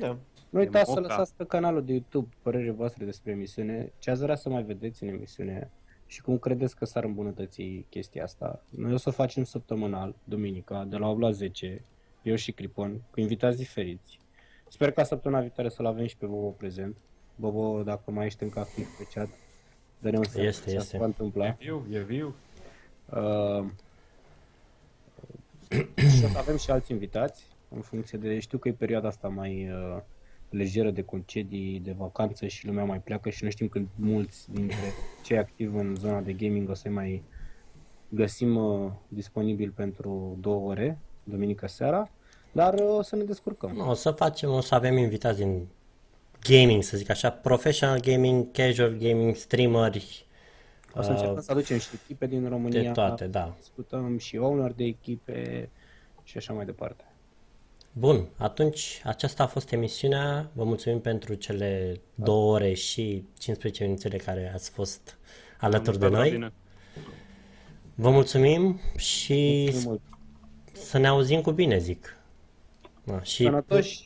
[0.00, 0.16] Da.
[0.50, 1.08] Nu uitați să moca.
[1.08, 5.02] lăsați pe canalul de YouTube părerile voastre despre emisiune, ce ați vrea să mai vedeți
[5.02, 5.70] în emisiune
[6.06, 8.62] și cum credeți că s-ar îmbunătăți chestia asta.
[8.70, 11.84] Noi o să facem săptămânal, duminica, de la 8 la 10,
[12.22, 14.18] eu și Cripon, cu invitați diferiți.
[14.68, 16.96] Sper ca săptămâna viitoare să-l avem și pe Bobo prezent.
[17.36, 19.28] Bobo, dacă mai ești încă activ pe chat,
[20.00, 20.88] dă-ne un semn Este, ce este.
[20.88, 21.56] se va întâmpla.
[21.58, 22.34] Viu, e viu.
[23.10, 23.64] Uh,
[26.16, 29.28] și o să avem și alți invitați, în funcție de, știu că e perioada asta
[29.28, 30.02] mai uh,
[30.50, 34.92] lejeră de concedii, de vacanță și lumea mai pleacă și nu știm când mulți dintre
[35.24, 37.22] cei activi în zona de gaming o să mai
[38.08, 42.10] găsim uh, disponibil pentru două ore, duminică seara,
[42.52, 43.84] dar uh, o să ne descurcăm.
[43.88, 45.66] O să facem, o să avem invitați din
[46.48, 50.26] gaming, să zic așa, professional gaming, casual gaming, streameri,
[50.94, 53.54] O să încercăm să aducem și echipe din România, Uh, de toate, da.
[53.58, 55.68] discutăm și owner de echipe
[56.24, 57.04] și așa mai departe.
[57.92, 60.50] Bun, atunci aceasta a fost emisiunea.
[60.52, 65.18] Vă mulțumim pentru cele două ore și 15 minutele care ați fost
[65.60, 66.30] alături de Am noi.
[66.30, 66.52] bine.
[67.94, 70.00] Vă mulțumim și Mulțumim mult.
[70.72, 72.16] să ne auzim cu bine, zic.
[73.04, 74.04] Da, și, Sănătoși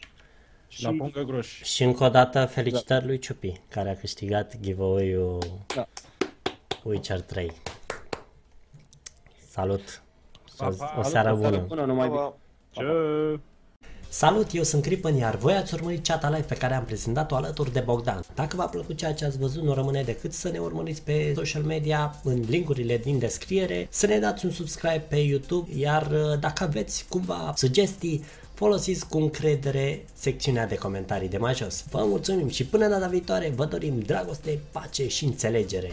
[0.68, 1.64] Și la pungă groși.
[1.64, 5.38] și încă o dată felicitări lui Ciupi, care a câștigat giveaway-ul
[5.74, 5.88] Da.
[6.86, 7.52] Witcher 3.
[9.50, 10.02] Salut!
[10.56, 10.94] Pa, pa.
[10.98, 11.64] O seară Salut, bună!
[11.68, 12.18] bună, numai bine.
[12.20, 12.36] Pa, pa.
[12.70, 13.40] Ce?
[14.08, 17.72] Salut, eu sunt Cripan, iar voi ați urmărit chat live pe care am prezentat-o alături
[17.72, 18.20] de Bogdan.
[18.34, 21.62] Dacă v-a plăcut ceea ce ați văzut, nu rămâne decât să ne urmăriți pe social
[21.62, 26.64] media, în linkurile din descriere, să ne dați un subscribe pe YouTube, iar uh, dacă
[26.64, 31.84] aveți cumva sugestii, folosiți cu încredere secțiunea de comentarii de mai jos.
[31.90, 35.90] Vă mulțumim și până data viitoare vă dorim dragoste, pace și înțelegere.